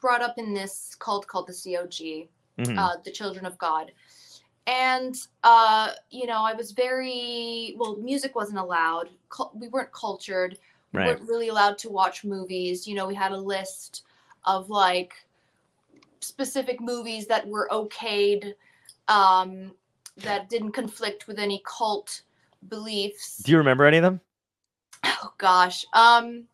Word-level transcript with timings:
brought 0.00 0.22
up 0.22 0.38
in 0.38 0.54
this 0.54 0.96
cult 0.98 1.26
called 1.26 1.46
the 1.46 1.52
COG, 1.52 2.28
Mhm. 2.58 2.78
uh, 2.78 2.96
the 3.04 3.10
Children 3.10 3.46
of 3.46 3.56
God. 3.58 3.92
And 4.66 5.16
uh, 5.42 5.92
you 6.10 6.26
know, 6.26 6.42
I 6.42 6.52
was 6.54 6.72
very 6.72 7.74
well. 7.78 7.96
Music 7.96 8.34
wasn't 8.34 8.58
allowed. 8.58 9.10
We 9.54 9.68
weren't 9.68 9.92
cultured. 9.92 10.58
We 10.92 10.98
Right. 10.98 11.06
weren't 11.06 11.28
really 11.28 11.48
allowed 11.48 11.78
to 11.78 11.88
watch 11.88 12.24
movies. 12.24 12.86
You 12.86 12.94
know, 12.94 13.06
we 13.06 13.14
had 13.14 13.32
a 13.32 13.36
list 13.36 14.02
of 14.44 14.68
like 14.70 15.14
specific 16.20 16.80
movies 16.80 17.26
that 17.26 17.46
were 17.46 17.68
okayed, 17.70 18.54
um, 19.08 19.74
that 20.18 20.48
didn't 20.48 20.72
conflict 20.72 21.26
with 21.26 21.38
any 21.38 21.62
cult 21.64 22.22
beliefs. 22.68 23.38
Do 23.38 23.52
you 23.52 23.58
remember 23.58 23.86
any 23.86 23.96
of 23.98 24.02
them? 24.02 24.20
Oh 25.04 25.32
gosh. 25.38 25.84
Um 25.94 26.46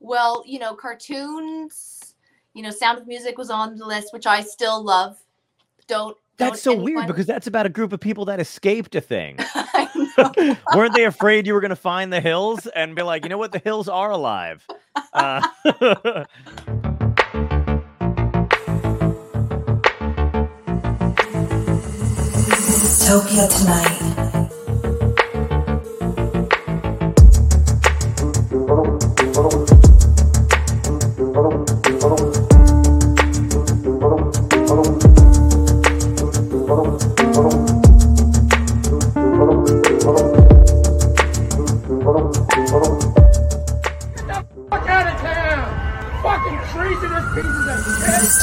well, 0.00 0.44
you 0.46 0.58
know, 0.58 0.74
cartoons, 0.74 2.07
you 2.58 2.64
know, 2.64 2.70
Sound 2.72 2.98
of 2.98 3.06
Music 3.06 3.38
was 3.38 3.50
on 3.50 3.76
the 3.78 3.86
list, 3.86 4.12
which 4.12 4.26
I 4.26 4.40
still 4.40 4.82
love. 4.82 5.16
Don't 5.86 6.16
That's 6.38 6.60
don't 6.64 6.78
so 6.78 6.82
weird 6.82 7.06
because 7.06 7.24
that's 7.24 7.46
about 7.46 7.66
a 7.66 7.68
group 7.68 7.92
of 7.92 8.00
people 8.00 8.24
that 8.24 8.40
escaped 8.40 8.96
a 8.96 9.00
thing. 9.00 9.36
I 9.54 9.88
know. 9.94 10.56
Weren't 10.76 10.92
they 10.92 11.04
afraid 11.04 11.46
you 11.46 11.54
were 11.54 11.60
going 11.60 11.70
to 11.70 11.76
find 11.76 12.12
the 12.12 12.20
hills 12.20 12.66
and 12.74 12.96
be 12.96 13.02
like, 13.02 13.22
you 13.22 13.28
know 13.28 13.38
what, 13.38 13.52
the 13.52 13.60
hills 13.60 13.88
are 13.88 14.10
alive? 14.10 14.66
Uh, 15.12 15.40
Topia 23.06 23.48
tonight. 23.56 24.17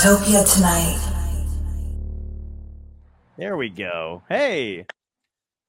Of 0.05 0.19
shit! 0.25 0.27
Topia 0.35 0.55
tonight. 0.55 0.99
there 3.37 3.57
we 3.57 3.69
go. 3.69 4.21
Hey, 4.29 4.85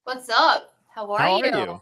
What's 0.03 0.29
up? 0.29 0.73
How 0.93 1.11
are, 1.11 1.19
how 1.19 1.37
you? 1.37 1.45
are 1.45 1.65
you? 1.65 1.81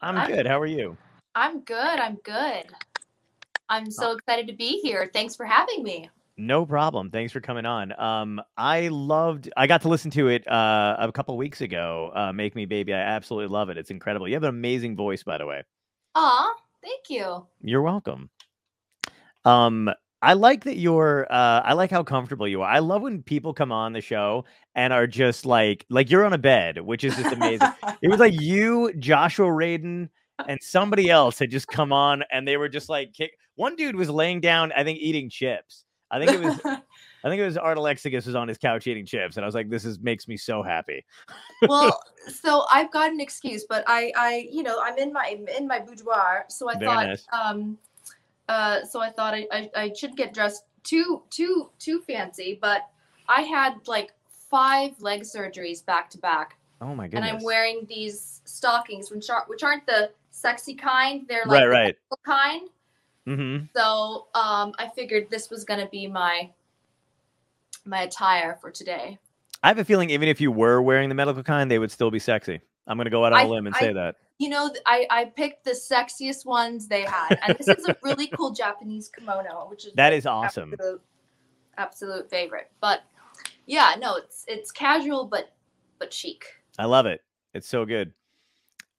I'm 0.00 0.16
I'm- 0.16 0.30
good. 0.30 0.46
How 0.46 0.60
are 0.60 0.66
you? 0.66 0.96
I'm 1.34 1.60
good. 1.60 1.76
I'm 1.76 2.16
good. 2.24 2.64
I'm 3.68 3.86
Oh. 3.86 3.90
so 3.90 4.12
excited 4.12 4.46
to 4.48 4.52
be 4.54 4.80
here. 4.80 5.08
Thanks 5.12 5.36
for 5.36 5.46
having 5.46 5.82
me. 5.84 6.10
No 6.36 6.64
problem. 6.66 7.10
Thanks 7.10 7.32
for 7.32 7.40
coming 7.40 7.66
on. 7.66 7.92
Um, 8.00 8.40
I 8.56 8.88
loved. 8.88 9.50
I 9.56 9.66
got 9.66 9.82
to 9.82 9.88
listen 9.88 10.10
to 10.12 10.28
it 10.28 10.46
uh, 10.50 10.96
a 10.98 11.12
couple 11.12 11.36
weeks 11.36 11.60
ago. 11.60 12.10
Uh, 12.14 12.32
Make 12.32 12.56
Me 12.56 12.64
Baby. 12.64 12.94
I 12.94 12.98
absolutely 13.00 13.48
love 13.52 13.68
it. 13.68 13.76
It's 13.76 13.90
incredible. 13.90 14.26
You 14.26 14.34
have 14.34 14.42
an 14.42 14.48
amazing 14.48 14.96
voice, 14.96 15.22
by 15.22 15.36
the 15.38 15.46
way. 15.46 15.62
Aw, 16.14 16.54
thank 16.82 17.10
you. 17.10 17.46
You're 17.60 17.82
welcome. 17.82 18.30
Um, 19.44 19.90
I 20.22 20.34
like 20.34 20.64
that 20.64 20.76
you're. 20.76 21.26
Uh, 21.30 21.62
I 21.64 21.72
like 21.72 21.90
how 21.90 22.02
comfortable 22.02 22.46
you 22.46 22.62
are. 22.62 22.70
I 22.70 22.80
love 22.80 23.02
when 23.02 23.22
people 23.22 23.54
come 23.54 23.72
on 23.72 23.92
the 23.92 24.00
show 24.00 24.44
and 24.74 24.92
are 24.92 25.06
just 25.06 25.46
like, 25.46 25.86
like 25.88 26.10
you're 26.10 26.24
on 26.24 26.32
a 26.32 26.38
bed, 26.38 26.80
which 26.80 27.04
is 27.04 27.16
just 27.16 27.32
amazing. 27.32 27.68
it 28.02 28.08
was 28.08 28.20
like 28.20 28.34
you, 28.40 28.92
Joshua 28.94 29.46
Radin, 29.46 30.08
and 30.46 30.58
somebody 30.62 31.10
else 31.10 31.38
had 31.38 31.50
just 31.50 31.68
come 31.68 31.92
on, 31.92 32.22
and 32.30 32.46
they 32.46 32.56
were 32.56 32.68
just 32.68 32.88
like, 32.88 33.12
kick. 33.14 33.32
One 33.56 33.76
dude 33.76 33.96
was 33.96 34.08
laying 34.08 34.40
down, 34.40 34.72
I 34.72 34.84
think, 34.84 34.98
eating 35.00 35.28
chips. 35.28 35.84
I 36.10 36.18
think 36.18 36.32
it 36.32 36.44
was. 36.44 36.60
I 37.22 37.28
think 37.28 37.40
it 37.40 37.44
was 37.44 37.58
Art 37.58 37.76
Alexakis 37.76 38.26
was 38.26 38.34
on 38.34 38.48
his 38.48 38.56
couch 38.58 38.86
eating 38.86 39.04
chips, 39.04 39.36
and 39.36 39.44
I 39.44 39.46
was 39.46 39.54
like, 39.54 39.68
"This 39.68 39.84
is 39.84 40.00
makes 40.00 40.26
me 40.26 40.36
so 40.36 40.62
happy." 40.62 41.04
well, 41.68 42.00
so 42.42 42.64
I've 42.72 42.90
got 42.90 43.10
an 43.10 43.20
excuse, 43.20 43.64
but 43.68 43.84
I, 43.86 44.10
I, 44.16 44.48
you 44.50 44.62
know, 44.62 44.80
I'm 44.82 44.96
in 44.96 45.12
my 45.12 45.36
in 45.56 45.66
my 45.66 45.80
boudoir, 45.80 46.46
so 46.48 46.68
I 46.68 46.74
Very 46.74 46.86
thought, 46.86 47.06
nice. 47.06 47.26
um, 47.32 47.78
uh, 48.50 48.84
so 48.84 49.00
I 49.00 49.10
thought 49.10 49.32
I, 49.32 49.46
I, 49.52 49.70
I 49.76 49.92
should 49.92 50.16
get 50.16 50.34
dressed 50.34 50.64
too 50.82 51.22
too 51.30 51.70
too 51.78 52.00
fancy, 52.00 52.58
but 52.60 52.88
I 53.28 53.42
had 53.42 53.74
like 53.86 54.12
five 54.50 55.00
leg 55.00 55.22
surgeries 55.22 55.86
back 55.86 56.10
to 56.10 56.18
back, 56.18 56.56
Oh 56.80 56.94
my 56.94 57.06
goodness! 57.06 57.30
and! 57.30 57.38
I'm 57.38 57.44
wearing 57.44 57.86
these 57.88 58.40
stockings, 58.44 59.10
which 59.10 59.30
are 59.30 59.44
which 59.46 59.62
aren't 59.62 59.86
the 59.86 60.10
sexy 60.32 60.74
kind, 60.74 61.26
they're 61.28 61.44
like 61.46 61.62
the 61.62 61.68
right. 61.68 61.96
medical 61.96 62.18
kind. 62.26 62.68
Mm-hmm. 63.28 63.66
So 63.76 64.26
um, 64.34 64.72
I 64.80 64.90
figured 64.96 65.28
this 65.30 65.48
was 65.48 65.64
gonna 65.64 65.88
be 65.88 66.08
my 66.08 66.50
my 67.84 68.02
attire 68.02 68.58
for 68.60 68.72
today. 68.72 69.16
I 69.62 69.68
have 69.68 69.78
a 69.78 69.84
feeling 69.84 70.10
even 70.10 70.28
if 70.28 70.40
you 70.40 70.50
were 70.50 70.82
wearing 70.82 71.08
the 71.08 71.14
medical 71.14 71.44
kind, 71.44 71.70
they 71.70 71.78
would 71.78 71.92
still 71.92 72.10
be 72.10 72.18
sexy. 72.18 72.60
I'm 72.88 72.96
gonna 72.96 73.10
go 73.10 73.24
out 73.24 73.32
on 73.32 73.38
I- 73.38 73.44
a 73.44 73.48
limb 73.48 73.68
and 73.68 73.76
I- 73.76 73.78
say 73.78 73.92
that. 73.92 74.16
You 74.40 74.48
know, 74.48 74.72
I, 74.86 75.06
I 75.10 75.24
picked 75.26 75.64
the 75.64 75.72
sexiest 75.72 76.46
ones 76.46 76.88
they 76.88 77.02
had, 77.02 77.38
and 77.46 77.58
this 77.58 77.68
is 77.68 77.86
a 77.86 77.96
really 78.02 78.26
cool 78.26 78.52
Japanese 78.52 79.10
kimono, 79.10 79.66
which 79.68 79.84
is 79.84 79.92
that 79.96 80.14
is 80.14 80.24
awesome. 80.24 80.72
Absolute, 80.72 81.02
absolute 81.76 82.30
favorite. 82.30 82.70
But 82.80 83.02
yeah, 83.66 83.96
no, 84.00 84.16
it's 84.16 84.46
it's 84.48 84.72
casual 84.72 85.26
but 85.26 85.52
but 85.98 86.10
chic. 86.10 86.46
I 86.78 86.86
love 86.86 87.04
it. 87.04 87.20
It's 87.52 87.68
so 87.68 87.84
good. 87.84 88.14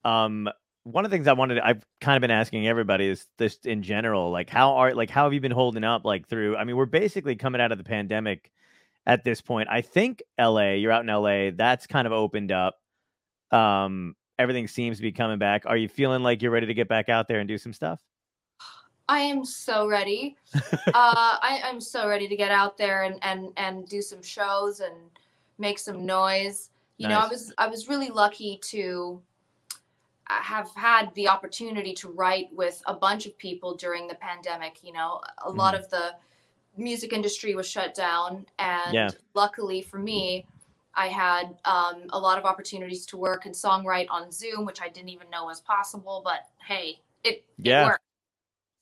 Um, 0.05 0.47
one 0.83 1.05
of 1.05 1.11
the 1.11 1.17
things 1.17 1.27
I 1.27 1.33
wanted, 1.33 1.57
I've 1.59 1.83
kind 1.99 2.17
of 2.17 2.21
been 2.21 2.31
asking 2.31 2.67
everybody 2.67 3.07
is 3.07 3.25
this 3.37 3.57
in 3.65 3.81
general, 3.81 4.29
like 4.29 4.49
how 4.49 4.75
are, 4.75 4.93
like 4.93 5.09
how 5.09 5.23
have 5.23 5.33
you 5.33 5.41
been 5.41 5.51
holding 5.51 5.83
up, 5.83 6.05
like 6.05 6.27
through? 6.27 6.55
I 6.55 6.65
mean, 6.65 6.75
we're 6.75 6.85
basically 6.85 7.35
coming 7.35 7.61
out 7.61 7.71
of 7.71 7.79
the 7.79 7.83
pandemic 7.83 8.51
at 9.07 9.23
this 9.23 9.41
point. 9.41 9.69
I 9.71 9.81
think 9.81 10.21
L.A. 10.37 10.77
You're 10.77 10.91
out 10.91 11.01
in 11.01 11.09
L.A. 11.09 11.49
That's 11.49 11.87
kind 11.87 12.05
of 12.05 12.13
opened 12.13 12.51
up. 12.51 12.79
Um, 13.51 14.15
everything 14.41 14.67
seems 14.67 14.97
to 14.97 15.03
be 15.03 15.11
coming 15.11 15.37
back. 15.37 15.63
Are 15.65 15.77
you 15.77 15.87
feeling 15.87 16.23
like 16.23 16.41
you're 16.41 16.51
ready 16.51 16.65
to 16.67 16.73
get 16.73 16.87
back 16.87 17.07
out 17.09 17.27
there 17.27 17.39
and 17.39 17.47
do 17.47 17.57
some 17.57 17.73
stuff? 17.73 18.01
I 19.07 19.19
am 19.19 19.43
so 19.45 19.87
ready. 19.87 20.37
uh, 20.73 20.81
I, 20.93 21.61
I'm 21.63 21.79
so 21.81 22.07
ready 22.07 22.27
to 22.27 22.35
get 22.35 22.51
out 22.51 22.77
there 22.77 23.03
and, 23.03 23.19
and 23.23 23.49
and 23.57 23.87
do 23.87 24.01
some 24.01 24.21
shows 24.21 24.79
and 24.79 24.95
make 25.57 25.79
some 25.79 26.05
noise. 26.05 26.69
You 26.97 27.07
know, 27.09 27.19
I 27.19 27.27
was 27.27 27.53
I 27.57 27.67
was 27.67 27.87
really 27.87 28.09
lucky 28.09 28.59
to 28.63 29.21
uh, 30.29 30.41
have 30.41 30.71
had 30.75 31.13
the 31.15 31.27
opportunity 31.27 31.93
to 31.93 32.09
write 32.09 32.47
with 32.53 32.81
a 32.87 32.93
bunch 32.93 33.25
of 33.25 33.37
people 33.37 33.75
during 33.75 34.07
the 34.07 34.15
pandemic. 34.15 34.79
You 34.83 34.93
know, 34.93 35.21
a 35.43 35.49
lot 35.49 35.73
Mm-hmm. 35.73 35.83
of 35.83 35.89
the 35.89 36.15
music 36.77 37.11
industry 37.11 37.53
was 37.53 37.67
shut 37.67 37.93
down, 37.93 38.45
and 38.59 38.93
Yeah. 38.93 39.11
luckily 39.33 39.81
for 39.81 39.99
me, 39.99 40.45
I 40.95 41.07
had 41.07 41.57
um, 41.65 42.03
a 42.09 42.19
lot 42.19 42.37
of 42.37 42.45
opportunities 42.45 43.05
to 43.07 43.17
work 43.17 43.45
and 43.45 43.55
songwrite 43.55 44.07
on 44.09 44.31
Zoom, 44.31 44.65
which 44.65 44.81
I 44.81 44.89
didn't 44.89 45.09
even 45.09 45.29
know 45.29 45.45
was 45.45 45.61
possible. 45.61 46.21
But 46.23 46.41
hey, 46.65 46.99
it, 47.23 47.45
Yeah. 47.57 47.83
it 47.83 47.85
worked. 47.85 48.03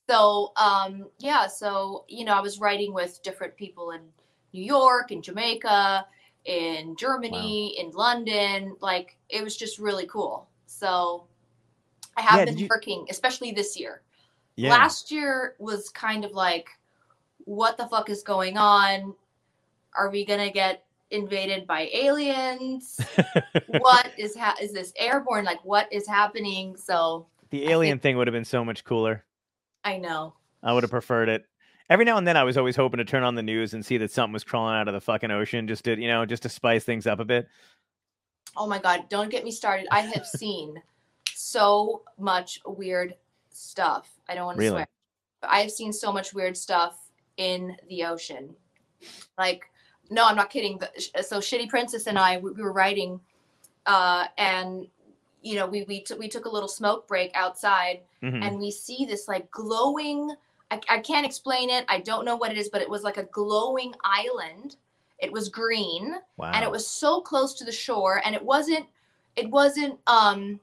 So 0.08 0.52
um, 0.56 1.06
yeah, 1.20 1.46
so 1.46 2.04
you 2.08 2.24
know, 2.24 2.32
I 2.34 2.40
was 2.40 2.58
writing 2.58 2.92
with 2.92 3.22
different 3.22 3.56
people 3.56 3.92
in 3.92 4.00
New 4.52 4.64
York, 4.64 5.12
in 5.12 5.22
Jamaica, 5.22 6.04
in 6.46 6.96
Germany, 6.96 7.78
in 7.78 7.90
London. 7.92 8.76
Like 8.80 9.16
it 9.28 9.44
was 9.44 9.56
just 9.56 9.78
really 9.78 10.06
cool. 10.06 10.48
So 10.66 11.26
I 12.16 12.22
have 12.22 12.40
Yeah, 12.40 12.44
been 12.46 12.58
you- 12.58 12.66
working, 12.68 13.06
especially 13.08 13.52
this 13.52 13.78
year. 13.78 14.02
Yeah. 14.56 14.70
Last 14.70 15.12
year 15.12 15.54
was 15.60 15.88
kind 15.90 16.24
of 16.24 16.32
like, 16.32 16.68
what 17.44 17.76
the 17.76 17.86
fuck 17.86 18.10
is 18.10 18.24
going 18.24 18.58
on? 18.58 19.14
Are 19.96 20.10
we 20.10 20.24
gonna 20.24 20.50
get 20.50 20.84
invaded 21.10 21.66
by 21.66 21.88
aliens? 21.92 23.00
what 23.78 24.10
is 24.18 24.36
ha- 24.36 24.56
is 24.60 24.72
this 24.72 24.92
airborne? 24.96 25.44
Like 25.44 25.64
what 25.64 25.92
is 25.92 26.06
happening? 26.06 26.76
So 26.76 27.26
the 27.50 27.68
alien 27.68 27.96
think- 27.96 28.02
thing 28.02 28.16
would 28.16 28.26
have 28.26 28.32
been 28.34 28.44
so 28.44 28.64
much 28.64 28.84
cooler. 28.84 29.24
I 29.84 29.96
know. 29.98 30.34
I 30.62 30.72
would 30.72 30.82
have 30.82 30.90
preferred 30.90 31.28
it. 31.28 31.46
Every 31.88 32.04
now 32.04 32.18
and 32.18 32.26
then, 32.26 32.36
I 32.36 32.44
was 32.44 32.56
always 32.56 32.76
hoping 32.76 32.98
to 32.98 33.04
turn 33.04 33.24
on 33.24 33.34
the 33.34 33.42
news 33.42 33.74
and 33.74 33.84
see 33.84 33.96
that 33.98 34.12
something 34.12 34.32
was 34.32 34.44
crawling 34.44 34.76
out 34.76 34.86
of 34.86 34.94
the 34.94 35.00
fucking 35.00 35.30
ocean, 35.32 35.66
just 35.66 35.84
to 35.84 35.98
you 36.00 36.06
know, 36.06 36.24
just 36.24 36.44
to 36.44 36.48
spice 36.48 36.84
things 36.84 37.06
up 37.06 37.18
a 37.18 37.24
bit. 37.24 37.48
Oh 38.56 38.66
my 38.66 38.78
god, 38.78 39.08
don't 39.08 39.30
get 39.30 39.44
me 39.44 39.50
started. 39.50 39.88
I 39.90 40.00
have 40.00 40.26
seen 40.36 40.80
so 41.34 42.02
much 42.18 42.60
weird 42.64 43.14
stuff. 43.50 44.08
I 44.28 44.34
don't 44.34 44.46
want 44.46 44.58
to 44.58 44.60
Really? 44.62 44.70
swear. 44.74 44.88
But 45.40 45.50
I 45.50 45.60
have 45.60 45.70
seen 45.72 45.92
so 45.92 46.12
much 46.12 46.32
weird 46.34 46.56
stuff 46.56 47.08
in 47.38 47.76
the 47.88 48.04
ocean. 48.04 48.54
Like, 49.38 49.64
no, 50.10 50.26
I'm 50.26 50.36
not 50.36 50.50
kidding. 50.50 50.80
So 51.22 51.38
Shitty 51.38 51.68
Princess 51.68 52.06
and 52.06 52.18
I, 52.18 52.38
we 52.38 52.50
we 52.52 52.62
were 52.62 52.72
writing, 52.72 53.20
uh, 53.86 54.26
and 54.36 54.86
you 55.42 55.54
know, 55.54 55.66
we 55.66 55.84
we 55.84 56.02
took 56.02 56.18
we 56.18 56.28
took 56.28 56.44
a 56.44 56.48
little 56.50 56.68
smoke 56.68 57.08
break 57.08 57.30
outside, 57.34 58.00
Mhm. 58.22 58.44
and 58.46 58.58
we 58.58 58.70
see 58.70 59.06
this 59.06 59.28
like 59.28 59.50
glowing. 59.50 60.30
I, 60.70 60.80
I 60.88 60.98
can't 60.98 61.26
explain 61.26 61.70
it. 61.70 61.84
I 61.88 61.98
don't 62.00 62.24
know 62.24 62.36
what 62.36 62.52
it 62.52 62.58
is, 62.58 62.68
but 62.68 62.82
it 62.82 62.90
was 62.90 63.02
like 63.02 63.16
a 63.16 63.24
glowing 63.24 63.94
island. 64.04 64.76
It 65.18 65.32
was 65.32 65.48
green 65.50 66.14
wow. 66.38 66.50
and 66.54 66.64
it 66.64 66.70
was 66.70 66.86
so 66.86 67.20
close 67.20 67.52
to 67.54 67.64
the 67.64 67.72
shore 67.72 68.22
and 68.24 68.34
it 68.34 68.42
wasn't 68.42 68.86
it 69.36 69.50
wasn't 69.50 69.98
um 70.06 70.58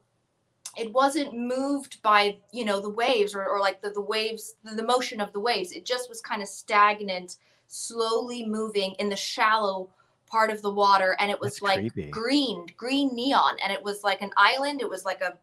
it 0.76 0.92
wasn't 0.92 1.32
moved 1.38 2.02
by 2.02 2.38
you 2.52 2.66
know 2.66 2.80
the 2.82 2.90
waves 2.90 3.36
or, 3.36 3.46
or 3.46 3.60
like 3.60 3.84
the, 3.84 3.92
the 3.92 4.02
waves 4.02 4.56
the, 4.64 4.74
the 4.74 4.82
motion 4.84 5.22
of 5.22 5.32
the 5.32 5.40
waves 5.40 5.72
it 5.74 5.86
just 5.86 6.10
was 6.10 6.22
kind 6.22 6.42
of 6.42 6.48
stagnant 6.48 7.38
slowly 7.68 8.46
moving 8.46 8.94
in 9.00 9.10
the 9.10 9.16
shallow 9.16 9.90
part 10.30 10.50
of 10.50 10.62
the 10.62 10.70
water 10.72 11.16
and 11.20 11.32
it 11.32 11.40
was 11.40 11.54
That's 11.54 11.62
like 11.62 11.80
creepy. 11.80 12.10
green 12.12 12.66
green 12.76 13.16
neon 13.16 13.56
and 13.64 13.72
it 13.72 13.82
was 13.82 14.04
like 14.04 14.22
an 14.22 14.32
island 14.36 14.82
it 14.82 14.90
was 14.90 15.06
like 15.06 15.22
a 15.22 15.38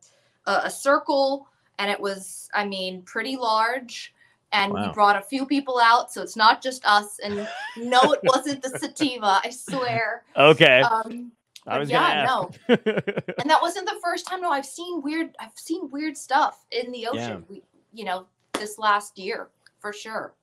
a, 0.47 0.63
a 0.65 0.71
circle 0.71 1.49
and 1.79 1.91
it 1.91 1.99
was 1.99 2.49
i 2.55 2.65
mean 2.67 3.03
pretty 3.03 3.37
large 3.37 4.15
and 4.53 4.73
Wow. 4.73 4.89
we 4.89 4.93
brought 4.93 5.17
a 5.17 5.23
few 5.23 5.47
people 5.47 5.81
out 5.81 6.13
so 6.13 6.23
it's 6.23 6.37
not 6.37 6.63
just 6.63 6.85
us 6.85 7.19
and 7.25 7.49
no 7.77 8.13
it 8.13 8.21
wasn't 8.25 8.63
the 8.63 8.69
sativa 8.79 9.41
i 9.43 9.51
swear 9.51 10.23
Okay. 10.37 10.83
um 10.83 11.33
I 11.67 11.79
was 11.79 11.91
yeah, 11.91 12.27
gonna 12.27 12.49
and 12.69 13.51
that 13.51 13.63
wasn't 13.63 13.87
the 13.87 13.99
first 14.03 14.27
time 14.27 14.43
no 14.43 14.51
i've 14.51 14.67
seen 14.67 15.01
weird 15.01 15.35
i've 15.41 15.57
seen 15.57 15.91
weird 15.91 16.15
stuff 16.17 16.67
in 16.73 16.93
the 16.93 17.07
ocean 17.07 17.43
we, 17.49 17.63
you 17.95 18.05
know 18.05 18.27
this 18.53 18.79
last 18.79 19.19
year 19.19 19.49
for 19.81 19.93
sure 19.93 20.35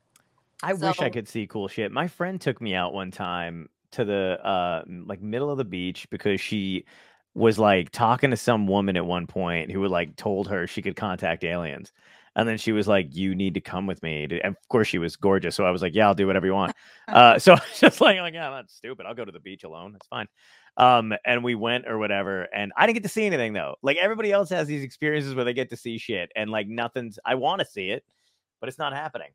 I 0.64 0.74
wish 0.74 1.00
I 1.00 1.10
could 1.10 1.28
see 1.28 1.48
cool 1.48 1.68
shit. 1.68 1.92
My 1.92 2.08
friend 2.08 2.40
took 2.40 2.62
me 2.62 2.76
out 2.76 2.94
one 2.94 3.12
time 3.12 3.70
to 3.92 4.06
the 4.06 4.40
uh 4.46 4.84
like 5.06 5.22
middle 5.22 5.52
of 5.52 5.58
the 5.58 5.66
beach 5.66 6.08
because 6.10 6.40
she 6.40 6.86
was 7.34 7.60
like 7.60 7.92
talking 7.92 8.32
to 8.32 8.38
some 8.38 8.68
woman 8.68 8.96
at 8.98 9.06
one 9.06 9.28
point 9.28 9.72
who 9.72 9.82
would 9.82 9.92
like 9.92 10.16
told 10.16 10.48
her 10.48 10.68
she 10.68 10.82
could 10.82 10.96
contact 10.96 11.44
aliens. 11.44 11.92
And 12.36 12.48
then 12.48 12.58
she 12.58 12.72
was 12.72 12.88
like, 12.88 13.14
"You 13.14 13.36
need 13.36 13.56
to 13.56 13.62
come 13.62 13.88
with 13.88 14.02
me." 14.04 14.24
And 14.24 14.56
of 14.56 14.70
course, 14.70 14.88
she 14.88 14.98
was 14.98 15.18
gorgeous, 15.18 15.54
so 15.54 15.66
I 15.66 15.72
was 15.72 15.82
like, 15.82 15.94
"Yeah, 15.94 16.08
I'll 16.08 16.16
do 16.16 16.28
whatever 16.28 16.46
you 16.46 16.54
want." 16.54 16.74
uh, 17.10 17.38
so 17.38 17.52
I 17.54 17.56
was 17.56 17.80
just 17.80 18.00
like, 18.00 18.20
"Like, 18.20 18.34
yeah, 18.34 18.46
I'm 18.48 18.54
not 18.54 18.72
stupid. 18.72 19.06
I'll 19.06 19.14
go 19.14 19.26
to 19.26 19.34
the 19.34 19.42
beach 19.42 19.66
alone. 19.66 19.96
It's 19.96 20.08
fine." 20.08 20.28
Um, 20.78 21.14
and 21.26 21.44
we 21.44 21.56
went 21.56 21.88
or 21.90 21.98
whatever, 21.98 22.44
and 22.56 22.72
I 22.78 22.86
didn't 22.86 22.96
get 22.96 23.04
to 23.04 23.10
see 23.10 23.26
anything 23.26 23.52
though. 23.52 23.76
Like 23.82 23.98
everybody 23.98 24.32
else 24.32 24.50
has 24.52 24.66
these 24.66 24.84
experiences 24.84 25.36
where 25.36 25.44
they 25.44 25.54
get 25.54 25.72
to 25.72 25.76
see 25.78 25.98
shit, 25.98 26.32
and 26.34 26.50
like 26.50 26.68
nothing's. 26.68 27.20
I 27.26 27.36
want 27.36 27.60
to 27.60 27.66
see 27.66 27.90
it, 27.90 28.06
but 28.62 28.70
it's 28.70 28.80
not 28.80 28.94
happening. 28.94 29.32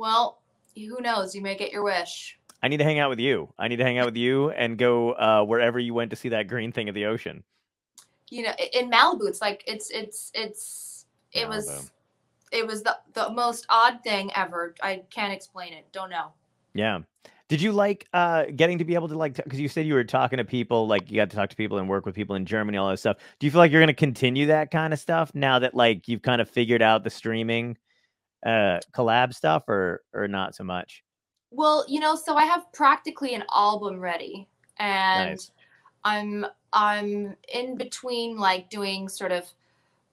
Well 0.00 0.40
who 0.74 1.00
knows 1.00 1.34
you 1.34 1.42
may 1.42 1.54
get 1.54 1.70
your 1.70 1.84
wish 1.84 2.36
I 2.62 2.68
need 2.68 2.76
to 2.76 2.84
hang 2.84 2.98
out 2.98 3.08
with 3.08 3.20
you. 3.20 3.48
I 3.58 3.68
need 3.68 3.76
to 3.76 3.84
hang 3.84 3.96
out 3.96 4.04
with 4.04 4.18
you 4.18 4.50
and 4.50 4.76
go 4.76 5.12
uh, 5.12 5.42
wherever 5.44 5.78
you 5.78 5.94
went 5.94 6.10
to 6.10 6.16
see 6.16 6.28
that 6.28 6.46
green 6.46 6.72
thing 6.72 6.88
at 6.90 6.94
the 6.94 7.06
ocean. 7.06 7.42
you 8.30 8.42
know 8.44 8.52
in 8.72 8.90
malibu 8.90 9.28
it's 9.28 9.40
like 9.40 9.64
it's 9.66 9.90
it's 9.90 10.30
it's 10.34 11.06
it 11.32 11.46
Malibu. 11.46 11.48
was 11.48 11.90
it 12.52 12.66
was 12.66 12.82
the, 12.82 12.96
the 13.14 13.30
most 13.30 13.64
odd 13.68 14.02
thing 14.02 14.30
ever 14.36 14.74
i 14.82 15.02
can't 15.10 15.32
explain 15.32 15.72
it 15.72 15.86
don't 15.92 16.10
know 16.10 16.32
Yeah. 16.74 17.00
Did 17.48 17.60
you 17.60 17.72
like 17.72 18.06
uh, 18.12 18.44
getting 18.54 18.78
to 18.78 18.84
be 18.84 18.94
able 18.94 19.08
to 19.08 19.16
like 19.18 19.34
because 19.34 19.58
you 19.58 19.68
said 19.68 19.84
you 19.84 19.94
were 19.94 20.04
talking 20.04 20.36
to 20.36 20.44
people 20.44 20.86
like 20.86 21.10
you 21.10 21.16
got 21.16 21.30
to 21.30 21.36
talk 21.36 21.50
to 21.50 21.56
people 21.56 21.78
and 21.78 21.88
work 21.88 22.06
with 22.06 22.14
people 22.14 22.36
in 22.36 22.46
Germany 22.46 22.78
all 22.78 22.88
that 22.90 22.98
stuff. 22.98 23.16
Do 23.40 23.46
you 23.46 23.50
feel 23.50 23.58
like 23.58 23.72
you're 23.72 23.80
going 23.80 23.88
to 23.88 24.04
continue 24.08 24.46
that 24.46 24.70
kind 24.70 24.92
of 24.92 25.00
stuff 25.00 25.32
now 25.34 25.58
that 25.58 25.74
like 25.74 26.06
you've 26.06 26.22
kind 26.22 26.40
of 26.40 26.48
figured 26.48 26.80
out 26.80 27.02
the 27.02 27.10
streaming 27.10 27.76
uh 28.44 28.78
collab 28.92 29.34
stuff 29.34 29.68
or 29.68 30.02
or 30.12 30.28
not 30.28 30.54
so 30.54 30.64
much? 30.64 31.02
Well, 31.50 31.84
you 31.88 32.00
know, 32.00 32.14
so 32.14 32.36
I 32.36 32.44
have 32.44 32.72
practically 32.72 33.34
an 33.34 33.44
album 33.54 33.98
ready, 33.98 34.48
and 34.78 35.30
Nice. 35.30 35.50
I'm 36.04 36.46
I'm 36.72 37.36
in 37.52 37.76
between 37.76 38.38
like 38.38 38.70
doing 38.70 39.08
sort 39.08 39.32
of 39.32 39.44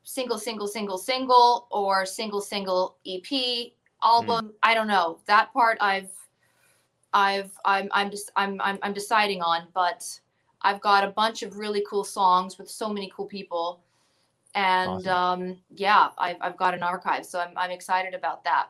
single, 0.04 0.38
single, 0.38 0.68
single, 0.68 0.98
single, 0.98 1.68
or 1.70 2.06
single, 2.06 2.42
single 2.42 2.98
EP 3.06 3.72
album. 4.02 4.54
I 4.64 4.74
don't 4.74 4.88
know 4.88 5.20
that 5.26 5.54
part. 5.54 5.78
I've 5.82 6.10
I've 7.14 7.52
I'm 7.66 7.90
I'm 7.92 8.10
just 8.10 8.32
I'm 8.36 8.60
I'm 8.62 8.80
I'm 8.82 8.94
deciding 8.94 9.42
on, 9.42 9.68
but 9.74 10.04
I've 10.62 10.82
got 10.82 11.04
a 11.04 11.10
bunch 11.10 11.44
of 11.44 11.58
really 11.58 11.84
cool 11.90 12.04
songs 12.04 12.58
with 12.58 12.70
so 12.70 12.90
many 12.90 13.12
cool 13.16 13.28
people, 13.28 13.82
and 14.58 15.08
um 15.08 15.58
yeah, 15.70 16.10
I've 16.18 16.38
I've 16.42 16.58
got 16.58 16.74
an 16.74 16.84
archive, 16.84 17.26
so 17.26 17.40
I'm 17.40 17.52
I'm 17.56 17.72
excited 17.72 18.14
about 18.14 18.44
that. 18.44 18.68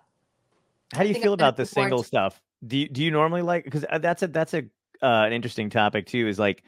How 0.93 1.03
do 1.03 1.09
you 1.09 1.15
feel 1.15 1.33
I'm 1.33 1.39
about 1.39 1.57
the 1.57 1.65
single 1.65 2.01
to- 2.01 2.07
stuff? 2.07 2.41
Do 2.65 2.77
you 2.77 2.89
do 2.89 3.03
you 3.03 3.11
normally 3.11 3.41
like 3.41 3.63
because 3.63 3.85
that's 4.01 4.23
a 4.23 4.27
that's 4.27 4.53
a 4.53 4.63
uh, 5.01 5.25
an 5.25 5.33
interesting 5.33 5.69
topic 5.69 6.07
too. 6.07 6.27
Is 6.27 6.39
like 6.39 6.63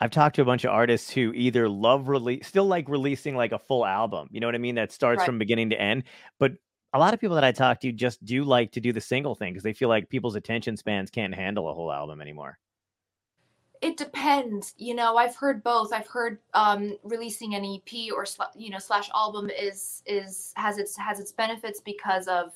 I've 0.00 0.12
talked 0.12 0.36
to 0.36 0.42
a 0.42 0.44
bunch 0.44 0.64
of 0.64 0.70
artists 0.70 1.10
who 1.10 1.32
either 1.34 1.68
love 1.68 2.08
release, 2.08 2.46
still 2.46 2.66
like 2.66 2.88
releasing 2.88 3.34
like 3.34 3.50
a 3.52 3.58
full 3.58 3.84
album. 3.84 4.28
You 4.30 4.38
know 4.40 4.46
what 4.46 4.54
I 4.54 4.58
mean? 4.58 4.76
That 4.76 4.92
starts 4.92 5.18
Right. 5.20 5.26
from 5.26 5.38
beginning 5.38 5.70
to 5.70 5.80
end. 5.80 6.04
But 6.38 6.52
a 6.92 6.98
lot 7.00 7.14
of 7.14 7.20
people 7.20 7.34
that 7.34 7.42
I 7.44 7.50
talk 7.50 7.80
to 7.80 7.90
just 7.92 8.24
do 8.24 8.44
like 8.44 8.70
to 8.72 8.80
do 8.80 8.92
the 8.92 9.00
single 9.00 9.34
thing 9.34 9.52
because 9.52 9.64
they 9.64 9.72
feel 9.72 9.88
like 9.88 10.08
people's 10.08 10.36
attention 10.36 10.76
spans 10.76 11.10
can't 11.10 11.34
handle 11.34 11.68
a 11.68 11.74
whole 11.74 11.92
album 11.92 12.20
anymore. 12.20 12.58
It 13.80 13.96
depends 13.96 14.74
you 14.78 14.94
know 14.94 15.16
i've 15.16 15.36
heard 15.36 15.62
both. 15.62 15.92
I've 15.92 16.06
heard 16.06 16.38
um 16.54 16.96
releasing 17.02 17.54
an 17.54 17.64
ep 17.64 18.12
or 18.14 18.24
sla- 18.24 18.50
you 18.56 18.70
know 18.70 18.78
slash 18.78 19.08
album 19.14 19.50
is 19.50 20.02
is 20.06 20.52
has 20.56 20.78
its 20.78 20.96
has 20.96 21.20
its 21.20 21.32
benefits 21.32 21.80
because 21.80 22.28
of 22.28 22.52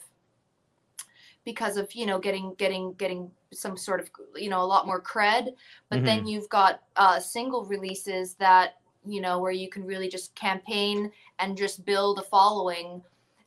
because 1.45 1.77
of 1.77 1.93
you 1.95 2.07
know 2.07 2.19
getting 2.19 2.55
getting 2.55 2.95
getting 2.95 3.31
some 3.53 3.77
sort 3.77 4.01
of 4.01 4.11
you 4.37 4.49
know 4.49 4.63
a 4.63 4.65
lot 4.65 4.87
more 4.87 5.01
cred. 5.01 5.55
But 5.91 6.05
then 6.05 6.27
you've 6.27 6.49
got 6.49 6.83
uh 6.97 7.19
single 7.21 7.65
releases 7.65 8.35
that 8.35 8.77
you 9.05 9.21
know 9.21 9.41
where 9.41 9.53
you 9.53 9.69
can 9.69 9.85
really 9.85 10.09
just 10.09 10.35
campaign 10.35 11.11
and 11.39 11.57
just 11.57 11.85
build 11.85 12.19
a 12.19 12.23
following. 12.23 13.03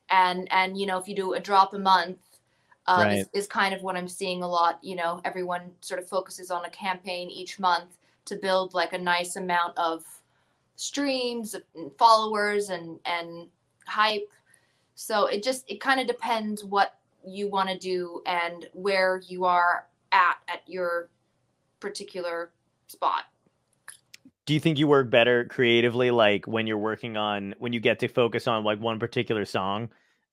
And 0.10 0.48
and 0.52 0.78
you 0.78 0.86
know 0.86 0.98
if 0.98 1.08
you 1.08 1.16
do 1.16 1.34
a 1.34 1.40
drop 1.40 1.74
a 1.74 1.80
month 1.80 2.18
uh, 2.88 3.08
is, 3.10 3.30
is 3.34 3.48
kind 3.48 3.74
of 3.74 3.82
what 3.82 3.96
i'm 3.96 4.08
seeing 4.08 4.44
a 4.44 4.48
lot 4.48 4.80
you 4.82 4.96
know 4.96 5.20
everyone 5.26 5.72
sort 5.82 6.00
of 6.00 6.08
focuses 6.08 6.52
on 6.52 6.64
a 6.66 6.70
campaign 6.70 7.30
each 7.30 7.60
month 7.60 7.98
to 8.26 8.36
build 8.36 8.74
like 8.74 8.94
a 8.94 8.98
nice 8.98 9.36
amount 9.36 9.78
of 9.78 10.04
streams 10.76 11.56
and 11.76 11.92
followers 11.98 12.70
and 12.70 13.00
and 13.06 13.48
hype. 13.86 14.32
So 14.96 15.28
it 15.28 15.44
just 15.44 15.70
it 15.70 15.80
kind 15.80 16.00
of 16.00 16.08
depends 16.08 16.64
what 16.64 16.96
you 17.26 17.50
want 17.50 17.70
to 17.70 17.78
do 17.78 18.22
and 18.26 18.68
where 18.74 19.22
you 19.28 19.46
are 19.46 19.88
at 20.12 20.38
at 20.48 20.62
your 20.68 21.10
particular 21.80 22.52
spot. 22.88 23.24
Do 24.46 24.54
you 24.54 24.60
think 24.60 24.78
you 24.78 24.88
work 24.88 25.10
better 25.10 25.46
creatively, 25.46 26.12
like 26.12 26.46
when 26.46 26.68
you're 26.68 26.78
working 26.78 27.18
on 27.18 27.56
when 27.60 27.74
you 27.74 27.80
get 27.80 28.00
to 28.00 28.08
focus 28.08 28.48
on 28.48 28.64
like 28.64 28.80
one 28.80 29.00
particular 29.00 29.46
song, 29.46 29.90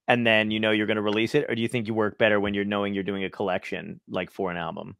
and 0.08 0.26
then 0.26 0.50
you 0.50 0.60
know 0.60 0.70
you're 0.70 0.87
going 0.87 0.96
to 0.96 1.02
release 1.02 1.34
it, 1.34 1.46
or 1.49 1.54
do 1.54 1.62
you 1.62 1.69
think 1.69 1.87
you 1.87 1.94
work 1.94 2.19
better 2.19 2.40
when 2.40 2.54
you're 2.54 2.64
knowing 2.64 2.94
you're 2.94 3.02
doing 3.02 3.25
a 3.25 3.31
collection 3.31 4.00
like 4.08 4.31
for 4.31 4.50
an 4.50 4.56
album? 4.56 4.96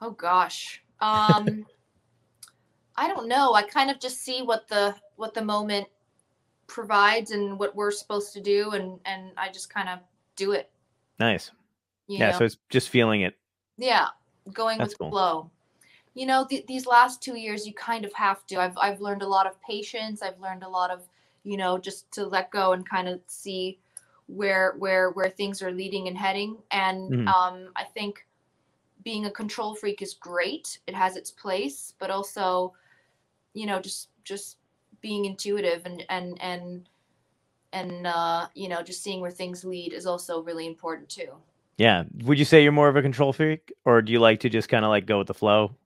Oh 0.00 0.10
gosh. 0.10 0.82
Um 1.00 1.66
I 2.96 3.08
don't 3.08 3.26
know. 3.28 3.54
I 3.54 3.62
kind 3.62 3.90
of 3.90 3.98
just 3.98 4.22
see 4.22 4.42
what 4.42 4.68
the 4.68 4.94
what 5.16 5.34
the 5.34 5.42
moment 5.44 5.88
provides 6.66 7.30
and 7.32 7.58
what 7.58 7.74
we're 7.74 7.90
supposed 7.90 8.32
to 8.34 8.40
do 8.40 8.70
and 8.70 8.98
and 9.04 9.32
I 9.36 9.50
just 9.50 9.68
kind 9.72 9.88
of 9.88 9.98
do 10.36 10.52
it. 10.52 10.70
Nice. 11.18 11.50
You 12.06 12.18
yeah. 12.18 12.30
know? 12.30 12.38
So 12.38 12.44
it's 12.44 12.58
just 12.70 12.88
feeling 12.90 13.22
it. 13.22 13.36
yeah, 13.76 14.08
going 14.52 14.78
That's 14.78 14.90
with 14.90 14.98
cool. 14.98 15.08
the 15.08 15.10
flow. 15.12 15.50
You 16.14 16.26
know, 16.26 16.46
th- 16.48 16.66
these 16.66 16.86
last 16.86 17.22
2 17.22 17.36
years 17.36 17.66
you 17.66 17.72
kind 17.74 18.04
of 18.04 18.12
have 18.12 18.46
to. 18.46 18.60
I've 18.60 18.76
I've 18.78 19.00
learned 19.00 19.22
a 19.22 19.26
lot 19.26 19.46
of 19.46 19.60
patience. 19.62 20.22
I've 20.22 20.38
learned 20.38 20.62
a 20.62 20.68
lot 20.68 20.90
of, 20.90 21.08
you 21.44 21.56
know, 21.56 21.78
just 21.78 22.10
to 22.12 22.26
let 22.26 22.50
go 22.50 22.72
and 22.72 22.88
kind 22.88 23.08
of 23.08 23.20
see 23.26 23.78
where 24.26 24.74
where 24.78 25.10
where 25.10 25.28
things 25.28 25.62
are 25.62 25.70
leading 25.70 26.08
and 26.08 26.16
heading 26.16 26.56
and 26.70 27.12
Mhm. 27.12 27.28
um 27.28 27.72
I 27.76 27.84
think 27.84 28.26
being 29.02 29.26
a 29.26 29.30
control 29.30 29.74
freak 29.74 30.00
is 30.00 30.14
great. 30.14 30.78
It 30.86 30.94
has 30.94 31.16
its 31.16 31.30
place, 31.30 31.92
but 31.98 32.10
also, 32.10 32.72
you 33.52 33.66
know, 33.66 33.80
just 33.80 34.08
just 34.24 34.56
being 35.00 35.26
intuitive 35.26 35.84
and 35.84 36.04
and 36.08 36.40
and 36.40 36.88
and 37.72 38.06
uh, 38.06 38.46
you 38.54 38.68
know, 38.68 38.82
just 38.82 39.02
seeing 39.02 39.20
where 39.20 39.30
things 39.30 39.64
lead 39.64 39.92
is 39.92 40.06
also 40.06 40.42
really 40.42 40.66
important 40.66 41.08
too. 41.08 41.34
Yeah. 41.76 42.04
Would 42.22 42.38
you 42.38 42.44
say 42.44 42.62
you're 42.62 42.72
more 42.72 42.88
of 42.88 42.96
a 42.96 43.02
control 43.02 43.32
freak, 43.32 43.72
or 43.84 44.00
do 44.00 44.12
you 44.12 44.20
like 44.20 44.40
to 44.40 44.48
just 44.48 44.68
kind 44.68 44.84
of 44.84 44.90
like 44.90 45.06
go 45.06 45.18
with 45.18 45.26
the 45.26 45.34
flow? 45.34 45.76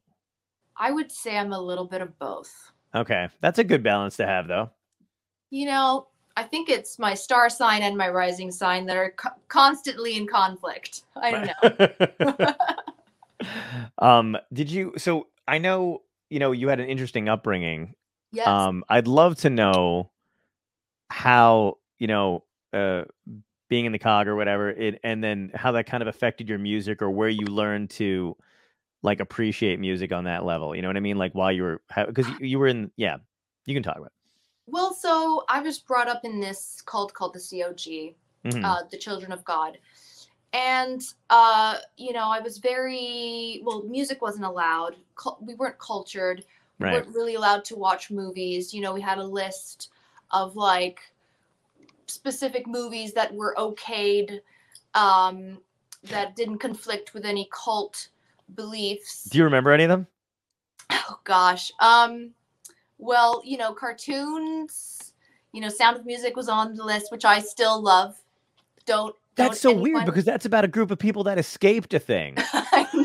I 0.77 0.93
would 0.93 1.11
say 1.11 1.37
I'm 1.37 1.53
a 1.53 1.61
little 1.61 1.87
bit 1.87 2.03
of 2.03 2.17
both. 2.19 2.73
Okay, 2.95 3.29
that's 3.41 3.59
a 3.59 3.65
good 3.65 3.83
balance 3.83 4.17
to 4.19 4.27
have, 4.27 4.47
though. 4.47 4.71
You 5.51 5.67
know, 5.67 6.09
I 6.37 6.43
think 6.45 6.69
it's 6.69 6.99
my 6.99 7.15
star 7.15 7.51
sign 7.51 7.83
and 7.83 7.97
my 7.97 8.09
rising 8.09 8.51
sign 8.51 8.87
that 8.87 8.97
are 8.97 9.11
co- 9.17 9.31
constantly 9.49 10.17
in 10.17 10.27
conflict. 10.27 11.03
I 11.17 11.53
don't 11.61 12.39
know. 12.39 12.55
um, 13.99 14.37
did 14.53 14.71
you? 14.71 14.95
So 14.99 15.29
I 15.47 15.59
know 15.59 16.03
you 16.31 16.39
know 16.39 16.53
you 16.53 16.69
had 16.69 16.81
an 16.81 16.89
interesting 16.89 17.29
upbringing. 17.29 17.95
yes. 18.33 18.47
Um, 18.47 18.85
I'd 18.89 19.09
love 19.09 19.37
to 19.39 19.51
know 19.51 20.11
how 21.11 21.79
you 21.99 22.07
know 22.07 22.45
uh 22.73 23.03
being 23.69 23.85
in 23.85 23.93
the 23.93 23.99
cog 23.99 24.29
or 24.29 24.37
whatever 24.37 24.71
it 24.71 24.99
and 25.03 25.23
then 25.23 25.51
how 25.55 25.73
that 25.73 25.87
kind 25.87 26.03
of 26.03 26.09
affected 26.09 26.49
your 26.49 26.59
music 26.59 27.03
or 27.03 27.11
where 27.11 27.29
you 27.29 27.47
learned 27.47 27.91
to 27.91 28.37
like 29.03 29.21
appreciate 29.21 29.79
music 29.79 30.13
on 30.13 30.25
that 30.25 30.45
level 30.45 30.75
you 30.75 30.83
know 30.83 30.89
what 30.89 30.97
i 30.97 31.01
mean 31.01 31.17
like 31.17 31.35
while 31.35 31.53
you 31.53 31.63
were 31.63 31.81
because 32.07 32.29
you, 32.29 32.37
you 32.41 32.59
were 32.59 32.67
in 32.67 32.91
yeah 32.97 33.17
you 33.67 33.75
can 33.75 33.83
talk 33.83 33.97
about 33.97 34.13
well, 34.71 34.93
so 34.95 35.45
I 35.49 35.61
was 35.61 35.79
brought 35.79 36.09
up 36.09 36.25
in 36.25 36.41
this 36.41 36.83
cult 36.85 37.13
called 37.15 37.35
the 37.35 37.41
COG. 37.41 38.15
Mhm. 38.45 38.65
uh, 38.65 38.83
the 38.91 38.97
children 38.97 39.33
of 39.33 39.45
god 39.45 39.79
and 40.53 41.03
uh, 41.29 41.79
you 41.97 42.13
know 42.13 42.31
i 42.31 42.39
was 42.39 42.59
very 42.59 43.61
well 43.65 43.83
music 43.83 44.23
wasn't 44.23 44.45
allowed 44.45 44.95
we 45.41 45.55
weren't 45.57 45.79
cultured 45.79 46.45
we 46.79 46.87
Right. 46.87 46.95
weren't 46.95 47.15
really 47.15 47.35
allowed 47.35 47.65
to 47.65 47.77
watch 47.77 48.09
movies. 48.13 48.73
You 48.73 48.81
know, 48.81 48.95
we 48.95 49.01
had 49.01 49.19
a 49.19 49.25
list 49.25 49.91
of 50.31 50.55
like 50.55 51.01
specific 52.07 52.67
movies 52.69 53.13
that 53.15 53.35
were 53.35 53.55
okayed, 53.59 54.41
um, 54.95 55.59
that 56.05 56.37
didn't 56.37 56.59
conflict 56.59 57.15
with 57.15 57.25
any 57.25 57.49
cult 57.53 58.09
beliefs. 58.55 59.25
Do 59.25 59.39
you 59.39 59.45
remember 59.45 59.73
any 59.73 59.85
of 59.85 59.89
them? 59.91 60.07
Oh 60.91 61.19
gosh. 61.25 61.73
Um 61.81 62.31
well, 62.99 63.41
you 63.45 63.57
know, 63.57 63.73
cartoons, 63.73 65.13
you 65.53 65.61
know, 65.61 65.69
Sound 65.69 65.97
of 65.97 66.07
Music 66.07 66.37
was 66.37 66.49
on 66.49 66.75
the 66.75 66.85
list, 66.85 67.11
which 67.11 67.25
I 67.25 67.41
still 67.41 67.81
love. 67.81 68.17
Don't 68.87 69.15
That's 69.37 69.61
so 69.61 69.75
weird 69.75 70.05
because 70.05 70.25
that's 70.25 70.47
about 70.47 70.65
a 70.65 70.69
group 70.69 70.91
of 70.91 70.99
people 70.99 71.25
that 71.25 71.39
escaped 71.39 71.95
a 71.95 71.99
thing. 71.99 72.37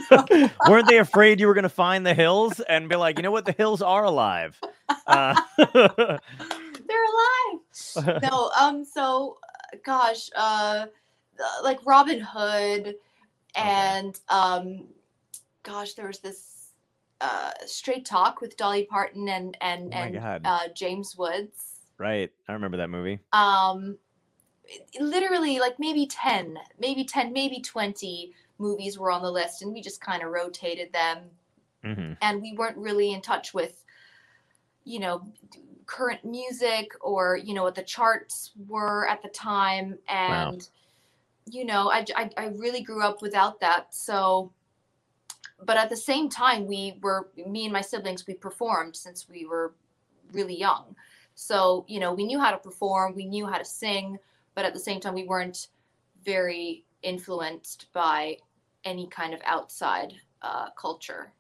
Weren't 0.68 0.88
they 0.88 0.98
afraid 0.98 1.40
you 1.40 1.48
were 1.48 1.54
going 1.54 1.64
to 1.64 1.70
find 1.70 2.06
the 2.06 2.14
hills 2.14 2.60
and 2.62 2.90
be 2.90 2.96
like, 2.96 3.18
you 3.18 3.24
know 3.24 3.32
what, 3.32 3.46
the 3.46 3.54
hills 3.54 3.82
are 3.82 4.04
alive? 4.04 4.60
Uh, 5.08 5.40
they're 5.74 6.20
alive. 7.06 8.22
No, 8.22 8.52
um 8.60 8.86
so 8.86 9.38
uh, 9.44 9.78
gosh, 9.86 10.30
uh 10.36 10.86
uh, 11.40 11.64
like 11.64 11.80
Robin 11.86 12.20
Hood 12.20 12.96
and 13.56 14.20
um 14.30 14.88
gosh, 15.64 15.94
there 15.94 16.08
was 16.08 16.20
this 16.20 16.53
uh 17.24 17.52
Straight 17.66 18.06
Talk 18.06 18.42
with 18.42 18.58
Dolly 18.58 18.86
Parton 18.86 19.28
and 19.30 19.58
and 19.62 19.94
Oh 19.94 19.98
and 19.98 20.22
uh 20.46 20.68
James 20.76 21.16
Woods. 21.18 21.78
right. 21.98 22.30
I 22.48 22.54
remember 22.54 22.78
that 22.78 22.90
movie. 22.90 23.20
um 23.32 23.98
literally 25.00 25.60
like 25.60 25.78
maybe 25.78 26.06
10 26.08 26.58
maybe 26.80 27.04
10 27.04 27.34
maybe 27.34 27.60
20 27.60 28.32
movies 28.60 28.98
were 28.98 29.12
on 29.12 29.22
the 29.22 29.30
list 29.32 29.62
and 29.62 29.74
we 29.74 29.82
just 29.82 30.00
kind 30.00 30.24
of 30.24 30.32
rotated 30.32 30.92
them 30.94 31.20
hmm 31.84 32.14
and 32.22 32.42
we 32.42 32.54
weren't 32.58 32.78
really 32.78 33.12
in 33.12 33.22
touch 33.22 33.54
with 33.54 33.84
you 34.86 35.00
know 35.00 35.22
current 35.86 36.24
music 36.24 36.92
or 37.02 37.36
you 37.38 37.54
know 37.54 37.64
what 37.64 37.76
the 37.76 37.84
charts 37.84 38.52
were 38.68 39.06
at 39.10 39.22
the 39.22 39.30
time 39.30 39.98
Wow. 40.10 40.50
and 40.52 40.70
you 41.46 41.66
know 41.66 41.92
I, 41.92 42.06
I 42.16 42.30
i 42.38 42.46
really 42.58 42.82
grew 42.82 43.04
up 43.04 43.22
without 43.22 43.60
that 43.60 43.94
so 43.94 44.52
but 45.66 45.78
at 45.78 45.90
the 45.90 45.98
same 45.98 46.30
time 46.30 46.66
we 46.68 46.98
were 47.02 47.30
me 47.48 47.66
and 47.66 47.74
my 47.74 47.82
siblings 47.82 48.26
we 48.28 48.34
performed 48.34 48.96
since 48.96 49.28
we 49.30 49.46
were 49.46 49.74
really 50.32 50.58
young. 50.58 50.96
So 51.36 51.86
you 51.88 52.00
know 52.00 52.14
we 52.14 52.26
knew 52.26 52.40
how 52.40 52.52
to 52.52 52.58
perform 52.58 53.16
we 53.16 53.26
knew 53.26 53.46
how 53.46 53.58
to 53.58 53.66
sing 53.66 54.18
but 54.56 54.66
at 54.66 54.74
the 54.74 54.80
same 54.80 55.00
time 55.00 55.14
we 55.14 55.26
weren't 55.26 55.68
very 56.24 56.86
influenced 57.02 57.92
by 57.94 58.38
any 58.86 59.08
kind 59.08 59.34
of 59.34 59.42
outside 59.46 60.14
uh, 60.42 60.70
culture. 60.72 61.32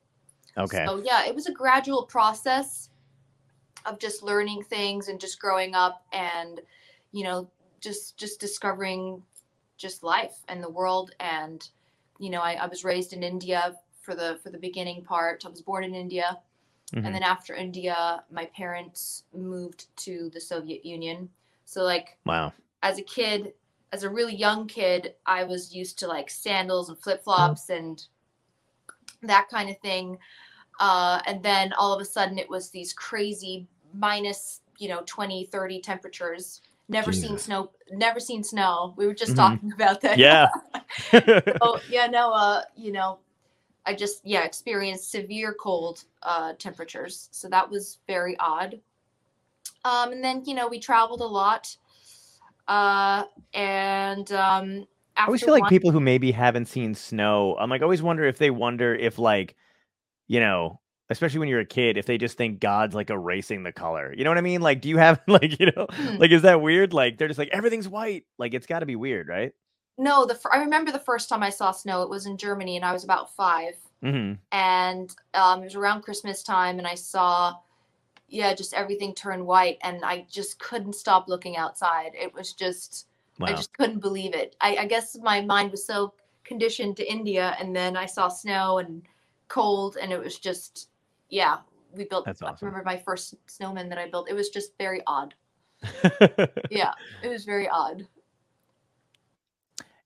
Okay. 0.58 0.86
so 0.86 1.02
yeah, 1.04 1.26
it 1.26 1.34
was 1.34 1.48
a 1.48 1.52
gradual 1.52 2.04
process 2.04 2.90
of 3.86 4.00
just 4.00 4.24
learning 4.24 4.64
things 4.64 5.08
and 5.08 5.20
just 5.20 5.40
growing 5.40 5.76
up 5.76 6.06
and 6.14 6.62
you 7.12 7.24
know 7.24 7.50
just 7.82 8.18
just 8.18 8.40
discovering 8.40 9.22
just 9.78 10.04
life 10.04 10.36
and 10.48 10.64
the 10.64 10.70
world. 10.70 11.12
And 11.20 11.68
you 12.20 12.30
know 12.30 12.42
I, 12.42 12.54
I 12.54 12.68
was 12.68 12.84
raised 12.84 13.14
in 13.14 13.24
India 13.24 13.76
for 14.04 14.14
the 14.14 14.38
for 14.44 14.50
the 14.52 14.58
beginning 14.58 15.04
part. 15.04 15.46
I 15.46 15.50
was 15.50 15.62
born 15.62 15.84
in 15.84 15.96
India 15.96 16.38
Mhm. 16.94 17.06
and 17.06 17.16
then 17.16 17.24
after 17.24 17.56
India 17.56 18.24
my 18.30 18.46
parents 18.48 19.24
moved 19.34 19.88
to 19.98 20.30
the 20.34 20.40
Soviet 20.40 20.86
Union. 20.86 21.30
So 21.66 21.84
like 21.84 22.18
wow. 22.26 22.54
as 22.84 23.00
a 23.00 23.02
kid, 23.04 23.54
as 23.92 24.04
a 24.04 24.10
really 24.10 24.36
young 24.36 24.68
kid, 24.68 25.16
I 25.26 25.44
was 25.44 25.74
used 25.74 25.98
to 26.00 26.08
like 26.08 26.30
sandals 26.30 26.90
and 26.90 27.00
flip 27.00 27.24
flops 27.24 27.70
and 27.70 28.06
that 29.22 29.48
kind 29.50 29.70
of 29.70 29.78
thing. 29.80 30.20
Uh, 30.80 31.22
and 31.26 31.42
then 31.42 31.74
all 31.74 31.94
of 31.94 32.02
a 32.02 32.06
sudden 32.06 32.38
it 32.38 32.50
was 32.50 32.70
these 32.70 32.94
crazy 32.94 33.68
minus, 33.94 34.62
you 34.78 34.90
know, 34.90 35.02
20, 35.06 35.46
30 35.46 35.80
temperatures. 35.80 36.62
Never 36.90 37.14
seen 37.14 37.38
snow, 37.38 37.72
never 37.92 38.20
seen 38.20 38.44
snow. 38.44 38.94
We 38.98 39.08
were 39.08 39.14
just 39.14 39.32
Mhm. 39.34 39.38
talking 39.38 39.72
about 39.78 40.02
that. 40.02 40.18
Yeah. 40.20 40.50
oh, 41.62 41.80
yeah, 41.88 42.08
no, 42.08 42.32
uh, 42.32 42.64
you 42.76 42.92
know, 42.92 43.20
I 43.86 43.94
just, 43.94 44.22
yeah, 44.26 44.44
experienced 44.44 45.12
severe 45.12 45.54
cold 45.54 46.06
uh, 46.22 46.54
temperatures. 46.58 47.28
So 47.32 47.50
that 47.50 47.70
was 47.70 48.00
very 48.08 48.38
odd. 48.40 48.80
Um, 49.86 50.14
and 50.14 50.24
then, 50.24 50.44
you 50.46 50.54
know, 50.54 50.68
we 50.68 50.80
traveled 50.80 51.22
a 51.22 51.26
lot. 51.26 51.76
Uh, 52.68 53.24
and 53.54 54.32
um, 54.32 54.88
I 55.18 55.26
always 55.26 55.44
feel 55.44 55.54
like 55.54 55.64
one- 55.64 55.70
people 55.70 55.92
who 55.92 56.00
maybe 56.00 56.32
haven't 56.32 56.68
seen 56.68 56.96
snow, 56.96 57.58
I'm 57.60 57.70
like, 57.70 57.82
always 57.82 58.02
wonder 58.02 58.26
if 58.26 58.38
they 58.38 58.50
wonder 58.52 58.96
if, 58.96 59.20
like, 59.20 59.56
you 60.28 60.40
know, 60.40 60.80
especially 61.10 61.40
when 61.40 61.50
you're 61.50 61.60
a 61.60 61.66
kid, 61.66 61.98
if 61.98 62.06
they 62.06 62.18
just 62.18 62.38
think 62.38 62.62
God's 62.62 62.96
like 62.96 63.10
erasing 63.10 63.64
the 63.64 63.74
color. 63.74 64.14
You 64.18 64.24
know 64.24 64.30
what 64.30 64.38
I 64.38 64.42
mean? 64.42 64.62
Like, 64.62 64.80
do 64.82 64.88
you 64.88 64.98
have, 64.98 65.20
like, 65.28 65.60
you 65.60 65.68
know, 65.76 65.88
Hmm. 65.92 66.18
like, 66.18 66.32
is 66.32 66.44
that 66.44 66.62
weird? 66.62 66.94
Like, 66.94 67.18
they're 67.18 67.28
just 67.28 67.38
like, 67.38 67.50
everything's 67.52 67.90
white. 67.90 68.24
Like, 68.38 68.54
it's 68.54 68.66
got 68.66 68.80
to 68.80 68.86
be 68.86 68.96
weird, 68.96 69.28
right? 69.28 69.52
No, 69.98 70.26
the 70.26 70.40
I 70.52 70.58
remember 70.58 70.92
the 70.92 71.00
first 71.00 71.30
time 71.30 71.44
I 71.44 71.50
saw 71.50 71.72
snow. 71.72 72.02
It 72.02 72.10
was 72.10 72.26
in 72.26 72.38
Germany, 72.38 72.76
and 72.76 72.86
I 72.86 72.94
was 72.94 73.04
about 73.04 73.34
five. 73.36 73.76
hmm 74.02 74.34
And 74.52 75.14
um, 75.34 75.62
it 75.62 75.66
was 75.66 75.76
around 75.76 76.02
Christmas 76.02 76.44
time, 76.44 76.80
and 76.80 76.88
I 76.88 76.96
saw, 76.96 77.56
yeah, 78.28 78.54
just 78.54 78.74
everything 78.74 79.14
turn 79.14 79.46
white, 79.46 79.78
and 79.84 80.04
I 80.04 80.26
just 80.30 80.60
couldn't 80.60 80.94
stop 80.94 81.28
looking 81.28 81.58
outside. 81.58 82.12
It 82.16 82.34
was 82.34 82.54
just, 82.54 83.08
Wow. 83.40 83.48
I 83.48 83.54
just 83.54 83.74
couldn't 83.74 84.00
believe 84.00 84.36
it. 84.36 84.56
I, 84.62 84.78
I 84.78 84.86
guess 84.86 85.18
my 85.22 85.42
mind 85.42 85.72
was 85.72 85.86
so 85.86 86.14
conditioned 86.44 86.98
to 86.98 87.12
India, 87.12 87.56
and 87.60 87.76
then 87.76 87.96
I 87.96 88.06
saw 88.06 88.28
snow 88.28 88.80
and 88.80 89.04
cold, 89.48 89.98
and 90.02 90.12
it 90.12 90.20
was 90.20 90.40
just, 90.40 90.90
yeah. 91.30 91.58
We 91.96 92.06
built. 92.06 92.26
That's 92.26 92.42
I 92.42 92.52
remember 92.60 92.84
my 92.84 92.98
first 92.98 93.36
snowman 93.46 93.88
that 93.90 94.00
I 94.00 94.10
built. 94.10 94.28
It 94.28 94.34
was 94.34 94.50
just 94.50 94.76
very 94.80 95.02
odd. 95.06 95.36
Yeah, 96.72 96.94
it 97.22 97.28
was 97.28 97.46
very 97.46 97.70
odd. 97.70 98.08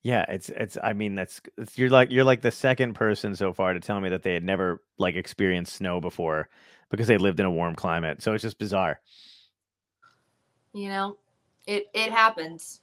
Yeah, 0.07 0.25
it's 0.29 0.49
it's. 0.49 0.77
I 0.81 0.93
mean, 0.93 1.15
that's 1.15 1.41
it's, 1.57 1.77
you're 1.77 1.89
like 1.89 2.11
you're 2.11 2.23
like 2.23 2.41
the 2.41 2.51
second 2.51 2.93
person 2.93 3.35
so 3.35 3.53
far 3.53 3.73
to 3.73 3.79
tell 3.79 3.99
me 3.99 4.09
that 4.09 4.23
they 4.23 4.33
had 4.33 4.43
never 4.43 4.81
like 4.97 5.15
experienced 5.15 5.75
snow 5.75 5.99
before 6.01 6.49
because 6.89 7.07
they 7.07 7.17
lived 7.17 7.39
in 7.39 7.45
a 7.45 7.51
warm 7.51 7.75
climate. 7.75 8.21
So 8.21 8.33
it's 8.33 8.43
just 8.43 8.57
bizarre. 8.59 9.01
You 10.73 10.89
know, 10.89 11.17
it 11.65 11.87
it 11.93 12.11
happens. 12.11 12.81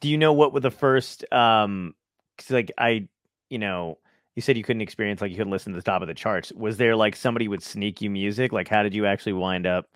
do 0.00 0.08
you 0.08 0.18
know 0.18 0.32
what 0.32 0.52
were 0.52 0.60
the 0.60 0.70
first 0.70 1.30
um 1.32 1.94
'cause, 2.38 2.50
like 2.50 2.72
i 2.78 3.08
you 3.48 3.58
know 3.58 3.98
you 4.36 4.42
said 4.42 4.56
you 4.56 4.64
couldn't 4.64 4.82
experience 4.82 5.20
like 5.20 5.30
you 5.30 5.36
couldn't 5.36 5.50
listen 5.50 5.72
to 5.72 5.78
the 5.78 5.82
top 5.82 6.02
of 6.02 6.08
the 6.08 6.14
charts 6.14 6.52
was 6.52 6.76
there 6.76 6.96
like 6.96 7.16
somebody 7.16 7.48
would 7.48 7.62
sneak 7.62 8.00
you 8.00 8.10
music 8.10 8.52
like 8.52 8.68
how 8.68 8.82
did 8.82 8.94
you 8.94 9.06
actually 9.06 9.32
wind 9.32 9.66
up 9.66 9.88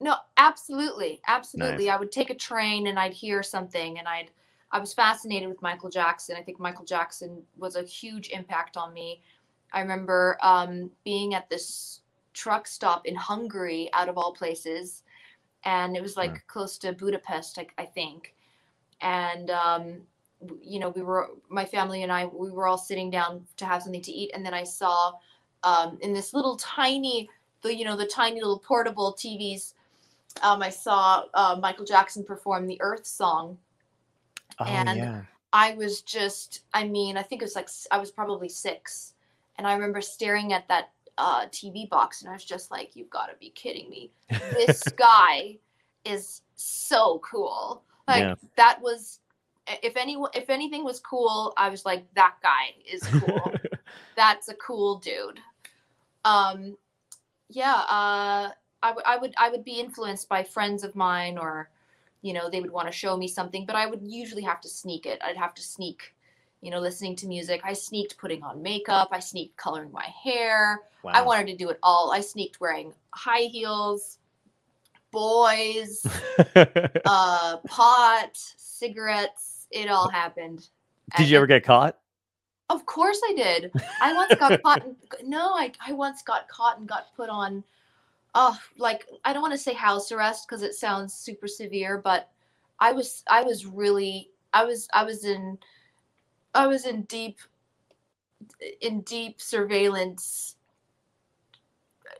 No, 0.00 0.16
absolutely, 0.36 1.20
absolutely. 1.26 1.88
I 1.88 1.96
would 1.96 2.10
take 2.12 2.30
a 2.30 2.34
train 2.34 2.86
and 2.88 2.98
I'd 2.98 3.12
hear 3.14 3.42
something, 3.42 3.98
and 3.98 4.08
I'd 4.08 4.30
I 4.72 4.78
was 4.78 4.94
fascinated 4.94 5.48
with 5.48 5.60
Michael 5.62 5.90
Jackson. 5.90 6.36
I 6.36 6.42
think 6.42 6.58
Michael 6.58 6.84
Jackson 6.84 7.42
was 7.56 7.76
a 7.76 7.82
huge 7.82 8.30
impact 8.30 8.76
on 8.76 8.92
me. 8.92 9.22
I 9.72 9.80
remember 9.80 10.38
um, 10.42 10.90
being 11.04 11.34
at 11.34 11.48
this 11.48 12.00
truck 12.32 12.66
stop 12.66 13.06
in 13.06 13.14
Hungary, 13.14 13.90
out 13.92 14.08
of 14.08 14.16
all 14.16 14.32
places, 14.32 15.02
and 15.64 15.96
it 15.96 16.02
was 16.02 16.16
like 16.16 16.30
Sure. 16.30 16.44
close 16.46 16.78
to 16.78 16.92
Budapest, 16.92 17.58
I, 17.58 17.66
I 17.78 17.84
think. 17.84 18.34
And 19.00 19.50
um, 19.50 20.00
you 20.60 20.80
know, 20.80 20.88
we 20.90 21.02
were 21.02 21.30
my 21.48 21.64
family 21.64 22.02
and 22.02 22.10
I 22.10 22.26
we 22.26 22.50
were 22.50 22.66
all 22.66 22.78
sitting 22.78 23.10
down 23.10 23.46
to 23.58 23.64
have 23.64 23.82
something 23.82 24.02
to 24.02 24.12
eat, 24.12 24.30
and 24.34 24.44
then 24.44 24.54
I 24.54 24.64
saw 24.64 25.12
um, 25.62 25.98
in 26.00 26.12
this 26.12 26.34
little 26.34 26.56
tiny 26.56 27.28
the 27.62 27.74
you 27.74 27.84
know 27.84 27.96
the 27.96 28.06
tiny 28.06 28.40
little 28.40 28.58
portable 28.58 29.14
TVs 29.18 29.74
um, 30.40 30.62
I 30.62 30.70
saw 30.70 31.24
uh, 31.34 31.58
Michael 31.60 31.84
Jackson 31.84 32.24
perform 32.24 32.66
the 32.66 32.80
Earth 32.80 33.06
song. 33.06 33.58
Oh 34.58 34.64
And- 34.64 34.98
yeah 34.98 35.22
I 35.54 35.74
was 35.74 36.00
just, 36.00 36.62
I 36.72 36.84
mean, 36.88 37.18
I 37.18 37.22
think 37.22 37.42
it 37.42 37.44
was 37.44 37.56
like, 37.56 37.68
I 37.90 37.98
was 37.98 38.10
probably 38.10 38.48
six. 38.48 39.12
And 39.58 39.66
I 39.66 39.74
remember 39.74 40.00
staring 40.00 40.54
at 40.54 40.66
that 40.68 40.92
uh, 41.18 41.44
TV 41.48 41.86
box 41.90 42.22
and 42.22 42.30
I 42.30 42.32
was 42.32 42.44
just 42.44 42.70
like, 42.70 42.96
you've 42.96 43.10
got 43.10 43.26
to 43.26 43.36
be 43.38 43.50
kidding 43.50 43.90
me. 43.90 44.10
This 44.54 44.82
guy 44.96 45.58
is 46.06 46.40
so 46.54 47.18
cool. 47.18 47.82
Like, 48.08 48.20
Yeah. 48.22 48.34
that 48.56 48.80
was, 48.80 49.20
if 49.82 49.94
any, 49.94 50.16
if 50.32 50.48
anything 50.48 50.84
was 50.84 51.00
cool, 51.00 51.52
I 51.58 51.68
was 51.68 51.84
like, 51.84 52.06
that 52.14 52.36
guy 52.42 52.74
is 52.90 53.02
cool. 53.02 53.52
that's 54.16 54.48
a 54.48 54.54
cool 54.54 54.96
dude. 55.00 55.38
Um, 56.24 56.78
yeah, 57.50 57.74
uh, 57.90 58.50
I 58.82 58.92
would, 58.92 59.04
I 59.04 59.16
would, 59.18 59.34
I 59.38 59.50
would 59.50 59.64
be 59.64 59.78
influenced 59.80 60.30
by 60.30 60.42
friends 60.44 60.82
of 60.82 60.96
mine, 60.96 61.36
or, 61.36 61.68
you 62.22 62.32
know, 62.32 62.48
they 62.48 62.60
would 62.60 62.70
want 62.70 62.86
to 62.86 62.92
show 62.92 63.16
me 63.16 63.28
something, 63.28 63.66
but 63.66 63.76
I 63.76 63.86
would 63.86 64.00
usually 64.02 64.42
have 64.42 64.60
to 64.62 64.68
sneak 64.68 65.06
it. 65.06 65.20
I'd 65.22 65.36
have 65.36 65.54
to 65.54 65.62
sneak, 65.62 66.14
you 66.60 66.70
know, 66.70 66.78
listening 66.78 67.16
to 67.16 67.26
music. 67.26 67.60
I 67.64 67.72
sneaked 67.72 68.16
putting 68.16 68.42
on 68.44 68.62
makeup. 68.62 69.08
I 69.10 69.18
sneaked 69.18 69.56
coloring 69.56 69.90
my 69.92 70.06
hair. 70.22 70.80
I 71.04 71.22
wanted 71.22 71.48
to 71.48 71.56
do 71.56 71.68
it 71.68 71.78
all. 71.82 72.12
I 72.12 72.20
sneaked 72.20 72.60
wearing 72.60 72.94
high 73.12 73.48
heels, 73.50 74.18
boys, 75.10 76.06
uh, 76.56 77.56
pot, 77.66 78.30
cigarettes. 78.32 79.66
It 79.72 79.90
all 79.90 80.08
happened. 80.08 80.68
did 81.16 81.28
you 81.28 81.36
ever 81.36 81.46
get 81.46 81.64
caught 81.64 81.98
Of 82.70 82.86
course 82.86 83.20
I 83.24 83.34
did. 83.34 83.72
I 84.00 84.14
once 84.14 84.34
got 84.38 84.62
caught. 84.62 84.84
And, 84.84 84.96
no, 85.24 85.54
I, 85.54 85.72
I 85.84 85.92
once 85.92 86.22
got 86.22 86.46
caught 86.46 86.78
and 86.78 86.86
got 86.86 87.14
put 87.16 87.28
on 87.28 87.64
oh 88.34 88.56
like 88.78 89.06
i 89.24 89.32
don't 89.32 89.42
want 89.42 89.52
to 89.52 89.58
say 89.58 89.74
house 89.74 90.10
arrest 90.12 90.46
because 90.48 90.62
it 90.62 90.74
sounds 90.74 91.12
super 91.14 91.46
severe 91.46 91.98
but 91.98 92.30
i 92.80 92.90
was 92.92 93.22
i 93.30 93.42
was 93.42 93.66
really 93.66 94.30
i 94.52 94.64
was 94.64 94.88
i 94.94 95.04
was 95.04 95.24
in 95.24 95.58
i 96.54 96.66
was 96.66 96.86
in 96.86 97.02
deep 97.02 97.38
in 98.80 99.00
deep 99.02 99.40
surveillance 99.40 100.56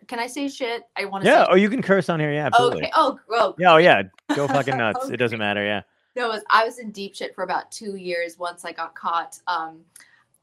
can 0.07 0.19
i 0.19 0.27
say 0.27 0.49
shit 0.49 0.83
i 0.97 1.05
want 1.05 1.25
to 1.25 1.31
Yeah. 1.31 1.45
say 1.45 1.49
Oh, 1.51 1.55
you 1.55 1.71
can 1.71 1.81
curse 1.83 2.09
on 2.09 2.19
here. 2.21 2.33
Yeah, 2.33 2.47
absolutely. 2.47 2.83
okay 2.83 2.91
oh, 2.97 3.19
oh 3.31 3.55
Yeah. 3.59 3.75
Oh, 3.75 3.77
yeah. 3.79 4.03
Go 4.35 4.49
fucking 4.49 4.77
nuts. 4.79 5.05
Okay. 5.05 5.15
It 5.15 5.17
doesn't 5.19 5.39
matter. 5.39 5.65
Yeah. 5.65 5.83
no 6.17 6.27
it 6.27 6.29
was, 6.29 6.43
i 6.51 6.65
was 6.65 6.79
in 6.79 6.91
deep 6.91 7.15
shit 7.15 7.35
for 7.35 7.45
about 7.45 7.71
two 7.73 7.97
years 7.97 8.39
once 8.39 8.65
i 8.65 8.73
got 8.73 8.95
caught 8.95 9.39
um 9.47 9.81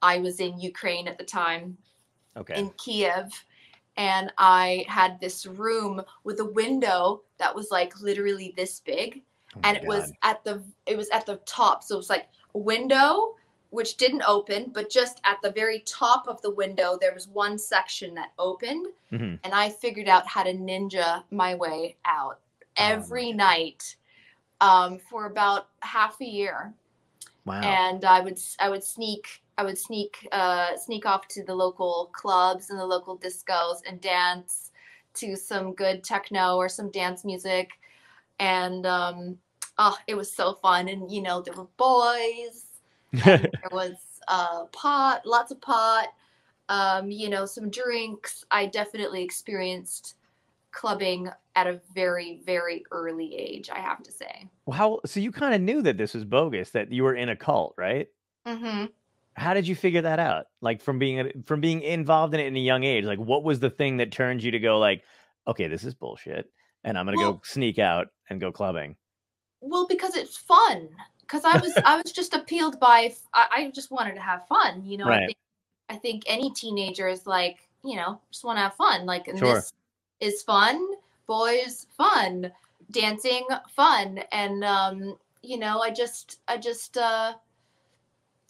i 0.02 0.18
was 0.20 0.40
in 0.40 0.60
ukraine 0.60 1.08
at 1.08 1.18
the 1.18 1.24
time 1.24 1.78
Okay. 2.38 2.58
in 2.60 2.70
Kiev 2.78 3.32
and 4.00 4.32
I 4.38 4.86
had 4.88 5.20
this 5.20 5.46
room 5.46 6.02
with 6.24 6.40
a 6.40 6.46
window 6.46 7.22
that 7.38 7.54
was 7.54 7.70
like 7.70 8.00
literally 8.02 8.54
this 8.58 8.80
big 8.80 9.22
Oh 9.56 9.62
and 9.64 9.76
it 9.78 9.84
was 9.84 10.14
at 10.22 10.44
the 10.44 10.64
it 10.86 10.96
was 10.96 11.10
at 11.10 11.26
the 11.26 11.38
top 11.46 11.84
so 11.84 11.96
it 11.96 11.98
was 11.98 12.10
like 12.10 12.28
a 12.56 12.58
window 12.60 13.36
which 13.72 13.98
didn't 13.98 14.24
open 14.28 14.72
but 14.74 14.90
just 14.90 15.20
at 15.24 15.38
the 15.44 15.52
very 15.52 15.80
top 15.82 16.28
of 16.28 16.42
the 16.44 16.52
window 16.52 16.98
there 17.02 17.14
was 17.14 17.28
one 17.28 17.58
section 17.58 18.14
that 18.16 18.32
opened 18.38 18.88
Mhm. 19.12 19.40
and 19.44 19.54
I 19.54 19.70
figured 19.70 20.08
out 20.08 20.28
how 20.28 20.44
to 20.44 20.54
ninja 20.54 21.24
my 21.32 21.56
way 21.56 21.98
out 22.06 22.40
Oh 22.78 22.84
every 22.92 23.32
God. 23.32 23.38
night 23.38 23.96
um, 24.62 25.00
for 25.00 25.26
about 25.26 25.70
half 25.82 26.22
a 26.22 26.26
year 26.26 26.74
Wow. 27.46 27.62
and 27.62 28.06
I 28.06 28.20
would 28.22 28.40
I 28.60 28.70
would 28.70 28.84
sneak 28.84 29.42
I 29.60 29.64
would 29.64 29.78
sneak 29.78 30.26
uh, 30.32 30.78
sneak 30.78 31.06
off 31.06 31.28
to 31.28 31.44
the 31.44 31.54
local 31.54 32.10
clubs 32.14 32.70
and 32.70 32.80
the 32.80 32.86
local 32.86 33.18
discos 33.18 33.82
and 33.86 34.00
dance 34.00 34.72
to 35.16 35.36
some 35.36 35.74
good 35.74 36.02
techno 36.02 36.56
or 36.56 36.70
some 36.70 36.90
dance 36.92 37.26
music, 37.26 37.72
and 38.40 38.86
um, 38.86 39.38
oh, 39.78 39.98
it 40.08 40.16
was 40.16 40.32
so 40.32 40.54
fun. 40.54 40.88
And 40.88 41.12
you 41.12 41.22
know 41.22 41.42
there 41.42 41.54
were 41.54 41.68
boys, 41.76 42.68
there 43.12 43.52
was 43.70 43.96
uh, 44.30 44.64
pot, 44.72 45.26
lots 45.26 45.52
of 45.52 45.60
pot, 45.60 46.08
um, 46.70 47.12
you 47.12 47.28
know 47.28 47.46
some 47.46 47.70
drinks. 47.70 48.46
I 48.52 48.66
definitely 48.66 49.24
experienced 49.24 50.16
clubbing 50.72 51.30
at 51.58 51.68
a 51.68 51.82
very 51.94 52.40
very 52.46 52.86
early 52.92 53.36
age. 53.36 53.70
I 53.70 53.80
have 53.80 54.04
to 54.04 54.12
say. 54.14 54.48
Well, 54.66 54.78
how? 54.78 55.00
So 55.06 55.20
you 55.20 55.34
kind 55.34 55.54
of 55.54 55.60
knew 55.60 55.82
that 55.82 55.98
this 55.98 56.14
was 56.14 56.24
bogus, 56.24 56.70
that 56.70 56.94
you 56.94 57.04
were 57.04 57.16
in 57.16 57.28
a 57.28 57.36
cult, 57.36 57.74
right? 57.78 58.08
Mm-hmm. 58.48 58.86
How 59.40 59.54
did 59.54 59.68
you 59.68 59.76
figure 59.76 60.02
that 60.02 60.20
out? 60.20 60.48
Like 60.62 60.82
from 60.82 61.00
being 61.00 61.44
from 61.46 61.62
being 61.62 61.82
involved 61.82 62.34
in 62.34 62.42
it 62.42 62.48
in 62.48 62.56
a 62.56 62.60
young 62.60 62.84
age. 62.84 63.06
Like, 63.06 63.20
what 63.20 63.44
was 63.44 63.60
the 63.60 63.70
thing 63.70 63.98
that 63.98 64.12
turned 64.12 64.44
you 64.44 64.52
to 64.52 64.60
go 64.60 64.78
like, 64.80 65.04
okay, 65.48 65.68
this 65.68 65.84
is 65.86 65.94
bullshit, 65.94 66.52
and 66.84 66.98
I'm 66.98 67.06
gonna 67.06 67.18
go 67.18 67.42
sneak 67.44 67.80
out 67.80 68.08
and 68.30 68.42
go 68.42 68.52
clubbing? 68.52 68.96
Well, 69.62 69.88
because 69.88 70.16
it's 70.16 70.38
fun. 70.38 70.90
Because 71.22 71.46
I 71.46 71.58
was 71.58 71.74
I 71.86 72.02
was 72.02 72.12
just 72.12 72.34
appealed 72.34 72.80
by 72.80 73.14
I, 73.34 73.48
I 73.52 73.72
just 73.72 73.92
wanted 73.92 74.16
to 74.16 74.22
have 74.22 74.46
fun. 74.48 74.84
You 74.86 74.98
know, 74.98 75.08
I 75.08 75.26
think 75.26 75.38
I 75.90 75.96
think 75.96 76.24
any 76.28 76.52
teenager 76.52 77.08
is 77.08 77.26
like 77.26 77.60
you 77.84 77.96
know 77.96 78.20
just 78.32 78.44
want 78.44 78.58
to 78.58 78.64
have 78.64 78.76
fun. 78.76 79.06
Like 79.06 79.28
and 79.28 79.40
Sure. 79.40 79.56
this 79.56 79.74
is 80.20 80.42
fun. 80.42 80.86
Boys 81.28 81.88
fun. 81.96 82.52
Dancing 82.92 83.48
fun. 83.76 84.20
And 84.32 84.64
um, 84.64 85.18
you 85.44 85.58
know 85.58 85.80
I 85.80 85.92
just 85.92 86.40
I 86.48 86.58
just 86.58 86.98
uh, 86.98 87.36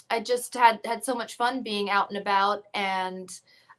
I 0.10 0.20
just 0.20 0.54
had 0.54 0.80
had 0.86 1.04
so 1.04 1.14
much 1.16 1.36
fun 1.36 1.64
being 1.64 1.90
out 1.90 2.10
and 2.10 2.18
about 2.18 2.64
and. 2.74 3.30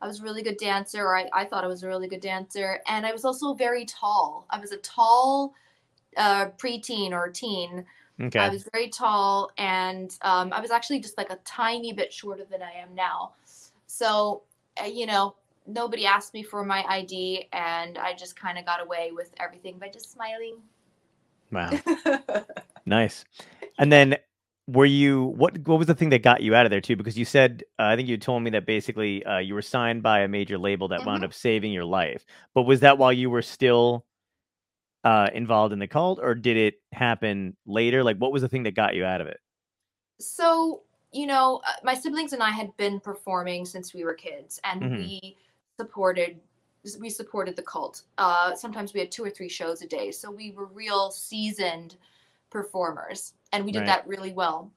I 0.02 0.06
was 0.06 0.20
a 0.20 0.22
really 0.22 0.42
good 0.42 0.56
dancer, 0.56 1.04
or 1.04 1.14
I, 1.14 1.28
I 1.34 1.44
thought 1.44 1.62
I 1.62 1.66
was 1.66 1.82
a 1.82 1.86
really 1.86 2.08
good 2.08 2.22
dancer, 2.22 2.80
and 2.88 3.04
I 3.04 3.12
was 3.12 3.26
also 3.26 3.52
very 3.52 3.84
tall. 3.84 4.46
I 4.48 4.58
was 4.58 4.72
a 4.72 4.78
tall 4.78 5.52
uh, 6.16 6.46
preteen 6.56 7.12
or 7.12 7.28
teen. 7.28 7.84
Okay. 8.20 8.38
I 8.38 8.48
was 8.48 8.68
very 8.72 8.88
tall, 8.88 9.50
and 9.56 10.16
um, 10.22 10.52
I 10.52 10.60
was 10.60 10.70
actually 10.70 11.00
just 11.00 11.16
like 11.16 11.30
a 11.30 11.38
tiny 11.44 11.92
bit 11.92 12.12
shorter 12.12 12.44
than 12.50 12.62
I 12.62 12.72
am 12.72 12.94
now. 12.94 13.32
So, 13.86 14.42
uh, 14.80 14.86
you 14.86 15.06
know, 15.06 15.36
nobody 15.66 16.04
asked 16.04 16.34
me 16.34 16.42
for 16.42 16.64
my 16.64 16.84
ID, 16.86 17.48
and 17.52 17.96
I 17.96 18.12
just 18.14 18.38
kind 18.38 18.58
of 18.58 18.66
got 18.66 18.82
away 18.82 19.10
with 19.14 19.30
everything 19.40 19.78
by 19.78 19.88
just 19.88 20.12
smiling. 20.12 20.56
wow. 21.50 21.70
Nice. 22.86 23.24
And 23.78 23.92
then 23.92 24.16
were 24.72 24.86
you 24.86 25.24
what 25.24 25.58
what 25.66 25.78
was 25.78 25.86
the 25.86 25.94
thing 25.94 26.10
that 26.10 26.22
got 26.22 26.42
you 26.42 26.54
out 26.54 26.66
of 26.66 26.70
there 26.70 26.80
too 26.80 26.96
because 26.96 27.18
you 27.18 27.24
said 27.24 27.64
uh, 27.78 27.84
I 27.84 27.96
think 27.96 28.08
you 28.08 28.16
told 28.18 28.42
me 28.42 28.50
that 28.50 28.66
basically 28.66 29.24
uh, 29.24 29.38
you 29.38 29.54
were 29.54 29.62
signed 29.62 30.02
by 30.02 30.20
a 30.20 30.28
major 30.28 30.58
label 30.58 30.88
that 30.88 31.04
wound 31.04 31.22
Mhm. 31.22 31.26
up 31.26 31.34
saving 31.34 31.72
your 31.72 31.84
life. 31.84 32.24
But 32.54 32.62
was 32.62 32.80
that 32.80 32.98
while 32.98 33.12
you 33.12 33.30
were 33.30 33.42
still 33.42 34.06
uh, 35.04 35.30
involved 35.34 35.72
in 35.72 35.78
the 35.78 35.86
cult 35.88 36.18
or 36.22 36.34
did 36.34 36.56
it 36.56 36.74
happen 36.92 37.56
later? 37.66 38.04
Like 38.04 38.18
what 38.18 38.32
was 38.32 38.42
the 38.42 38.48
thing 38.48 38.64
that 38.64 38.74
got 38.74 38.94
you 38.94 39.04
out 39.04 39.20
of 39.20 39.26
it? 39.28 39.40
so, 40.18 40.82
you 41.12 41.26
know, 41.26 41.60
uh, 41.66 41.72
my 41.82 41.94
siblings 41.94 42.32
and 42.32 42.42
I 42.42 42.50
had 42.50 42.76
been 42.76 43.00
performing 43.00 43.64
since 43.64 43.94
we 43.94 44.04
were 44.04 44.14
kids, 44.14 44.60
and 44.64 44.82
Mhm. 44.82 44.96
we 44.96 45.36
supported 45.78 46.40
we 46.98 47.10
supported 47.10 47.56
the 47.56 47.62
cult. 47.62 48.02
Uh, 48.16 48.54
sometimes 48.54 48.94
we 48.94 49.00
had 49.00 49.10
two 49.10 49.22
or 49.22 49.28
three 49.30 49.50
shows 49.50 49.82
a 49.82 49.86
day, 49.86 50.10
so 50.10 50.30
we 50.30 50.52
were 50.52 50.64
real 50.66 51.10
seasoned 51.10 51.96
performers, 52.50 53.34
and 53.52 53.64
we 53.64 53.72
did 53.72 53.84
Right. 53.84 53.86
that 53.86 54.06
really 54.06 54.32
well. 54.32 54.72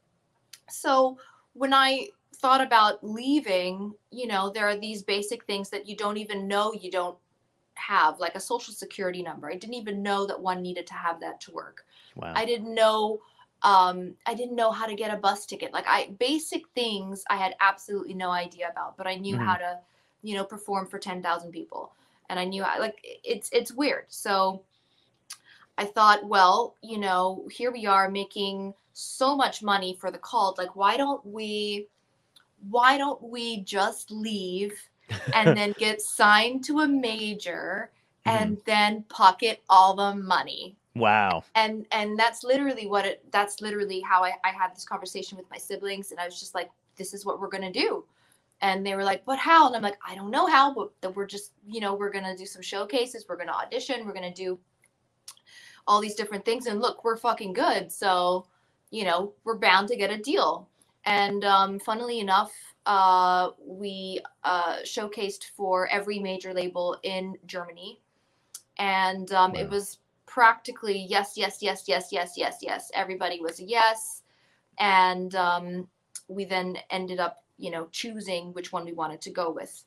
So 0.70 1.18
when 1.54 1.74
I 1.74 2.10
thought 2.36 2.62
about 2.62 3.04
leaving, 3.04 3.96
you 4.12 4.28
know, 4.28 4.50
there 4.50 4.68
are 4.68 4.78
these 4.78 5.04
basic 5.04 5.46
things 5.46 5.70
that 5.70 5.88
you 5.88 5.96
don't 5.96 6.18
even 6.18 6.48
know 6.48 6.74
you 6.74 6.92
don't 6.92 7.18
have, 7.76 8.20
like 8.20 8.36
a 8.36 8.40
social 8.40 8.74
security 8.74 9.24
number. 9.24 9.50
I 9.50 9.56
didn't 9.56 9.76
even 9.76 10.04
know 10.04 10.26
that 10.28 10.42
one 10.42 10.62
needed 10.62 10.88
to 10.88 10.94
have 10.94 11.20
that 11.22 11.42
to 11.42 11.52
work. 11.52 11.86
Wow. 12.16 12.36
I 12.36 12.46
didn't 12.46 12.74
know 12.74 13.22
um 13.64 14.18
I 14.26 14.34
didn't 14.34 14.56
know 14.56 14.72
how 14.72 14.86
to 14.88 14.96
get 14.96 15.14
a 15.14 15.18
bus 15.18 15.46
ticket. 15.46 15.74
Like 15.74 15.86
I 15.88 16.10
basic 16.20 16.68
things 16.76 17.24
I 17.30 17.38
had 17.38 17.56
absolutely 17.60 18.14
no 18.14 18.30
idea 18.32 18.70
about, 18.70 18.98
but 18.98 19.08
I 19.08 19.16
knew 19.16 19.38
Mhm. 19.38 19.40
how 19.40 19.58
to, 19.58 19.80
you 20.22 20.36
know, 20.36 20.46
perform 20.46 20.88
for 20.88 21.00
10,000 21.00 21.52
people. 21.52 21.96
And 22.30 22.40
I 22.40 22.46
knew 22.46 22.64
I 22.64 22.78
like 22.80 23.00
it's 23.04 23.50
it's 23.54 23.72
weird. 23.74 24.06
So 24.10 24.66
I 25.78 25.86
thought, 25.86 26.28
well, 26.28 26.76
you 26.82 26.98
know, 27.00 27.48
here 27.52 27.72
we 27.72 27.86
are 27.86 28.10
making 28.10 28.74
so 28.94 29.36
much 29.36 29.64
money 29.64 29.98
for 30.00 30.12
the 30.12 30.20
cult. 30.20 30.58
Like 30.58 30.76
why 30.76 30.98
don't 30.98 31.26
we 31.26 31.88
why 32.70 32.98
don't 32.98 33.22
we 33.22 33.62
just 33.62 34.12
leave 34.12 34.80
and 35.34 35.58
then 35.58 35.74
get 35.78 36.02
signed 36.02 36.64
to 36.66 36.80
a 36.82 36.88
major 36.88 37.92
Mhm. 38.26 38.32
and 38.32 38.58
then 38.66 39.04
pocket 39.10 39.62
all 39.70 39.94
the 39.96 40.16
money? 40.16 40.78
wow. 40.96 41.44
and 41.56 41.86
and 41.92 42.18
that's 42.18 42.44
literally 42.44 42.88
what 42.88 43.04
it 43.06 43.26
that's 43.32 43.60
literally 43.60 44.00
how 44.00 44.24
I, 44.24 44.34
I 44.46 44.50
had 44.50 44.74
this 44.76 44.86
conversation 44.86 45.38
with 45.40 45.50
my 45.50 45.58
siblings 45.58 46.12
and 46.12 46.20
i 46.20 46.26
was 46.26 46.40
just 46.40 46.54
like 46.54 46.70
this 46.98 47.16
is 47.16 47.26
what 47.26 47.42
we're 47.42 47.50
gonna 47.50 47.72
do 47.72 48.06
and 48.62 48.86
they 48.86 48.96
were 48.96 49.04
like 49.04 49.26
but 49.26 49.40
how 49.40 49.66
and 49.66 49.76
i'm 49.76 49.82
like 49.82 49.98
i 50.08 50.14
don't 50.14 50.30
know 50.30 50.46
how 50.46 50.72
but 51.02 51.16
we're 51.16 51.26
just 51.26 51.54
you 51.68 51.82
know 51.82 51.96
we're 51.96 52.12
gonna 52.12 52.38
do 52.38 52.46
some 52.46 52.62
showcases 52.62 53.26
we're 53.28 53.36
gonna 53.36 53.52
audition 53.52 54.06
we're 54.06 54.14
gonna 54.14 54.32
do 54.34 54.60
all 55.88 56.00
these 56.00 56.16
different 56.16 56.46
things 56.46 56.66
and 56.66 56.82
look 56.82 57.04
we're 57.04 57.18
fucking 57.18 57.54
good. 57.54 57.92
So 57.92 58.46
you 58.92 59.04
know 59.04 59.34
we're 59.44 59.58
bound 59.58 59.88
to 59.90 59.96
get 59.96 60.12
a 60.12 60.18
deal. 60.18 60.70
And 61.06 61.44
um, 61.44 61.80
funnily 61.80 62.20
enough 62.20 62.54
uh, 62.86 63.52
we 63.66 64.22
uh, 64.44 64.78
showcased 64.84 65.46
for 65.56 65.88
every 65.88 66.20
major 66.20 66.54
label 66.54 66.98
in 67.04 67.38
germany. 67.46 68.00
And 68.78 69.32
um, 69.34 69.56
it 69.56 69.70
was 69.70 70.00
practically 70.26 71.06
yes 71.10 71.34
yes 71.36 71.62
yes 71.62 71.84
yes 71.88 72.10
yes 72.12 72.34
yes 72.38 72.58
yes 72.62 72.92
everybody 72.94 73.40
was 73.42 73.60
a 73.60 73.64
yes. 73.64 74.24
And 74.80 75.36
um, 75.36 75.88
we 76.28 76.46
then 76.46 76.78
ended 76.90 77.20
up 77.20 77.44
you 77.58 77.72
know 77.72 77.88
choosing 77.92 78.54
which 78.54 78.72
one 78.72 78.86
we 78.86 78.94
wanted 78.94 79.22
to 79.22 79.32
go 79.32 79.52
with. 79.52 79.84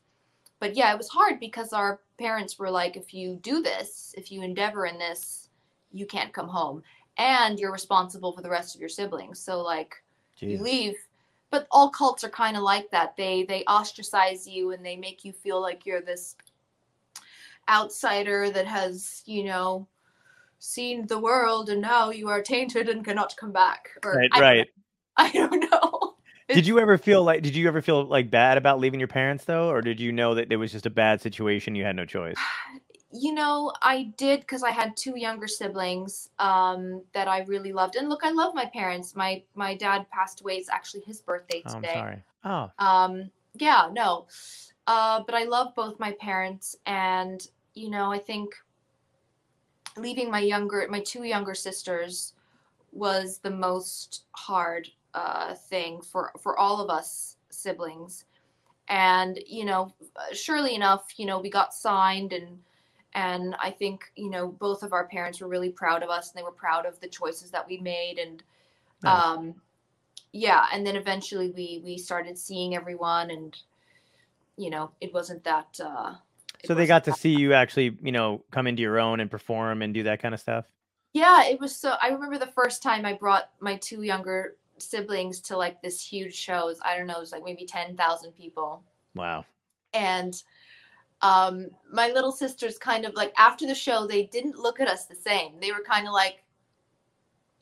But 0.59 0.75
yeah 0.75 0.93
it 0.93 0.99
was 0.99 1.09
hard 1.09 1.41
because 1.41 1.73
our 1.73 2.01
parents 2.19 2.59
were 2.59 2.71
like 2.71 2.97
if 2.97 3.13
you 3.13 3.37
do 3.43 3.63
this 3.63 4.15
if 4.17 4.33
you 4.33 4.43
endeavor 4.43 4.87
in 4.87 4.99
this 4.99 5.46
you 5.97 6.07
can't 6.07 6.33
come 6.33 6.49
home 6.49 6.83
and 7.19 7.59
you're 7.59 7.73
responsible 7.73 8.33
for 8.33 8.43
the 8.43 8.51
rest 8.51 8.75
of 8.75 8.81
your 8.81 8.89
siblings. 8.89 9.39
So 9.41 9.61
like 9.61 9.95
you 10.39 10.59
leave. 10.59 10.95
But 11.51 11.67
all 11.71 11.91
cults 11.91 12.25
are 12.25 12.29
kind 12.29 12.57
of 12.57 12.63
like 12.63 12.91
that. 12.91 13.17
They 13.17 13.45
they 13.45 13.65
ostracize 13.65 14.47
you 14.47 14.73
and 14.73 14.85
they 14.85 14.97
make 14.97 15.25
you 15.25 15.33
feel 15.33 15.61
like 15.61 15.87
you're 15.87 16.03
this 16.03 16.37
outsider 17.69 18.51
that 18.51 18.67
has 18.67 19.23
you 19.27 19.45
know 19.45 19.89
seen 20.59 21.07
the 21.07 21.19
world 21.19 21.69
and 21.69 21.81
now 21.81 22.11
you 22.11 22.29
are 22.29 22.43
tainted 22.43 22.89
and 22.89 23.05
cannot 23.05 23.37
come 23.37 23.53
back. 23.53 23.91
Or 24.05 24.17
Right, 24.17 24.31
I 24.33 24.41
right. 24.41 24.69
i 25.17 25.31
don't 25.33 25.71
know. 25.71 26.15
Did 26.49 26.67
you 26.67 26.79
ever 26.79 26.97
feel 26.97 27.25
like 27.25 27.43
did 27.43 27.57
you 27.57 27.67
ever 27.67 27.83
feel 27.83 28.05
like 28.05 28.31
bad 28.31 28.57
about 28.57 28.79
leaving 28.79 29.01
your 29.01 29.09
parents 29.09 29.45
though? 29.45 29.69
Or 29.69 29.83
did 29.83 29.99
you 29.99 30.13
know 30.13 30.35
that 30.37 30.53
it 30.53 30.57
was 30.57 30.71
just 30.71 30.87
a 30.87 30.91
bad 30.91 31.21
situation 31.21 31.75
you 31.75 31.83
had 31.83 31.97
no 31.97 32.05
choice? 32.05 32.37
you 33.21 33.33
know 33.33 33.73
i 33.83 34.13
did 34.17 34.41
because 34.41 34.63
i 34.63 34.71
had 34.71 34.97
two 34.97 35.19
younger 35.19 35.49
siblings 35.49 36.31
um, 36.39 37.03
that 37.13 37.29
i 37.29 37.41
really 37.41 37.73
loved 37.73 37.97
and 37.97 38.09
look 38.09 38.25
i 38.25 38.31
love 38.31 38.55
my 38.55 38.67
parents 38.67 39.15
my 39.17 39.43
my 39.55 39.75
dad 39.75 40.09
passed 40.11 40.41
away 40.41 40.55
it's 40.57 40.69
actually 40.69 41.03
his 41.03 41.21
birthday 41.21 41.63
today. 41.63 41.91
Oh, 41.95 41.99
I'm 41.99 42.03
sorry. 42.03 42.23
Oh, 42.45 42.71
um 42.79 43.31
yeah 43.55 43.89
no 43.93 44.27
uh 44.87 45.23
but 45.25 45.35
i 45.35 45.45
love 45.45 45.75
both 45.75 45.99
my 45.99 46.13
parents 46.13 46.77
and 46.87 47.49
you 47.75 47.91
know 47.91 48.13
i 48.13 48.19
think 48.19 48.55
leaving 49.97 50.31
my 50.31 50.41
younger 50.41 50.87
my 50.91 51.01
two 51.01 51.25
younger 51.25 51.55
sisters 51.55 52.35
was 52.93 53.39
the 53.39 53.51
most 53.51 54.25
hard 54.33 54.89
uh, 55.15 55.55
thing 55.55 56.01
for 56.03 56.31
for 56.39 56.59
all 56.59 56.81
of 56.81 56.91
us 56.91 57.37
siblings 57.49 58.27
and 58.89 59.39
you 59.47 59.65
know 59.65 59.93
surely 60.33 60.75
enough 60.75 61.15
you 61.17 61.25
know 61.25 61.39
we 61.41 61.49
got 61.49 61.73
signed 61.73 62.33
and 62.35 62.59
and 63.17 63.57
i 63.61 63.71
think 63.71 64.13
you 64.15 64.31
know 64.31 64.47
both 64.47 64.85
of 64.85 64.93
our 64.93 65.07
parents 65.09 65.41
were 65.41 65.49
really 65.49 65.71
proud 65.71 66.03
of 66.05 66.11
us 66.11 66.31
and 66.31 66.39
they 66.39 66.45
were 66.45 66.53
proud 66.53 66.87
of 66.87 67.01
the 67.01 67.09
choices 67.09 67.51
that 67.51 67.67
we 67.67 67.79
made 67.79 68.19
and 68.19 68.45
Nice. 69.03 69.23
um 69.37 69.55
yeah 70.33 70.67
and 70.73 70.87
then 70.87 70.95
eventually 70.97 71.51
we 71.51 71.81
we 71.85 71.99
started 71.99 72.39
seeing 72.39 72.77
everyone 72.77 73.31
and 73.31 73.57
you 74.57 74.71
know 74.71 74.91
it 75.01 75.13
wasn't 75.13 75.43
that 75.45 75.67
uh 75.83 76.15
So 76.65 76.75
they 76.75 76.87
got 76.87 77.05
to 77.05 77.13
see 77.13 77.35
you 77.37 77.53
actually, 77.53 77.97
you 78.03 78.13
know, 78.13 78.43
come 78.51 78.67
into 78.67 78.83
your 78.83 78.99
own 78.99 79.21
and 79.21 79.31
perform 79.31 79.83
and 79.83 79.93
do 79.95 80.03
that 80.05 80.21
kind 80.23 80.35
of 80.35 80.41
stuff. 80.41 80.65
yeah 81.13 81.45
it 81.47 81.59
was 81.61 81.75
so 81.75 81.95
i 82.03 82.09
remember 82.09 82.39
the 82.39 82.53
first 82.61 82.83
time 82.83 83.05
i 83.07 83.13
brought 83.15 83.51
my 83.61 83.77
two 83.77 84.03
younger 84.03 84.57
siblings 84.79 85.41
to 85.41 85.57
like 85.57 85.81
this 85.81 85.99
huge 86.07 86.35
shows 86.35 86.79
i 86.85 86.97
don't 86.97 87.07
know 87.07 87.17
it 87.17 87.21
was 87.21 87.33
like 87.33 87.45
maybe 87.45 87.65
10,000 87.65 88.33
people 88.33 88.83
Wow. 89.15 89.47
and 89.95 90.43
um 91.23 91.67
my 91.93 92.09
little 92.11 92.33
sisters 92.33 92.77
kind 92.79 93.05
of 93.05 93.15
like 93.15 93.33
after 93.39 93.67
the 93.67 93.75
show 93.75 94.07
they 94.07 94.25
didn't 94.25 94.59
look 94.59 94.81
at 94.81 94.89
us 94.89 95.07
the 95.07 95.15
same 95.15 95.53
they 95.61 95.73
were 95.73 95.83
kind 95.89 96.07
of 96.07 96.13
like 96.13 96.43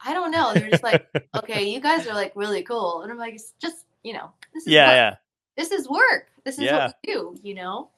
i 0.05 0.12
don't 0.12 0.31
know 0.33 0.53
they're 0.53 0.69
just 0.71 0.83
like 0.83 1.07
okay 1.37 1.62
you 1.69 1.81
guys 1.81 2.07
are 2.07 2.14
like 2.14 2.33
really 2.35 2.62
cool 2.64 3.03
and 3.03 3.12
i'm 3.12 3.19
like 3.19 3.35
it's 3.35 3.53
just 3.61 3.87
you 4.03 4.12
know 4.12 4.31
this 4.53 4.67
is 4.67 4.73
yeah, 4.73 4.87
what- 4.88 4.95
yeah. 4.95 5.14
this 5.57 5.71
is 5.71 5.88
work 5.88 6.27
this 6.45 6.57
is 6.59 6.64
Yeah. 6.64 6.87
what 6.87 6.97
we 7.07 7.12
do 7.14 7.37
you 7.43 7.55
know 7.55 7.90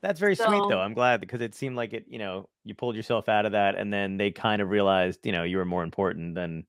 That's 0.00 0.20
very 0.20 0.34
sweet 0.36 0.62
though. 0.68 0.80
I'm 0.80 0.94
glad 0.94 1.20
because 1.20 1.40
it 1.40 1.54
seemed 1.54 1.74
like 1.76 1.92
it, 1.92 2.04
you 2.08 2.18
know, 2.18 2.48
you 2.64 2.74
pulled 2.74 2.94
yourself 2.96 3.28
out 3.28 3.44
of 3.46 3.52
that 3.52 3.74
and 3.74 3.92
then 3.92 4.18
they 4.18 4.30
kind 4.30 4.62
of 4.62 4.68
realized, 4.70 5.24
you 5.24 5.32
know, 5.32 5.42
you 5.42 5.56
were 5.56 5.64
more 5.64 5.82
important 5.82 6.34
than 6.34 6.64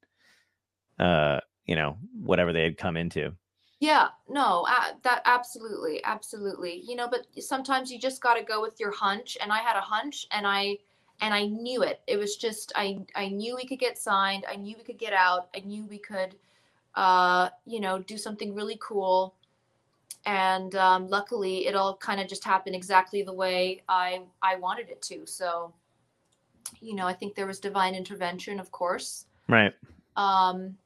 uh, 0.98 1.40
you 1.66 1.76
know, 1.76 1.98
whatever 2.20 2.52
they 2.54 2.64
had 2.64 2.78
come 2.78 2.98
into. 2.98 3.36
Yeah, 3.80 4.08
no, 4.28 4.66
uh, 4.68 4.94
that 5.04 5.22
absolutely, 5.26 6.04
absolutely. 6.04 6.82
You 6.86 6.96
know, 6.96 7.08
but 7.08 7.28
sometimes 7.44 7.92
you 7.92 8.00
just 8.00 8.22
got 8.22 8.34
to 8.34 8.44
go 8.44 8.62
with 8.62 8.80
your 8.80 8.92
hunch, 8.92 9.38
and 9.42 9.52
I 9.52 9.60
had 9.60 9.76
a 9.76 9.82
hunch, 9.82 10.28
and 10.32 10.48
I 10.48 10.78
and 11.22 11.34
I 11.34 11.46
knew 11.46 11.84
it. 11.84 12.02
It 12.08 12.18
was 12.18 12.38
just 12.38 12.72
I 12.76 13.00
I 13.16 13.30
knew 13.30 13.56
we 13.56 13.66
could 13.68 13.80
get 13.80 13.98
signed. 13.98 14.46
I 14.50 14.56
knew 14.56 14.76
we 14.78 14.84
could 14.84 14.98
get 14.98 15.14
out. 15.14 15.50
I 15.56 15.60
knew 15.60 15.86
we 15.86 16.00
could, 16.00 16.36
uh, 16.96 17.50
you 17.66 17.80
know, 17.80 18.00
do 18.00 18.18
something 18.18 18.56
really 18.56 18.78
cool. 18.82 19.36
And 20.26 20.76
um, 20.76 21.08
luckily, 21.08 21.68
it 21.68 21.76
all 21.76 21.96
kind 21.98 22.20
of 22.20 22.28
just 22.28 22.44
happened 22.44 22.76
exactly 22.76 23.22
the 23.24 23.34
way 23.34 23.84
I 23.88 24.24
I 24.42 24.56
wanted 24.56 24.90
it 24.90 25.02
to. 25.04 25.26
So, 25.28 25.74
you 26.82 26.96
know, 26.96 27.08
I 27.08 27.14
think 27.14 27.36
there 27.36 27.48
was 27.48 27.60
divine 27.60 27.96
intervention, 27.96 28.60
of 28.60 28.72
course 28.72 29.26
Right. 29.48 29.74
um 30.18 30.78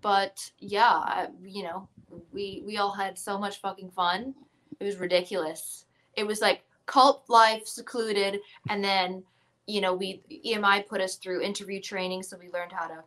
but 0.00 0.50
yeah 0.58 0.90
I, 0.90 1.28
you 1.44 1.62
know 1.62 1.88
we 2.32 2.62
we 2.66 2.78
all 2.78 2.92
had 2.92 3.18
so 3.18 3.38
much 3.38 3.60
fucking 3.60 3.90
fun. 3.90 4.34
It 4.80 4.84
was 4.84 4.96
ridiculous. 4.96 5.86
It 6.16 6.26
was 6.26 6.40
like 6.40 6.62
cult 6.86 7.24
life 7.28 7.66
secluded 7.66 8.40
and 8.68 8.84
then 8.84 9.22
you 9.66 9.80
know 9.80 9.94
we 9.94 10.20
emi 10.46 10.86
put 10.86 11.00
us 11.00 11.16
through 11.16 11.40
interview 11.40 11.80
training 11.80 12.22
so 12.22 12.36
we 12.36 12.50
learned 12.50 12.72
how 12.72 12.86
to 12.86 13.02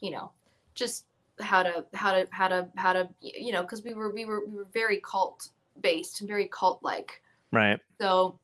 you 0.00 0.10
know 0.10 0.30
just 0.74 1.04
how 1.40 1.62
to 1.62 1.84
how 1.94 2.12
to 2.12 2.26
how 2.30 2.48
to 2.48 2.66
how 2.76 2.92
to 2.92 3.08
you 3.20 3.52
know 3.52 3.62
because 3.62 3.82
we 3.84 3.92
were 3.92 4.10
we 4.10 4.24
were 4.24 4.46
we 4.46 4.56
were 4.56 4.66
very 4.72 5.00
cult 5.00 5.50
based 5.80 6.20
and 6.20 6.28
very 6.28 6.48
cult 6.48 6.82
like 6.82 7.20
Right. 7.50 7.78
so 8.00 8.38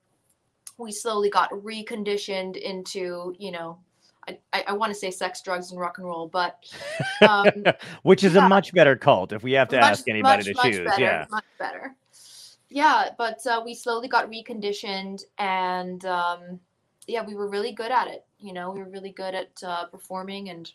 we 0.76 0.92
slowly 0.92 1.30
got 1.30 1.50
reconditioned 1.50 2.56
into 2.56 3.34
you 3.38 3.50
know 3.50 3.78
i 4.52 4.64
i, 4.68 4.72
want 4.72 4.90
to 4.92 4.98
say 4.98 5.10
sex 5.10 5.40
drugs 5.42 5.70
and 5.70 5.80
rock 5.80 5.98
and 5.98 6.06
roll 6.06 6.28
but 6.28 6.64
um 7.28 7.64
Which 8.02 8.24
is 8.24 8.34
yeah. 8.34 8.46
a 8.46 8.48
much 8.48 8.72
better 8.72 8.96
cult 8.96 9.32
if 9.32 9.42
we 9.42 9.52
have 9.52 9.68
to 9.68 9.76
much- 9.76 9.90
ask 9.90 10.08
anybody 10.08 10.38
much, 10.38 10.46
to 10.46 10.54
much 10.54 10.64
choose. 10.74 10.84
better, 10.88 11.00
Yeah. 11.02 11.26
much 11.30 11.44
better 11.58 11.94
yeah 12.70 13.10
but 13.16 13.44
uh, 13.46 13.62
we 13.64 13.74
slowly 13.74 14.08
got 14.08 14.30
reconditioned 14.30 15.22
and 15.38 16.04
um 16.04 16.60
yeah 17.06 17.24
we 17.24 17.34
were 17.34 17.48
really 17.48 17.72
good 17.72 17.90
at 17.90 18.08
it 18.08 18.24
you 18.38 18.52
know 18.52 18.70
we 18.70 18.80
were 18.80 18.90
really 18.90 19.10
good 19.12 19.34
at 19.34 19.50
uh, 19.64 19.86
performing 19.86 20.50
and 20.50 20.72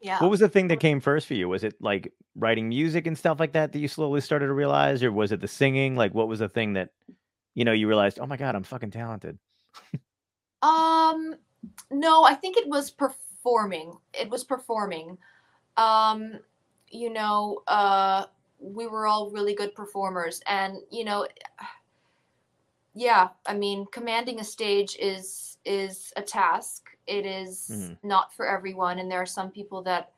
yeah 0.00 0.18
What 0.20 0.30
was 0.30 0.40
the 0.40 0.48
thing 0.48 0.68
that 0.68 0.80
came 0.80 1.00
first 1.00 1.26
for 1.26 1.32
you? 1.34 1.48
Was 1.48 1.64
it 1.64 1.74
like 1.80 2.12
writing 2.36 2.68
music 2.68 3.06
and 3.06 3.16
stuff 3.16 3.40
like 3.40 3.52
that 3.52 3.72
that 3.72 3.78
you 3.78 3.88
slowly 3.88 4.20
started 4.20 4.46
to 4.48 4.52
realize, 4.52 5.02
or 5.02 5.10
was 5.10 5.32
it 5.32 5.40
the 5.40 5.48
singing? 5.48 5.96
Like, 5.96 6.12
what 6.12 6.28
was 6.28 6.40
the 6.40 6.48
thing 6.48 6.74
that, 6.74 6.90
you 7.54 7.64
know, 7.64 7.72
you 7.72 7.88
realized, 7.88 8.18
oh 8.20 8.26
my 8.26 8.36
god, 8.36 8.54
I'm 8.54 8.64
fucking 8.64 8.90
talented. 8.90 9.38
Um, 10.62 11.36
no, 11.94 12.24
I 12.24 12.34
think 12.34 12.56
it 12.56 12.68
was 12.68 12.90
performing. 12.90 13.98
It 14.12 14.30
was 14.30 14.44
performing. 14.44 15.18
Um, 15.76 16.40
you 16.88 17.10
know, 17.12 17.62
uh, 17.68 18.26
we 18.60 18.86
were 18.86 19.06
all 19.06 19.30
really 19.30 19.54
good 19.54 19.74
performers, 19.74 20.40
and 20.46 20.78
you 20.90 21.04
know, 21.04 21.26
yeah, 22.94 23.28
I 23.46 23.54
mean, 23.54 23.86
commanding 23.92 24.40
a 24.40 24.44
stage 24.44 24.96
is 25.00 25.58
is 25.64 26.12
a 26.16 26.22
task. 26.22 26.96
It 27.06 27.26
is 27.26 27.68
Mhm. 27.70 27.98
not 28.02 28.34
for 28.34 28.46
everyone, 28.46 28.98
and 28.98 29.10
there 29.10 29.22
are 29.22 29.26
some 29.26 29.50
people 29.50 29.82
that, 29.82 30.12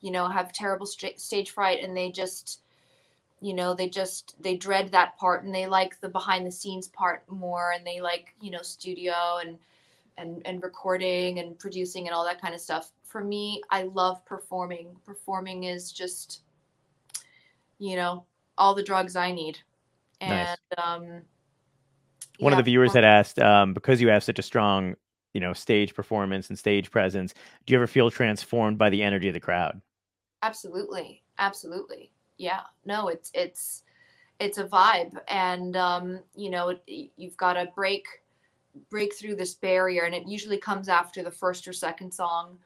you 0.00 0.10
know, 0.10 0.28
have 0.28 0.52
terrible 0.52 0.86
sta- 0.86 1.16
stage 1.18 1.50
fright, 1.50 1.82
and 1.82 1.96
they 1.96 2.10
just 2.10 2.62
you 3.40 3.54
know 3.54 3.74
they 3.74 3.88
just 3.88 4.34
they 4.42 4.56
dread 4.56 4.90
that 4.92 5.16
part 5.18 5.44
and 5.44 5.54
they 5.54 5.66
like 5.66 6.00
the 6.00 6.08
behind 6.08 6.46
the 6.46 6.52
scenes 6.52 6.88
part 6.88 7.24
more 7.30 7.72
and 7.72 7.86
they 7.86 8.00
like 8.00 8.34
you 8.40 8.50
know 8.50 8.62
studio 8.62 9.38
and 9.40 9.58
and 10.20 10.42
and 10.46 10.62
recording 10.62 11.38
and 11.38 11.58
producing 11.58 12.06
and 12.06 12.14
all 12.14 12.24
that 12.24 12.40
kind 12.40 12.54
of 12.54 12.60
stuff. 12.60 12.92
For 13.04 13.24
me 13.24 13.62
i 13.70 13.82
love 13.82 14.24
performing. 14.24 14.94
Performing 15.04 15.64
is 15.64 15.90
just 15.92 16.42
you 17.78 17.96
know 17.96 18.24
all 18.58 18.74
the 18.74 18.82
drugs 18.82 19.16
i 19.16 19.32
need. 19.32 19.58
Nice. 20.20 20.56
and 20.78 20.78
um 20.78 21.22
One 22.38 22.52
of 22.52 22.56
the 22.58 22.62
viewers 22.62 22.92
had 22.94 23.04
asked, 23.04 23.38
um, 23.38 23.74
because 23.74 24.00
you 24.00 24.08
have 24.08 24.22
such 24.22 24.38
a 24.38 24.42
strong, 24.42 24.94
you 25.34 25.40
know, 25.40 25.52
stage 25.52 25.94
performance 25.94 26.48
and 26.48 26.58
stage 26.58 26.90
presence, 26.90 27.34
do 27.66 27.72
you 27.72 27.78
ever 27.78 27.86
feel 27.86 28.10
transformed 28.10 28.78
by 28.78 28.90
the 28.90 29.02
energy 29.02 29.28
of 29.28 29.34
the 29.34 29.40
crowd? 29.40 29.80
absolutely. 30.42 31.22
Absolutely. 31.38 32.12
Yeah. 32.38 32.60
No 32.84 33.08
it's 33.08 33.30
it's 33.34 33.82
it's 34.38 34.58
a 34.58 34.64
vibe. 34.64 35.18
And 35.28 35.76
um 35.76 36.20
you 36.34 36.50
know 36.50 36.70
it, 36.70 37.10
you've 37.16 37.36
got 37.36 37.54
to 37.54 37.66
break 37.74 38.06
break 38.90 39.14
through 39.14 39.34
this 39.34 39.54
barrier 39.54 40.04
and 40.04 40.14
it 40.14 40.26
usually 40.26 40.58
comes 40.58 40.88
after 40.88 41.22
the 41.22 41.30
first 41.30 41.66
or 41.66 41.72
second 41.72 42.12
song 42.12 42.58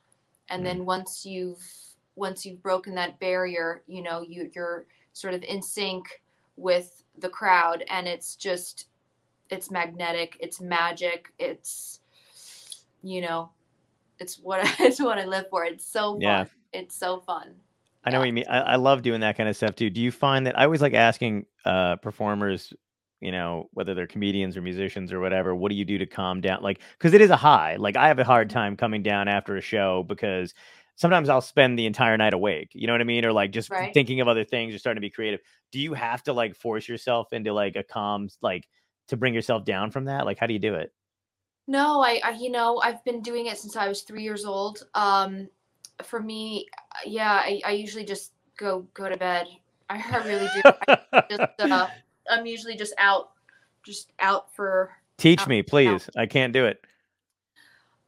and 0.51 0.61
Mm. 0.61 0.65
then 0.65 0.85
once 0.85 1.25
you've 1.25 1.63
once 2.17 2.45
you've 2.45 2.63
broken 2.63 2.95
that 2.95 3.19
barrier 3.21 3.83
you 3.87 4.03
know 4.03 4.21
you 4.23 4.51
you're 4.55 4.87
sort 5.13 5.35
of 5.35 5.43
in 5.45 5.63
sync 5.63 6.23
with 6.57 7.03
the 7.19 7.29
crowd 7.29 7.85
and 7.89 8.07
it's 8.07 8.37
just 8.37 8.87
it's 9.51 9.71
magnetic 9.71 10.37
it's 10.41 10.61
magic 10.61 11.33
it's 11.39 12.01
you 13.03 13.21
know 13.21 13.51
it's 14.21 14.39
what 14.39 14.61
I, 14.65 14.73
it's 14.85 15.01
what 15.01 15.19
i 15.19 15.25
live 15.25 15.49
for 15.51 15.65
it's 15.65 15.87
so 15.87 16.13
fun 16.13 16.21
Yeah. 16.23 16.45
it's 16.73 16.95
so 16.97 17.21
fun 17.21 17.55
I 18.07 18.11
know 18.11 18.19
what 18.19 18.27
you 18.27 18.35
mean. 18.35 18.45
I, 18.51 18.59
I 18.61 18.77
love 18.77 19.01
doing 19.01 19.21
that 19.23 19.35
kind 19.35 19.49
of 19.49 19.57
stuff 19.57 19.77
too. 19.77 19.89
Do 19.89 19.99
you 20.03 20.13
find 20.13 20.47
that 20.47 20.59
I 20.59 20.65
always 20.65 20.83
like 20.83 20.93
asking 20.93 21.47
uh, 21.65 21.97
performers, 21.97 22.71
you 23.25 23.33
know, 23.33 23.69
whether 23.73 23.95
they're 23.95 24.07
comedians 24.07 24.57
or 24.57 24.63
musicians 24.63 25.13
or 25.13 25.21
whatever, 25.21 25.55
what 25.55 25.71
do 25.71 25.77
you 25.77 25.85
do 25.85 25.99
to 25.99 26.07
calm 26.07 26.41
down? 26.41 26.63
Like, 26.63 26.81
because 26.99 27.15
it 27.15 27.21
is 27.21 27.31
a 27.31 27.37
high. 27.37 27.77
Like, 27.77 27.97
I 27.97 28.09
have 28.09 28.19
a 28.19 28.25
hard 28.25 28.51
time 28.51 28.77
coming 28.77 29.03
down 29.03 29.29
after 29.29 29.57
a 29.57 29.61
show 29.61 30.05
because 30.07 30.55
sometimes 30.97 31.29
I'll 31.29 31.41
spend 31.41 31.79
the 31.79 31.87
entire 31.87 32.17
night 32.17 32.35
awake. 32.35 32.71
You 32.73 32.87
know 32.87 32.93
what 32.93 33.01
I 33.01 33.05
mean? 33.05 33.25
Or 33.25 33.33
like 33.33 33.51
just 33.51 33.71
Right. 33.71 33.93
thinking 33.93 34.21
of 34.21 34.29
other 34.29 34.45
things 34.45 34.75
or 34.75 34.79
starting 34.79 35.01
to 35.01 35.07
be 35.07 35.11
creative. 35.11 35.41
Do 35.73 35.81
you 35.81 35.95
have 35.95 36.23
to 36.25 36.33
like 36.33 36.55
force 36.55 36.89
yourself 36.89 37.33
into 37.33 37.53
like 37.53 37.77
a 37.77 37.83
calm, 37.83 38.29
like 38.43 38.69
to 39.09 39.17
bring 39.17 39.35
yourself 39.35 39.65
down 39.65 39.91
from 39.91 40.05
that? 40.05 40.25
Like, 40.25 40.39
how 40.39 40.47
do 40.47 40.53
you 40.53 40.59
do 40.61 40.75
it? 40.75 40.93
No, 41.67 42.03
I, 42.03 42.21
I 42.23 42.31
you 42.33 42.51
know 42.51 42.81
I've 42.83 43.03
been 43.05 43.23
doing 43.23 43.47
it 43.47 43.59
since 43.59 43.77
I 43.77 43.89
was 43.89 44.03
three 44.03 44.23
years 44.23 44.45
old. 44.45 44.87
Um, 44.95 45.49
for 46.03 46.21
me, 46.21 46.67
uh, 46.93 47.01
yeah, 47.07 47.33
I, 47.33 47.61
I 47.65 47.71
usually 47.73 48.05
just 48.05 48.33
go 48.57 48.87
go 48.95 49.09
to 49.09 49.17
bed. 49.17 49.47
I, 49.89 50.03
I 50.13 50.27
really 50.27 50.49
do. 50.55 50.63
I 50.81 50.87
just 51.31 51.43
uh, 51.61 51.89
I'm 52.31 52.47
usually 52.47 52.77
just 52.77 52.95
out, 52.99 53.31
just 53.83 54.13
out 54.19 54.55
for 54.55 54.91
Teach 55.19 55.41
out- 55.41 55.49
me, 55.49 55.61
out. 55.61 55.67
please. 55.67 56.11
I 56.17 56.27
can't 56.27 56.53
do 56.53 56.67
it. 56.67 56.81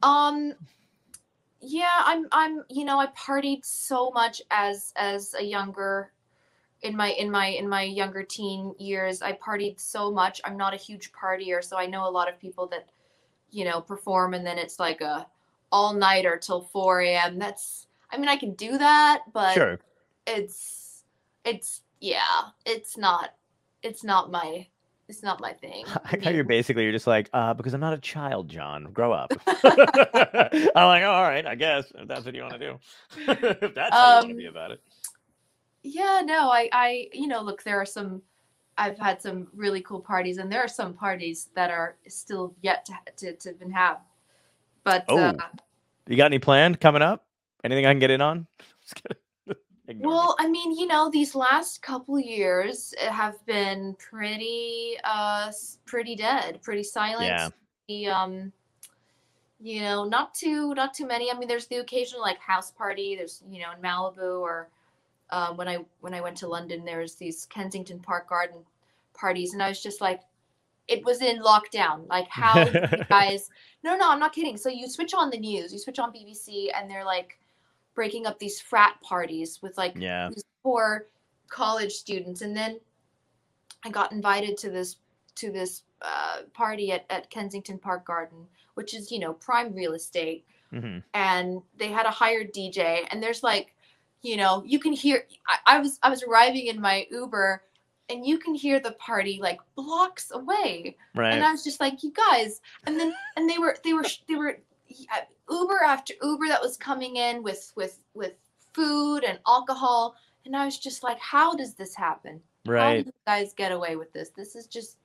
Um, 0.03 0.55
yeah, 1.61 2.03
I'm 2.05 2.27
I'm 2.33 2.65
you 2.69 2.85
know 2.85 2.99
I 2.99 3.07
partied 3.09 3.65
so 3.65 4.11
much 4.11 4.43
as 4.51 4.93
as 4.97 5.35
a 5.35 5.43
younger 5.43 6.13
in 6.83 6.95
my 6.97 7.09
in 7.13 7.31
my 7.31 7.47
in 7.47 7.69
my 7.69 7.83
younger 7.83 8.23
teen 8.23 8.75
years. 8.79 9.23
I 9.23 9.33
partied 9.33 9.81
so 9.81 10.11
much. 10.13 10.41
I'm 10.45 10.57
not 10.57 10.75
a 10.75 10.77
huge 10.77 11.13
partier, 11.13 11.65
so 11.65 11.77
I 11.77 11.87
know 11.87 12.07
a 12.09 12.11
lot 12.11 12.29
of 12.29 12.39
people 12.39 12.67
that 12.69 12.89
you 13.51 13.65
know 13.65 13.81
perform 13.81 14.35
and 14.35 14.47
then 14.47 14.59
it's 14.59 14.79
like 14.79 15.01
a 15.01 15.27
all 15.73 15.95
nighter 15.95 16.37
till 16.37 16.61
4 16.63 17.01
a.m. 17.01 17.39
That's 17.39 17.87
I 18.11 18.19
mean 18.19 18.29
I 18.29 18.37
can 18.37 18.53
do 18.55 18.77
that, 18.79 19.23
but 19.33 19.55
Sure. 19.55 19.81
it's 20.27 21.03
it's 21.45 21.83
yeah, 22.01 22.51
it's 22.67 22.97
not 22.99 23.35
it's 23.87 24.05
not 24.05 24.31
my 24.31 24.67
it's 25.09 25.23
not 25.23 25.41
my 25.41 25.53
thing. 25.53 25.85
I 26.05 26.19
how 26.23 26.31
you're 26.31 26.45
basically 26.45 26.83
you're 26.83 26.93
just 26.93 27.07
like, 27.07 27.31
uh, 27.33 27.55
because 27.55 27.73
I'm 27.75 27.81
not 27.81 27.93
a 27.95 27.99
child, 27.99 28.49
John. 28.49 28.85
Grow 28.93 29.13
up. 29.13 29.33
I'm 29.47 30.89
like, 30.89 31.05
oh, 31.05 31.11
all 31.11 31.23
right, 31.23 31.47
I 31.47 31.55
guess 31.55 31.93
if 31.95 32.09
that's 32.09 32.25
what 32.25 32.35
you 32.35 32.43
want 32.43 32.55
to 32.55 32.59
do. 32.59 32.79
if 33.29 33.75
that's 33.75 33.95
how 33.95 34.07
you 34.07 34.15
want 34.15 34.27
to 34.27 34.33
Um, 34.33 34.37
be 34.37 34.47
about 34.47 34.71
it. 34.73 34.81
yeah, 35.83 36.23
no, 36.25 36.51
I, 36.51 36.69
I, 36.73 37.09
you 37.13 37.29
know, 37.29 37.41
look, 37.43 37.63
there 37.63 37.81
are 37.81 37.87
some. 37.87 38.21
I've 38.79 38.99
had 38.99 39.23
some 39.23 39.47
really 39.55 39.81
cool 39.81 40.01
parties, 40.01 40.37
and 40.39 40.53
there 40.53 40.61
are 40.61 40.69
some 40.69 40.93
parties 40.93 41.49
that 41.55 41.71
are 41.71 41.97
still 42.09 42.55
yet 42.61 42.85
to 42.87 42.95
to, 43.17 43.33
to 43.37 43.55
even 43.55 43.71
have. 43.71 43.99
But 44.85 45.05
uh, 45.09 45.33
Oh, 45.39 45.59
You 46.09 46.17
got 46.17 46.27
any 46.27 46.39
planned 46.41 46.81
coming 46.81 47.01
up? 47.03 47.25
Anything 47.65 47.87
I 47.87 47.93
can 47.93 48.01
get 48.01 48.11
in 48.11 48.21
on? 48.21 48.47
Ignore 49.89 50.11
me. 50.11 50.17
Well, 50.17 50.37
I 50.39 50.49
mean, 50.49 50.77
you 50.77 50.87
know, 50.87 51.11
these 51.11 51.35
last 51.35 51.83
couple 51.83 52.19
years 52.19 52.95
uh, 53.03 53.11
have 53.11 53.45
been 53.47 53.95
pretty, 53.99 54.97
uh, 55.05 55.53
pretty 55.85 56.17
dead, 56.17 56.61
pretty 56.63 56.83
silent. 56.83 57.27
Yeah. 57.27 57.49
pretty, 57.87 58.07
um, 58.09 58.53
you 59.61 59.81
know, 59.81 60.05
not 60.05 60.35
too, 60.35 60.75
not 60.75 60.93
too 60.93 61.07
many. 61.07 61.31
I 61.31 61.39
mean, 61.39 61.49
there's 61.49 61.67
the 61.67 61.77
occasional 61.77 62.21
like 62.21 62.39
house 62.39 62.71
party. 62.71 63.17
There's, 63.17 63.43
you 63.51 63.61
know, 63.61 63.69
in 63.75 63.83
Malibu 63.83 64.41
or 64.41 64.69
um, 65.31 65.57
when 65.57 65.69
I 65.69 65.79
when 66.01 66.15
I 66.15 66.21
went 66.21 66.37
to 66.39 66.49
London, 66.49 66.85
there 66.85 67.01
was 67.01 67.15
these 67.15 67.47
Kensington 67.47 67.99
Park 67.99 68.29
Garden 68.29 68.59
parties, 69.15 69.55
and 69.55 69.63
I 69.63 69.69
was 69.69 69.83
just 69.83 70.01
like, 70.01 70.21
it 70.89 71.05
was 71.05 71.21
in 71.21 71.43
lockdown. 71.43 72.09
Like, 72.09 72.29
how 72.29 72.61
you 72.61 73.05
guys? 73.09 73.51
No, 73.83 73.97
no, 73.97 74.11
I'm 74.11 74.21
not 74.21 74.33
kidding. 74.33 74.57
So 74.57 74.69
you 74.69 74.89
switch 74.89 75.15
on 75.15 75.31
the 75.31 75.39
news, 75.39 75.73
you 75.73 75.79
switch 75.79 75.99
on 75.99 76.13
BBC, 76.13 76.69
and 76.75 76.89
they're 76.89 77.05
like 77.05 77.39
breaking 77.97 78.27
up 78.27 78.39
these 78.39 78.61
frat 78.61 78.95
parties 79.03 79.59
with 79.61 79.77
like 79.77 79.95
yeah. 79.97 80.29
these 80.29 80.45
poor 80.63 81.09
college 81.49 81.93
students. 81.93 82.43
And 82.43 82.57
then 82.57 82.79
i 83.85 83.91
got 83.91 84.13
invited 84.13 84.57
to 84.57 84.71
this 84.71 84.97
to 85.35 85.51
this 85.51 85.83
uh, 86.03 86.43
party 86.55 86.93
at, 86.93 87.05
at 87.11 87.29
kensington 87.31 87.79
park 87.79 88.07
garden 88.07 88.47
which 88.75 88.95
is 88.95 89.11
you 89.11 89.19
know 89.19 89.33
prime 89.35 89.75
real 89.75 89.93
estate. 89.93 90.45
Hmm 90.71 90.99
and 91.15 91.63
they 91.79 91.89
had 91.89 92.07
a 92.07 92.11
hired 92.11 92.53
dj 92.53 93.07
and 93.11 93.23
there's 93.23 93.43
like 93.43 93.75
you 94.23 94.37
know 94.37 94.63
you 94.67 94.79
can 94.79 94.93
hear 94.93 95.27
I, 95.47 95.77
I 95.77 95.79
was 95.79 95.99
i 96.03 96.11
was 96.11 96.23
arriving 96.23 96.67
in 96.67 96.81
my 96.81 97.07
uber 97.11 97.63
and 98.09 98.27
you 98.27 98.39
can 98.39 98.55
hear 98.55 98.81
the 98.81 98.93
party 98.93 99.39
like 99.43 99.61
blocks 99.75 100.31
away. 100.33 100.97
Right. 101.15 101.33
and 101.33 101.45
I 101.45 101.51
was 101.51 101.65
just 101.65 101.81
like, 101.81 102.03
you 102.03 102.13
guys, 102.13 102.61
and 102.87 102.99
then 102.99 103.15
and 103.37 103.49
they 103.49 103.59
were 103.59 103.77
they 103.85 103.93
were 103.93 104.05
they 104.29 104.35
were 104.37 104.59
Uber 105.51 105.83
after 105.85 106.15
Uber 106.23 106.49
that 106.49 106.63
was 106.63 106.77
coming 106.77 107.17
in 107.17 107.43
with 107.43 107.73
with 107.77 107.99
with 108.15 108.33
food 108.73 109.25
and 109.25 109.39
alcohol, 109.47 110.15
and 110.45 110.57
I 110.57 110.65
was 110.65 110.79
just 110.79 111.03
like, 111.03 111.19
how 111.19 111.55
does 111.55 111.75
this 111.75 111.95
happen? 111.95 112.41
How 112.67 112.73
right. 112.73 113.05
do 113.05 113.07
you 113.07 113.13
guys 113.27 113.53
get 113.53 113.73
away 113.73 113.97
with 113.97 114.13
this? 114.13 114.31
This 114.31 114.57
is 114.57 114.67
just 114.67 114.97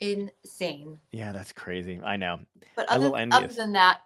insane. 0.00 0.98
Yeah, 1.12 1.32
that's 1.32 1.52
crazy. 1.52 2.00
I 2.04 2.16
know. 2.16 2.40
But 2.76 2.88
other, 2.88 3.12
other 3.14 3.48
than 3.48 3.72
that, 3.72 4.02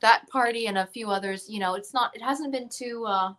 that 0.00 0.28
party 0.28 0.66
and 0.66 0.78
a 0.78 0.86
few 0.86 1.10
others, 1.10 1.48
you 1.48 1.58
know, 1.58 1.74
it's 1.74 1.92
not 1.92 2.14
it 2.14 2.22
hasn't 2.22 2.52
been 2.52 2.68
too 2.68 3.04
uh 3.06 3.32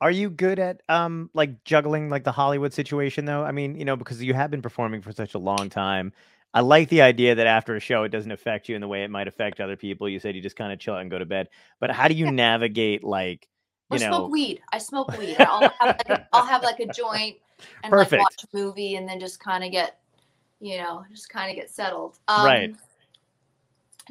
Are 0.00 0.10
you 0.10 0.30
good 0.30 0.58
at 0.58 0.82
um 0.88 1.30
like 1.34 1.62
juggling 1.64 2.08
like 2.08 2.24
the 2.24 2.32
Hollywood 2.32 2.72
situation 2.72 3.24
though? 3.24 3.44
I 3.44 3.52
mean, 3.52 3.76
you 3.76 3.84
know, 3.84 3.96
because 3.96 4.22
you 4.22 4.34
have 4.34 4.50
been 4.50 4.62
performing 4.62 5.02
for 5.02 5.12
such 5.12 5.34
a 5.34 5.38
long 5.38 5.68
time. 5.70 6.12
I 6.52 6.60
like 6.60 6.88
the 6.88 7.02
idea 7.02 7.34
that 7.36 7.46
after 7.46 7.76
a 7.76 7.80
show 7.80 8.02
it 8.02 8.08
doesn't 8.08 8.30
affect 8.30 8.68
you 8.68 8.74
in 8.74 8.80
the 8.80 8.88
way 8.88 9.04
it 9.04 9.10
might 9.10 9.28
affect 9.28 9.60
other 9.60 9.76
people. 9.76 10.08
You 10.08 10.18
said 10.18 10.34
you 10.34 10.42
just 10.42 10.56
kind 10.56 10.72
of 10.72 10.78
chill 10.78 10.94
out 10.94 11.02
and 11.02 11.10
go 11.10 11.18
to 11.18 11.26
bed. 11.26 11.48
But 11.78 11.90
how 11.90 12.08
do 12.08 12.14
you 12.14 12.30
navigate 12.32 13.04
like, 13.04 13.48
or 13.90 13.96
you 13.96 14.04
know, 14.04 14.10
smoke 14.10 14.32
weed. 14.32 14.62
I 14.72 14.78
smoke 14.78 15.16
weed. 15.16 15.36
I'll 15.38 15.68
have 15.80 15.96
like 15.98 16.08
a, 16.08 16.26
I'll 16.32 16.46
have 16.46 16.62
like 16.62 16.80
a 16.80 16.86
joint 16.92 17.36
and 17.82 17.90
Perfect. 17.90 18.12
like 18.12 18.20
watch 18.20 18.44
a 18.44 18.56
movie 18.56 18.96
and 18.96 19.08
then 19.08 19.20
just 19.20 19.40
kind 19.40 19.64
of 19.64 19.70
get, 19.70 19.98
you 20.60 20.78
know, 20.78 21.04
just 21.10 21.28
kind 21.28 21.50
of 21.50 21.56
get 21.56 21.70
settled. 21.70 22.18
Um, 22.28 22.44
Right. 22.44 22.76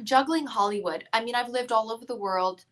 Juggling 0.02 0.46
Hollywood. 0.46 1.04
I 1.12 1.22
mean, 1.22 1.34
I've 1.34 1.50
lived 1.50 1.72
all 1.72 1.92
over 1.92 2.04
the 2.06 2.16
world. 2.16 2.64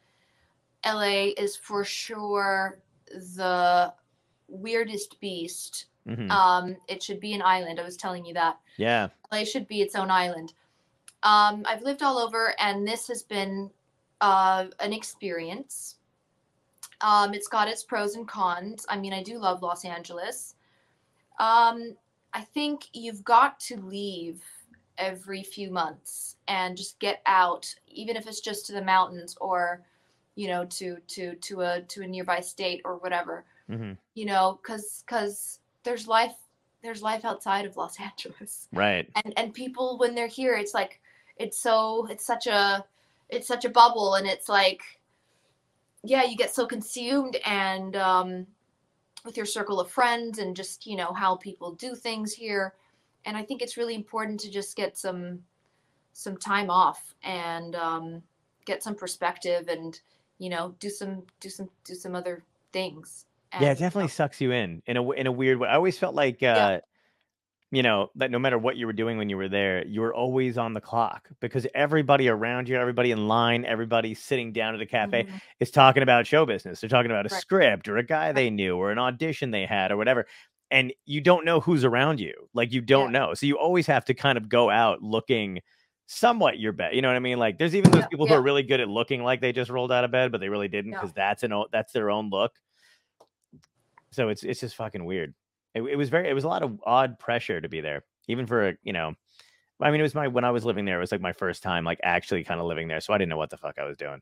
LA 0.87 1.33
is 1.37 1.57
for 1.57 1.85
sure 1.85 2.79
the 3.11 3.93
weirdest 4.49 5.21
beast. 5.21 5.87
mhm, 6.07 6.31
Um, 6.31 6.77
it 6.89 7.03
should 7.03 7.21
be 7.21 7.35
an 7.35 7.43
island. 7.43 7.79
I 7.79 7.85
was 7.85 7.97
telling 7.97 8.25
you 8.25 8.35
that. 8.35 8.59
yeah, 8.77 9.09
LA 9.31 9.45
should 9.45 9.69
be 9.69 9.83
its 9.83 9.95
own 9.95 10.11
island. 10.11 10.55
Um, 11.23 11.65
I've 11.67 11.83
lived 11.83 12.03
all 12.03 12.19
over, 12.19 12.55
and 12.61 12.87
this 12.87 13.09
has 13.09 13.23
been 13.23 13.71
uh, 14.21 14.67
an 14.81 14.93
experience. 14.93 15.97
Um, 17.01 17.35
it's 17.35 17.49
got 17.49 17.69
its 17.69 17.83
pros 17.85 18.15
and 18.17 18.27
cons. 18.27 18.87
I 18.89 18.97
mean, 18.99 19.13
I 19.13 19.23
do 19.23 19.39
love 19.39 19.63
Los 19.63 19.85
Angeles. 19.85 20.55
Um, 21.39 21.97
I 22.33 22.41
think 22.43 22.87
you've 22.93 23.23
got 23.25 23.61
to 23.61 23.77
leave 23.81 24.43
every 24.97 25.43
few 25.43 25.71
months 25.71 26.37
and 26.49 26.77
just 26.77 26.99
get 26.99 27.21
out, 27.27 27.73
even 27.87 28.17
if 28.17 28.27
it's 28.27 28.41
just 28.41 28.67
to 28.67 28.73
the 28.73 28.83
mountains 28.83 29.37
or, 29.41 29.85
you 30.35 30.49
know, 30.49 30.65
to 30.67 30.97
to 31.09 31.35
to 31.37 31.61
a 31.63 31.83
to 31.83 32.03
a 32.03 32.07
nearby 32.07 32.41
state 32.41 32.81
or 32.85 32.97
whatever 32.97 33.45
hmm 33.69 33.93
you 34.15 34.25
know 34.25 34.59
because 34.63 35.05
because 35.07 35.61
there's 35.85 36.09
life 36.09 36.35
there's 36.83 37.03
life 37.03 37.25
outside 37.25 37.65
of 37.65 37.77
los 37.77 37.99
angeles. 38.01 38.69
Right, 38.73 39.09
and 39.25 39.33
and 39.37 39.55
people 39.55 39.99
when 39.99 40.15
they're 40.15 40.27
here 40.27 40.55
it's 40.57 40.75
like 40.75 41.01
it's 41.37 41.59
so 41.59 42.07
it's 42.11 42.27
such 42.27 42.47
a 42.47 42.85
it's 43.29 43.47
such 43.47 43.65
a 43.65 43.71
bubble 43.71 44.15
and 44.15 44.27
it's 44.27 44.49
like 44.49 44.83
yeah 46.03 46.25
you 46.25 46.37
get 46.37 46.55
so 46.55 46.67
consumed 46.67 47.37
and 47.45 47.97
um 47.97 48.47
with 49.25 49.37
your 49.37 49.47
circle 49.47 49.81
of 49.81 49.91
friends 49.91 50.39
and 50.39 50.57
just 50.57 50.87
you 50.87 50.97
know 50.97 51.13
how 51.13 51.37
people 51.37 51.73
do 51.75 51.95
things 51.95 52.33
here. 52.33 52.75
And 53.25 53.37
i 53.37 53.43
think 53.43 53.61
it's 53.63 53.77
really 53.77 53.95
important 53.95 54.41
to 54.41 54.51
just 54.51 54.77
get 54.77 54.97
some 54.97 55.41
some 56.13 56.37
time 56.37 56.71
off 56.71 57.15
and 57.23 57.77
um 57.77 58.23
get 58.65 58.83
some 58.83 58.95
perspective 58.95 59.69
and 59.69 60.01
you 60.39 60.49
know 60.49 60.75
do 60.81 60.89
some 60.89 61.23
do 61.41 61.49
some 61.51 61.69
do 61.85 61.95
some 61.95 62.15
other 62.15 62.43
things 62.73 63.27
yeah, 63.61 63.71
it 63.73 63.79
definitely 63.79 64.09
sucks 64.09 64.41
you 64.41 64.53
in 64.53 64.83
in 64.87 64.97
a 64.97 65.11
in 65.13 65.27
a 65.27 65.33
weird 65.33 65.59
way. 65.59 65.69
I 65.69 65.75
always 65.75 65.99
felt 65.99 66.15
like, 66.15 66.43
uh, 66.43 66.81
you 67.71 67.83
know, 67.83 68.11
that 68.17 68.31
no 68.31 68.39
matter 68.39 68.59
what 68.59 68.77
you 68.77 68.87
were 68.87 68.93
doing 68.95 69.19
when 69.19 69.29
you 69.29 69.37
were 69.37 69.49
there, 69.49 69.87
you 69.87 70.01
were 70.01 70.15
always 70.15 70.57
on 70.57 70.73
the 70.73 70.81
clock 70.81 71.29
because 71.41 71.67
everybody 71.75 72.29
around 72.29 72.69
you, 72.69 72.77
everybody 72.77 73.11
in 73.11 73.29
line, 73.29 73.65
everybody 73.67 74.15
sitting 74.15 74.53
down 74.53 74.75
at 74.75 74.81
a 74.81 74.87
cafe 74.87 75.25
mhm. 75.25 75.41
is 75.61 75.71
talking 75.71 76.03
about 76.03 76.27
show 76.27 76.47
business. 76.47 76.81
They're 76.81 76.89
talking 76.89 77.11
about 77.11 77.27
a 77.27 77.35
Right. 77.35 77.41
script 77.41 77.89
or 77.89 77.99
a 77.99 78.03
guy 78.03 78.33
they 78.33 78.49
knew 78.51 78.77
or 78.77 78.91
an 78.91 78.99
audition 78.99 79.51
they 79.51 79.67
had 79.67 79.91
or 79.93 79.97
whatever. 79.99 80.27
And 80.71 80.93
you 81.05 81.21
don't 81.21 81.45
know 81.45 81.61
who's 81.61 81.85
around 81.85 82.21
you. 82.21 82.49
Like 82.55 82.73
you 82.73 82.81
don't 82.81 83.13
know. 83.13 83.35
So 83.35 83.47
you 83.47 83.59
always 83.59 83.87
have 83.87 84.05
to 84.07 84.15
kind 84.15 84.39
of 84.39 84.49
go 84.49 84.71
out 84.71 85.03
looking 85.03 85.61
somewhat 86.07 86.59
your 86.59 86.73
best. 86.73 86.95
You 86.95 87.03
know 87.03 87.09
what 87.09 87.17
I 87.17 87.21
mean? 87.21 87.39
Like 87.39 87.59
there's 87.59 87.75
even 87.75 87.91
those 87.91 88.03
Yeah, 88.03 88.07
people 88.07 88.27
who 88.27 88.35
are 88.35 88.43
really 88.43 88.63
good 88.63 88.81
at 88.81 88.89
looking 88.89 89.23
like 89.23 89.41
they 89.43 89.53
just 89.53 89.71
rolled 89.71 89.93
out 89.93 90.05
of 90.05 90.11
bed, 90.11 90.33
but 90.33 90.41
they 90.41 90.49
really 90.49 90.69
didn't 90.69 90.93
Yeah. 90.93 91.01
because 91.01 91.13
that's 91.13 91.43
an 91.43 91.53
that's 91.71 91.93
their 91.93 92.11
own 92.11 92.31
look. 92.31 92.53
So 94.13 94.29
it's 94.29 94.43
it's 94.43 94.61
just 94.61 94.77
fucking 94.77 95.05
weird. 95.05 95.35
It, 95.75 95.83
it 95.83 95.97
was 95.97 96.09
very 96.09 96.29
it 96.29 96.35
was 96.35 96.45
a 96.45 96.49
lot 96.49 96.63
of 96.63 96.81
odd 96.85 97.19
pressure 97.19 97.61
to 97.61 97.69
be 97.69 97.81
there, 97.81 98.05
even 98.29 98.47
for 98.47 98.69
a, 98.69 98.75
you 98.83 98.93
know. 98.93 99.15
I 99.81 99.91
mean, 99.91 100.01
it 100.01 100.05
was 100.05 100.15
my 100.15 100.27
when 100.29 100.45
I 100.45 100.51
was 100.51 100.65
living 100.65 100.85
there. 100.85 100.97
It 100.97 101.01
was 101.01 101.13
like 101.13 101.21
my 101.21 101.33
first 101.33 101.63
time, 101.63 101.85
like 101.85 102.01
actually 102.03 102.45
kind 102.45 102.61
of 102.61 102.67
living 102.67 102.89
there. 102.89 103.01
So 103.01 103.13
I 103.13 103.19
didn't 103.19 103.31
know 103.31 103.37
what 103.37 103.51
the 103.51 103.57
fuck 103.57 103.79
I 103.79 103.85
was 103.85 103.97
doing. 103.97 104.21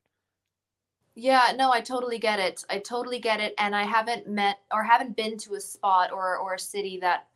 Yeah, 1.14 1.52
no, 1.56 1.72
I 1.72 1.80
totally 1.80 2.18
get 2.18 2.38
it. 2.38 2.62
I 2.68 2.78
totally 2.78 3.18
get 3.18 3.40
it. 3.40 3.54
And 3.58 3.74
I 3.74 3.84
haven't 3.84 4.28
met 4.28 4.58
or 4.70 4.82
haven't 4.82 5.16
been 5.16 5.38
to 5.38 5.54
a 5.54 5.60
spot 5.60 6.12
or 6.12 6.36
or 6.36 6.54
a 6.54 6.58
city 6.58 6.98
that 7.00 7.26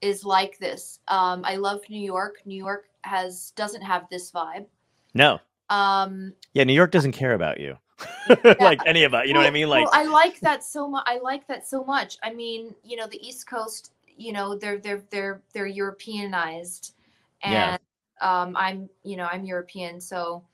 is 0.00 0.24
like 0.24 0.58
this. 0.58 1.00
Um, 1.08 1.44
I 1.44 1.56
love 1.56 1.80
New 1.88 2.00
York. 2.00 2.42
New 2.44 2.56
York 2.56 2.88
has 3.02 3.52
doesn't 3.56 3.82
have 3.82 4.08
this 4.08 4.30
vibe. 4.30 4.66
No, 5.14 5.40
Um, 5.70 6.34
Yeah, 6.52 6.64
New 6.64 6.74
York 6.74 6.90
doesn't 6.90 7.12
care 7.12 7.34
about 7.34 7.58
you. 7.58 7.76
like 8.60 8.80
any 8.86 9.04
of 9.04 9.14
us. 9.14 9.26
You 9.26 9.34
know 9.34 9.40
what 9.40 9.46
I 9.46 9.50
mean? 9.50 9.68
Like 9.68 9.84
well, 9.84 10.00
I 10.00 10.04
like 10.04 10.40
that 10.40 10.64
so 10.64 10.88
much. 10.88 11.04
I 11.06 11.18
like 11.18 11.46
that 11.48 11.66
so 11.66 11.84
much. 11.84 12.18
I 12.22 12.32
mean, 12.32 12.74
you 12.84 12.96
know, 12.96 13.06
the 13.06 13.24
East 13.26 13.46
Coast. 13.48 13.92
You 14.16 14.32
know, 14.32 14.56
they're 14.56 14.78
they're 14.78 15.02
they're 15.10 15.42
they're 15.52 15.66
Europeanized, 15.66 16.94
and 17.42 17.52
Yeah. 17.52 17.78
um, 18.20 18.56
I'm 18.56 18.88
you 19.02 19.16
know 19.16 19.26
I'm 19.30 19.44
European, 19.44 20.00
so 20.00 20.44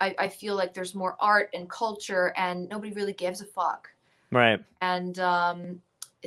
I, 0.00 0.14
I 0.18 0.28
feel 0.28 0.54
like 0.56 0.72
there's 0.74 0.94
more 0.94 1.16
art 1.20 1.50
and 1.54 1.68
culture, 1.68 2.32
and 2.36 2.68
nobody 2.68 2.92
really 2.92 3.12
gives 3.12 3.40
a 3.40 3.44
fuck. 3.46 3.88
right. 4.32 4.60
and 4.80 5.18
um, 5.18 5.82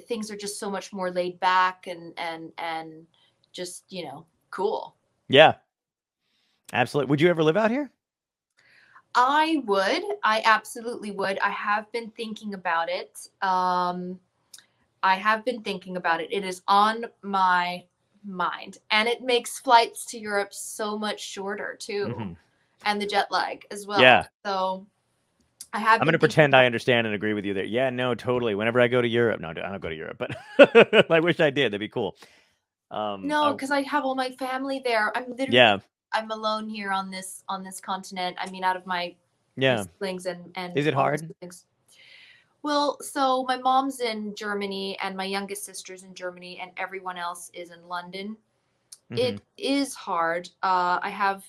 things 0.08 0.30
are 0.32 0.38
just 0.38 0.60
so 0.60 0.70
much 0.70 0.94
more 0.94 1.10
laid 1.12 1.40
back 1.40 1.88
and 1.88 2.14
and 2.18 2.52
and 2.60 3.06
just 3.52 3.86
you 3.90 4.04
know 4.06 4.26
cool. 4.52 4.96
Yeah. 5.28 5.56
Absolutely. 6.72 7.10
Would 7.10 7.22
you 7.22 7.30
ever 7.30 7.44
live 7.44 7.58
out 7.58 7.72
here? 7.72 7.90
I 9.16 9.62
would, 9.66 10.04
I 10.24 10.42
absolutely 10.46 11.12
would. 11.12 11.40
I 11.40 11.50
have 11.50 11.92
been 11.92 12.10
thinking 12.12 12.54
about 12.54 12.90
it. 12.90 13.28
Um, 13.42 14.20
I 15.02 15.16
have 15.16 15.44
been 15.46 15.62
thinking 15.62 15.98
about 15.98 16.22
it. 16.22 16.32
It 16.32 16.44
is 16.44 16.62
on 16.68 17.06
my 17.22 17.84
mind, 18.24 18.78
and 18.92 19.08
it 19.08 19.22
makes 19.22 19.60
flights 19.60 20.06
to 20.08 20.20
Europe 20.20 20.54
so 20.54 20.98
much 20.98 21.22
shorter 21.22 21.76
too, 21.80 22.06
Mhm. 22.08 22.38
and 22.86 23.02
the 23.02 23.08
jet 23.08 23.32
lag 23.32 23.66
as 23.72 23.88
well. 23.88 24.02
Yeah. 24.02 24.26
So 24.46 24.86
I 25.74 25.80
have. 25.80 26.02
I'm 26.02 26.06
going 26.06 26.14
to 26.14 26.20
pretend 26.20 26.56
I 26.56 26.66
understand 26.66 27.08
and 27.08 27.16
agree 27.16 27.34
with 27.34 27.46
you 27.46 27.54
there. 27.54 27.64
Yeah, 27.64 27.90
no, 27.90 28.16
totally. 28.16 28.56
Whenever 28.56 28.80
I 28.80 28.88
go 28.88 29.02
to 29.02 29.08
Europe, 29.08 29.40
no, 29.40 29.50
I 29.50 29.54
don't 29.54 29.82
go 29.82 29.90
to 29.90 29.96
Europe, 29.96 30.18
but 30.18 30.36
I 31.12 31.20
wish 31.20 31.40
I 31.40 31.50
did. 31.50 31.72
That'd 31.72 31.80
be 31.80 31.90
cool. 31.90 32.16
Um, 32.92 33.28
No, 33.28 33.54
because 33.54 33.72
I 33.72 33.82
have 33.84 34.04
all 34.04 34.16
my 34.16 34.32
family 34.32 34.82
there. 34.84 35.16
I'm 35.16 35.30
literally 35.30 35.56
yeah, 35.56 35.78
I'm 36.12 36.32
alone 36.32 36.68
here 36.70 36.92
on 36.92 37.10
this 37.12 37.44
on 37.50 37.64
this 37.64 37.80
continent. 37.80 38.38
I 38.40 38.50
mean, 38.50 38.64
out 38.64 38.76
of 38.76 38.86
my 38.86 39.16
yeah. 39.56 39.84
siblings 39.84 40.26
and 40.26 40.52
and 40.56 40.78
Is 40.78 40.88
it 40.88 40.94
hard? 40.94 41.34
Well, 42.62 42.98
so 43.02 43.46
my 43.48 43.58
mom's 43.58 44.02
in 44.02 44.36
Germany 44.36 44.98
and 45.02 45.16
my 45.16 45.24
youngest 45.24 45.64
sister's 45.64 46.04
in 46.04 46.14
Germany 46.14 46.60
and 46.62 46.72
everyone 46.78 47.18
else 47.18 47.50
is 47.54 47.72
in 47.72 47.88
London. 47.88 48.36
mhm. 49.12 49.18
It 49.18 49.42
is 49.58 49.96
hard. 49.96 50.50
Uh, 50.62 51.00
I 51.02 51.10
have 51.10 51.46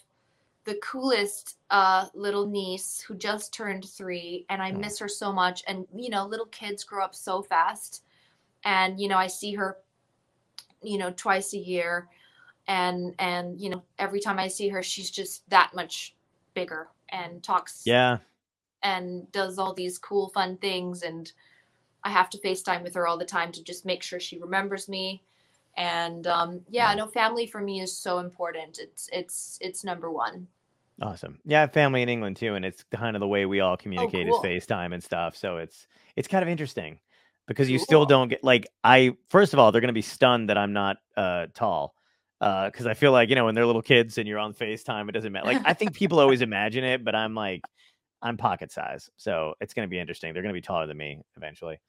the 0.64 0.76
coolest 0.76 1.56
uh, 1.70 2.06
little 2.14 2.46
niece 2.46 3.00
who 3.00 3.14
just 3.16 3.52
turned 3.52 3.88
three, 3.88 4.44
and 4.50 4.62
I 4.62 4.70
Oh. 4.70 4.78
miss 4.78 4.98
her 5.00 5.08
so 5.08 5.32
much. 5.32 5.64
And 5.66 5.86
you 5.94 6.10
know, 6.10 6.24
little 6.26 6.46
kids 6.46 6.84
grow 6.84 7.02
up 7.04 7.14
so 7.14 7.42
fast, 7.42 8.04
and 8.64 9.00
you 9.00 9.08
know, 9.08 9.16
I 9.18 9.26
see 9.26 9.52
her, 9.54 9.78
you 10.82 10.96
know, 10.98 11.10
twice 11.12 11.54
a 11.54 11.58
year, 11.58 12.08
and 12.66 13.14
and 13.18 13.60
you 13.60 13.70
know, 13.70 13.82
every 13.98 14.20
time 14.20 14.38
I 14.38 14.48
see 14.48 14.68
her, 14.68 14.82
she's 14.82 15.10
just 15.10 15.48
that 15.50 15.72
much 15.74 16.14
bigger 16.54 16.88
and 17.10 17.42
talks 17.42 17.82
yeah. 17.84 18.18
and 18.82 19.30
does 19.32 19.58
all 19.58 19.74
these 19.74 19.98
cool, 19.98 20.28
fun 20.30 20.56
things. 20.58 21.02
And 21.02 21.30
I 22.04 22.10
have 22.10 22.30
to 22.30 22.38
FaceTime 22.38 22.82
with 22.82 22.94
her 22.94 23.06
all 23.06 23.18
the 23.18 23.24
time 23.24 23.52
to 23.52 23.62
just 23.62 23.84
make 23.84 24.02
sure 24.02 24.20
she 24.20 24.38
remembers 24.38 24.88
me. 24.88 25.22
And 25.76 26.26
um, 26.26 26.60
yeah, 26.68 26.92
no, 26.94 27.06
family 27.06 27.46
for 27.46 27.60
me 27.60 27.80
is 27.80 27.96
so 27.96 28.18
important. 28.18 28.78
It's 28.78 29.08
it's 29.12 29.58
it's 29.60 29.84
number 29.84 30.10
one. 30.10 30.46
Awesome. 31.00 31.38
Yeah, 31.46 31.66
family 31.66 32.02
in 32.02 32.08
England 32.08 32.36
too, 32.36 32.54
and 32.54 32.64
it's 32.64 32.84
kind 32.90 33.16
of 33.16 33.20
the 33.20 33.28
way 33.28 33.46
we 33.46 33.60
all 33.60 33.76
communicate 33.76 34.28
cool. 34.28 34.42
is 34.42 34.66
FaceTime 34.66 34.92
and 34.92 35.02
stuff. 35.02 35.36
So 35.36 35.56
it's 35.56 35.86
it's 36.16 36.28
kind 36.28 36.42
of 36.42 36.48
interesting 36.48 36.98
because 37.46 37.70
you 37.70 37.78
still 37.78 38.04
don't 38.04 38.28
get 38.28 38.44
like 38.44 38.66
I 38.84 39.16
first 39.28 39.52
of 39.52 39.58
all 39.58 39.72
they're 39.72 39.80
gonna 39.80 39.92
be 39.92 40.02
stunned 40.02 40.50
that 40.50 40.58
I'm 40.58 40.72
not 40.72 40.98
uh 41.16 41.46
tall. 41.54 41.94
Uh, 42.40 42.70
because 42.70 42.86
I 42.86 42.94
feel 42.94 43.12
like 43.12 43.28
you 43.28 43.34
know 43.34 43.44
when 43.44 43.54
they're 43.54 43.66
little 43.66 43.82
kids 43.82 44.16
and 44.16 44.26
you're 44.26 44.38
on 44.38 44.54
FaceTime, 44.54 45.08
it 45.08 45.12
doesn't 45.12 45.32
matter. 45.32 45.46
Like 45.46 45.60
I 45.64 45.74
think 45.74 45.94
people 45.94 46.20
always 46.20 46.40
imagine 46.40 46.84
it, 46.84 47.04
but 47.04 47.14
I'm 47.14 47.34
like 47.34 47.62
I'm 48.22 48.36
pocket 48.36 48.72
size, 48.72 49.10
so 49.16 49.54
it's 49.60 49.74
gonna 49.74 49.88
be 49.88 49.98
interesting. 49.98 50.32
They're 50.32 50.42
gonna 50.42 50.54
be 50.54 50.62
taller 50.62 50.86
than 50.86 50.96
me 50.96 51.20
eventually. 51.36 51.80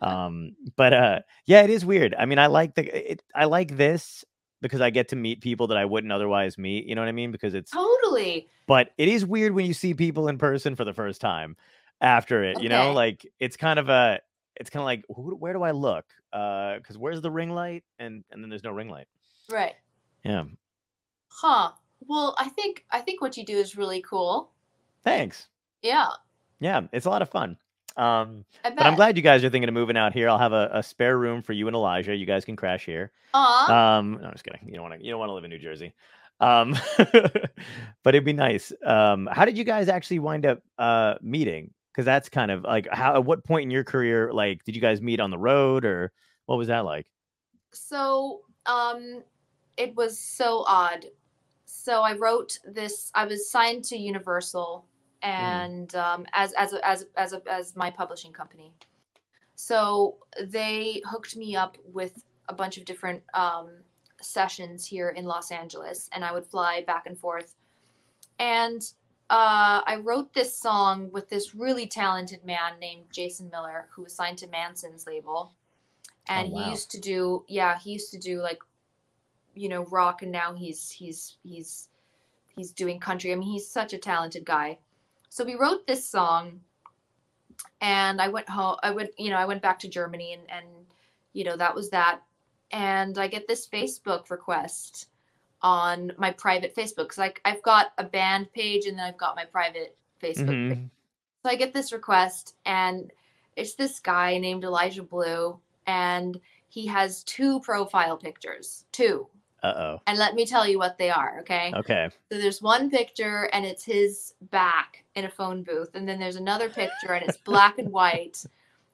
Um, 0.00 0.56
but 0.74 0.92
uh, 0.92 1.18
yeah, 1.44 1.62
it 1.62 1.70
is 1.70 1.84
weird. 1.84 2.14
I 2.18 2.24
mean, 2.24 2.38
I 2.38 2.46
like 2.46 2.74
the 2.74 3.12
it. 3.12 3.22
I 3.34 3.44
like 3.44 3.76
this 3.76 4.24
because 4.60 4.80
I 4.80 4.90
get 4.90 5.10
to 5.10 5.16
meet 5.16 5.42
people 5.42 5.68
that 5.68 5.76
I 5.76 5.84
wouldn't 5.84 6.12
otherwise 6.12 6.58
meet. 6.58 6.86
You 6.86 6.94
know 6.94 7.02
what 7.02 7.08
I 7.08 7.12
mean? 7.12 7.30
Because 7.30 7.54
it's 7.54 7.70
Totally. 7.70 8.48
but 8.66 8.90
it 8.98 9.06
is 9.06 9.24
weird 9.24 9.52
when 9.52 9.66
you 9.66 9.74
see 9.74 9.94
people 9.94 10.28
in 10.28 10.38
person 10.38 10.74
for 10.74 10.84
the 10.84 10.94
first 10.94 11.20
time 11.20 11.56
after 12.00 12.42
it 12.44 12.60
you 12.60 12.68
know 12.68 12.92
like 12.92 13.26
it's 13.40 13.56
kind 13.56 13.78
of 13.78 13.88
a 13.88 14.20
it's 14.56 14.68
kind 14.68 14.82
of 14.82 14.84
like 14.84 15.02
who, 15.14 15.34
where 15.34 15.54
do 15.54 15.62
i 15.62 15.70
look 15.70 16.04
uh 16.34 16.76
because 16.76 16.98
where's 16.98 17.22
the 17.22 17.30
ring 17.30 17.50
light 17.50 17.84
and 17.98 18.22
and 18.30 18.42
then 18.42 18.50
there's 18.50 18.64
no 18.64 18.70
ring 18.70 18.90
light 18.90 19.06
Right. 19.50 19.74
Yeah 20.26 20.44
Huh. 21.28 21.72
Well, 22.00 22.34
I 22.38 22.48
think 22.48 22.84
I 22.90 23.00
think 23.00 23.20
what 23.20 23.36
you 23.36 23.44
do 23.44 23.56
is 23.56 23.76
really 23.76 24.02
cool. 24.02 24.50
thanks 25.04 25.48
Yeah. 25.82 26.08
yeah 26.60 26.82
it's 26.92 27.06
a 27.06 27.10
lot 27.10 27.22
of 27.22 27.28
fun 27.30 27.56
um 27.96 28.44
but 28.62 28.82
i'm 28.84 28.94
glad 28.94 29.16
you 29.16 29.22
guys 29.22 29.42
are 29.42 29.48
thinking 29.48 29.68
of 29.68 29.74
moving 29.74 29.96
out 29.96 30.12
here 30.12 30.28
i'll 30.28 30.36
have 30.46 30.52
a, 30.52 30.68
a 30.72 30.82
spare 30.82 31.16
room 31.16 31.40
for 31.42 31.54
you 31.54 31.66
and 31.66 31.74
elijah 31.74 32.14
you 32.14 32.26
guys 32.26 32.44
can 32.44 32.54
crash 32.56 32.84
here 32.84 33.10
Aw. 33.32 33.98
Um, 33.98 34.18
no, 34.20 34.26
I'm 34.28 34.32
just 34.32 34.44
kidding. 34.44 34.60
You 34.66 34.74
don't 34.74 34.82
want 34.88 34.98
to. 34.98 35.04
You 35.04 35.10
don't 35.12 35.20
want 35.20 35.28
to 35.30 35.34
live 35.34 35.44
in 35.44 35.50
New 35.50 35.58
Jersey. 35.58 35.92
Um, 36.40 36.74
but 38.02 38.14
it'd 38.14 38.24
be 38.24 38.32
nice. 38.32 38.72
Um, 38.84 39.28
how 39.30 39.44
did 39.44 39.58
you 39.58 39.64
guys 39.64 39.88
actually 39.88 40.20
wind 40.20 40.46
up 40.46 40.62
uh 40.78 41.14
meeting? 41.20 41.70
Because 41.92 42.06
that's 42.06 42.30
kind 42.30 42.50
of 42.50 42.62
like 42.64 42.88
how. 42.90 43.14
At 43.16 43.24
what 43.26 43.44
point 43.44 43.64
in 43.64 43.70
your 43.70 43.84
career, 43.84 44.32
like, 44.32 44.64
did 44.64 44.74
you 44.74 44.80
guys 44.80 45.02
meet 45.02 45.20
on 45.20 45.30
the 45.30 45.36
road, 45.36 45.84
or 45.84 46.12
what 46.46 46.56
was 46.56 46.68
that 46.68 46.86
like? 46.86 47.06
so 47.72 48.40
um 48.64 49.22
it 49.76 49.94
was 49.94 50.18
so 50.18 50.64
odd. 50.66 51.06
So 51.64 52.02
i 52.02 52.14
wrote 52.14 52.58
this 52.64 53.12
i 53.14 53.24
was 53.24 53.48
signed 53.48 53.84
to 53.84 53.96
universal 53.96 54.86
and 55.22 55.94
um 55.94 56.26
as 56.32 56.52
as 56.54 56.72
a, 56.72 56.86
as 56.86 57.06
as 57.16 57.32
a, 57.32 57.42
as 57.50 57.76
my 57.76 57.90
publishing 57.90 58.32
company. 58.32 58.72
So 59.54 60.16
they 60.42 61.02
hooked 61.06 61.36
me 61.36 61.56
up 61.56 61.78
with 61.92 62.24
a 62.48 62.54
bunch 62.54 62.76
of 62.76 62.84
different 62.84 63.22
um 63.34 63.68
sessions 64.20 64.86
here 64.86 65.10
in 65.10 65.26
los 65.26 65.52
angeles 65.52 66.08
and 66.12 66.24
i 66.24 66.32
would 66.32 66.46
fly 66.46 66.82
back 66.86 67.06
and 67.06 67.18
forth. 67.18 67.54
And 68.38 68.82
uh, 69.28 69.82
I 69.84 69.96
wrote 70.02 70.32
this 70.32 70.56
song 70.56 71.10
with 71.10 71.28
this 71.28 71.54
really 71.54 71.86
talented 71.86 72.44
man 72.44 72.78
named 72.80 73.06
Jason 73.10 73.50
Miller, 73.50 73.88
who 73.90 74.02
was 74.02 74.12
signed 74.12 74.38
to 74.38 74.46
Manson's 74.46 75.06
label. 75.06 75.52
And 76.28 76.52
wow. 76.52 76.62
he 76.64 76.70
used 76.70 76.90
to 76.92 77.00
do 77.00 77.44
yeah 77.48 77.78
he 77.78 77.92
used 77.92 78.10
to 78.12 78.18
do 78.18 78.40
like 78.40 78.58
you 79.56 79.68
know 79.68 79.84
rock 79.86 80.22
and 80.22 80.30
now 80.30 80.54
he's 80.54 80.90
he's 80.90 81.36
he's 81.42 81.88
he's 82.54 82.70
doing 82.72 83.00
country 83.00 83.32
i 83.32 83.34
mean 83.34 83.48
he's 83.48 83.68
such 83.68 83.92
a 83.92 83.98
talented 83.98 84.44
guy 84.44 84.78
so 85.28 85.44
we 85.44 85.54
wrote 85.54 85.86
this 85.86 86.08
song 86.08 86.60
and 87.80 88.20
i 88.20 88.28
went 88.28 88.48
home 88.48 88.76
i 88.82 88.90
went 88.90 89.10
you 89.18 89.30
know 89.30 89.36
i 89.36 89.44
went 89.44 89.62
back 89.62 89.78
to 89.78 89.88
germany 89.88 90.34
and 90.34 90.42
and 90.48 90.66
you 91.32 91.44
know 91.44 91.56
that 91.56 91.74
was 91.74 91.90
that 91.90 92.20
and 92.70 93.18
i 93.18 93.26
get 93.26 93.48
this 93.48 93.66
facebook 93.66 94.30
request 94.30 95.08
on 95.62 96.12
my 96.18 96.30
private 96.30 96.74
facebook 96.74 97.04
because 97.04 97.18
like 97.18 97.40
i've 97.44 97.62
got 97.62 97.92
a 97.98 98.04
band 98.04 98.52
page 98.52 98.86
and 98.86 98.98
then 98.98 99.06
i've 99.06 99.16
got 99.18 99.34
my 99.36 99.44
private 99.44 99.96
facebook 100.22 100.68
page. 100.68 100.78
Mhm. 100.78 100.90
So 101.42 101.50
I 101.50 101.54
get 101.54 101.72
this 101.72 101.92
request, 101.92 102.56
and 102.64 103.12
it's 103.54 103.74
this 103.74 104.00
guy 104.00 104.36
named 104.36 104.64
Elijah 104.64 105.04
Blue, 105.04 105.60
and 105.86 106.40
he 106.68 106.86
has 106.86 107.22
two 107.22 107.60
profile 107.60 108.16
pictures, 108.16 108.84
two. 108.90 109.28
Uh 109.66 109.80
oh. 109.80 110.00
And 110.06 110.18
let 110.18 110.34
me 110.34 110.46
tell 110.46 110.66
you 110.68 110.78
what 110.78 110.96
they 110.98 111.10
are, 111.10 111.40
okay? 111.40 111.72
Okay. 111.74 112.08
So 112.30 112.38
there's 112.38 112.62
one 112.62 112.90
picture, 112.90 113.48
and 113.52 113.64
it's 113.64 113.84
his 113.84 114.34
back 114.50 115.04
in 115.14 115.24
a 115.24 115.30
phone 115.30 115.62
booth, 115.62 115.94
and 115.94 116.08
then 116.08 116.18
there's 116.20 116.36
another 116.36 116.68
picture, 116.68 117.12
and 117.14 117.26
it's 117.28 117.38
black 117.38 117.78
and 117.78 117.90
white, 117.90 118.44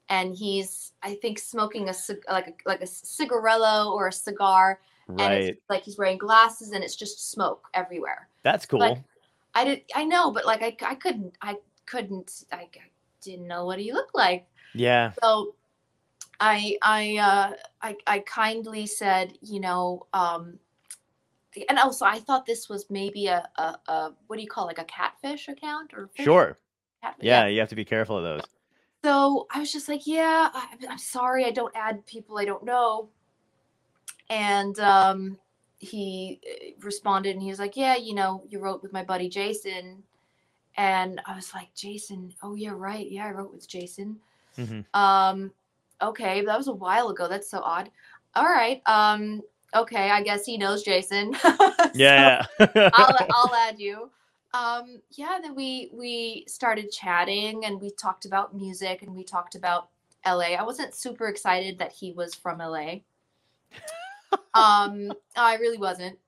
and 0.08 0.35
he's, 0.35 0.92
I 1.02 1.14
think, 1.16 1.38
smoking 1.38 1.88
a 1.88 1.94
like 2.30 2.48
a 2.48 2.54
like 2.68 2.80
a 2.80 2.87
cigarello 2.87 3.92
or 3.92 4.08
a 4.08 4.12
cigar, 4.12 4.80
and 5.08 5.18
Right. 5.18 5.42
it's 5.44 5.61
like 5.68 5.82
he's 5.85 5.98
wearing 5.98 6.18
glasses, 6.18 6.72
and 6.72 6.82
it's 6.82 6.96
just 6.96 7.30
smoke 7.30 7.68
everywhere. 7.74 8.28
That's 8.42 8.66
cool. 8.66 8.80
like, 8.80 8.98
I 9.54 9.64
did, 9.64 9.82
I 9.94 10.04
know, 10.04 10.30
but 10.30 10.46
like 10.46 10.62
I, 10.62 10.76
I 10.92 10.94
couldn't, 10.94 11.37
I 11.42 11.56
couldn't, 11.87 12.44
I, 12.52 12.56
I 12.56 12.68
didn't 13.20 13.46
know 13.46 13.66
what 13.66 13.78
he 13.78 13.92
looked 13.92 14.14
like. 14.14 14.46
yeah. 14.74 15.12
So 15.22 15.54
I, 16.40 16.76
I, 16.82 17.18
uh, 17.18 17.52
I, 17.82 17.96
I 18.06 18.20
kindly 18.20 18.86
said, 18.86 19.32
you 19.42 19.60
know, 19.60 20.06
um, 20.12 20.58
and 21.68 21.78
also 21.78 22.04
I 22.04 22.18
thought 22.20 22.46
this 22.46 22.68
was 22.68 22.86
maybe 22.90 23.26
a, 23.26 23.48
a, 23.56 23.76
a 23.88 24.12
what 24.26 24.36
do 24.36 24.42
you 24.42 24.48
call 24.48 24.64
it, 24.64 24.78
like 24.78 24.78
a 24.78 24.84
catfish 24.84 25.48
account 25.48 25.92
or 25.94 26.08
fish- 26.14 26.24
Sure. 26.24 26.58
catfish- 27.02 27.24
Yeah. 27.24 27.46
You 27.46 27.60
have 27.60 27.68
to 27.70 27.74
be 27.74 27.84
careful 27.84 28.16
of 28.18 28.24
those. 28.24 28.42
So 29.04 29.46
I 29.52 29.58
was 29.58 29.72
just 29.72 29.88
like, 29.88 30.06
yeah, 30.06 30.48
I, 30.54 30.68
I'm 30.88 30.98
sorry, 30.98 31.44
I 31.44 31.50
don't 31.50 31.74
add 31.76 32.06
people 32.06 32.38
I 32.38 32.44
don't 32.44 32.64
know. 32.64 33.08
And 34.30 34.78
um, 34.78 35.38
he 35.78 36.40
uh, 36.48 36.70
responded 36.80 37.30
and 37.34 37.42
he 37.42 37.50
was 37.50 37.58
like, 37.58 37.76
yeah, 37.76 37.96
you 37.96 38.14
know, 38.14 38.44
you 38.48 38.60
wrote 38.60 38.82
with 38.82 38.92
my 38.92 39.02
buddy 39.02 39.28
Jason. 39.28 40.02
And 40.76 41.20
I 41.26 41.34
was 41.34 41.52
like, 41.52 41.74
Jason, 41.74 42.32
oh, 42.42 42.54
yeah, 42.54 42.70
right. 42.74 43.10
Yeah, 43.10 43.26
I 43.26 43.32
wrote 43.32 43.52
with 43.52 43.68
Jason. 43.68 44.16
Mm-hmm. 44.56 44.80
Um, 44.98 45.50
okay, 46.02 46.42
that 46.44 46.58
was 46.58 46.68
a 46.68 46.72
while 46.72 47.08
ago. 47.08 47.28
That's 47.28 47.50
so 47.50 47.60
odd. 47.60 47.90
All 48.34 48.44
right. 48.44 48.82
Um, 48.86 49.42
okay, 49.74 50.10
I 50.10 50.22
guess 50.22 50.44
he 50.44 50.56
knows 50.58 50.82
Jason. 50.82 51.36
Yeah. 51.94 52.46
I'll, 52.58 53.16
I'll 53.34 53.54
add 53.54 53.78
you. 53.78 54.10
Um, 54.54 55.00
yeah, 55.10 55.38
then 55.42 55.54
we 55.54 55.90
we 55.92 56.44
started 56.46 56.90
chatting 56.90 57.66
and 57.66 57.80
we 57.80 57.90
talked 57.90 58.24
about 58.24 58.54
music 58.54 59.02
and 59.02 59.14
we 59.14 59.24
talked 59.24 59.54
about 59.54 59.88
LA. 60.26 60.54
I 60.54 60.62
wasn't 60.62 60.94
super 60.94 61.28
excited 61.28 61.78
that 61.78 61.92
he 61.92 62.12
was 62.12 62.34
from 62.34 62.58
LA. 62.58 63.00
um, 64.54 65.12
I 65.36 65.56
really 65.60 65.76
wasn't. 65.76 66.18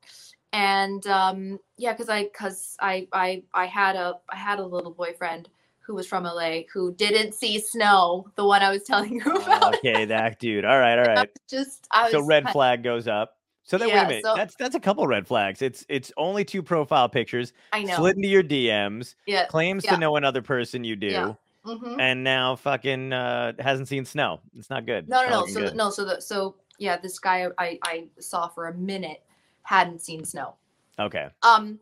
And 0.52 1.06
um, 1.06 1.58
yeah, 1.76 1.92
because 1.92 2.08
I 2.08 2.24
because 2.24 2.76
I 2.80 3.08
I 3.12 3.42
I 3.52 3.66
had 3.66 3.96
a 3.96 4.14
I 4.28 4.36
had 4.36 4.58
a 4.58 4.66
little 4.66 4.92
boyfriend 4.92 5.48
who 5.86 5.94
was 5.94 6.06
from 6.06 6.24
LA 6.24 6.60
who 6.72 6.94
didn't 6.94 7.32
see 7.34 7.58
snow, 7.58 8.26
the 8.36 8.44
one 8.44 8.62
I 8.62 8.70
was 8.70 8.82
telling 8.84 9.14
you 9.14 9.22
about. 9.36 9.76
okay, 9.76 10.04
that 10.06 10.38
dude. 10.38 10.64
All 10.64 10.78
right, 10.78 10.98
all 10.98 11.18
I 11.18 11.26
just 11.48 11.86
I 11.92 12.04
was 12.04 12.12
So 12.12 12.22
red 12.24 12.48
flag 12.50 12.82
goes 12.82 13.06
up. 13.06 13.36
So 13.64 13.78
then 13.78 13.88
wait 13.88 13.96
a 13.98 14.06
minute. 14.08 14.24
so- 14.24 14.34
that's 14.34 14.54
that's 14.56 14.74
a 14.74 14.80
couple 14.80 15.06
red 15.06 15.26
flags. 15.26 15.62
It's 15.62 15.84
it's 15.88 16.12
only 16.16 16.44
two 16.44 16.62
profile 16.62 17.08
pictures. 17.08 17.52
I 17.72 17.82
know. 17.84 17.96
Slid 17.96 18.16
into 18.16 18.28
your 18.28 18.42
DMs. 18.42 19.14
yeah. 19.26 19.46
Claims 19.46 19.84
yeah. 19.84 19.92
to 19.92 19.98
know 19.98 20.16
another 20.16 20.42
person 20.42 20.84
you 20.84 20.96
do. 20.96 21.06
Yeah. 21.06 21.32
hmm 21.64 21.98
And 21.98 22.22
now 22.24 22.56
fucking 22.56 23.12
uh 23.12 23.52
hasn't 23.58 23.88
seen 23.88 24.04
snow. 24.04 24.40
It's 24.56 24.70
not 24.70 24.86
good. 24.86 25.08
No, 25.08 25.22
no, 25.24 25.30
no. 25.40 25.46
So 25.46 25.60
the, 25.66 25.74
no, 25.74 25.90
so 25.90 26.04
the 26.04 26.20
so 26.20 26.56
yeah, 26.78 26.96
this 26.96 27.18
guy 27.18 27.46
I 27.58 27.78
I 27.82 28.04
saw 28.20 28.48
for 28.48 28.68
a 28.68 28.74
minute 28.74 29.22
hadn't 29.62 30.00
seen 30.02 30.24
snow. 30.24 30.56
Okay. 30.98 31.28
Um, 31.42 31.80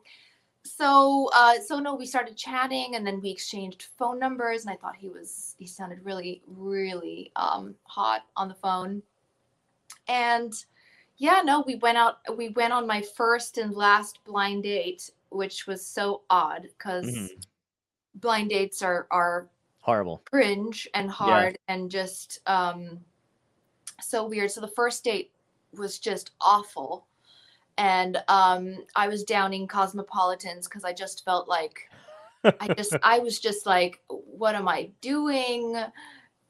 so 0.65 1.31
uh, 1.35 1.59
so 1.61 1.79
no, 1.79 1.95
we 1.95 2.07
started 2.07 2.37
chatting 2.37 2.95
and 2.95 3.07
then 3.07 3.21
we 3.21 3.31
exchanged 3.31 3.89
phone 3.99 4.19
numbers, 4.19 4.63
and 4.63 4.71
I 4.71 4.77
thought 4.77 4.97
he 4.97 5.09
was 5.09 5.55
he 5.59 5.67
sounded 5.67 6.05
really 6.05 6.43
really 6.47 7.33
um 7.37 7.75
hot 7.85 8.23
on 8.37 8.49
the 8.49 8.55
phone, 8.55 9.03
and 10.09 10.53
yeah, 11.19 11.43
no, 11.45 11.63
we 11.67 11.77
went 11.77 11.99
out. 11.99 12.19
We 12.37 12.51
went 12.51 12.73
on 12.73 12.87
my 12.87 13.03
first 13.03 13.59
and 13.59 13.75
last 13.75 14.23
blind 14.25 14.65
date, 14.65 15.11
which 15.31 15.67
was 15.67 15.87
so 15.87 16.23
odd 16.31 16.63
because 16.63 17.07
Mhm. 17.07 17.45
blind 18.17 18.51
dates 18.51 18.83
are 18.83 19.07
are 19.11 19.49
Horrible. 19.81 20.23
cringe 20.31 20.89
and 20.95 21.11
hard 21.11 21.59
and 21.69 21.91
just 21.91 22.41
um 22.47 23.05
so 24.01 24.27
weird. 24.27 24.51
So 24.51 24.61
the 24.61 24.69
first 24.69 25.05
date 25.05 25.33
was 25.73 25.99
just 25.99 26.33
awful. 26.41 27.07
And 27.79 28.23
um 28.29 28.79
I 28.95 29.09
was 29.09 29.25
downing 29.25 29.67
cosmopolitans 29.67 30.69
because 30.69 30.85
I 30.85 30.93
just 30.93 31.25
felt 31.25 31.49
like 31.49 31.91
I 32.45 32.75
just 32.77 32.97
I 33.03 33.19
was 33.19 33.39
just 33.39 33.67
like, 33.67 34.01
what 34.09 34.55
am 34.55 34.69
I 34.69 34.91
doing? 35.01 35.77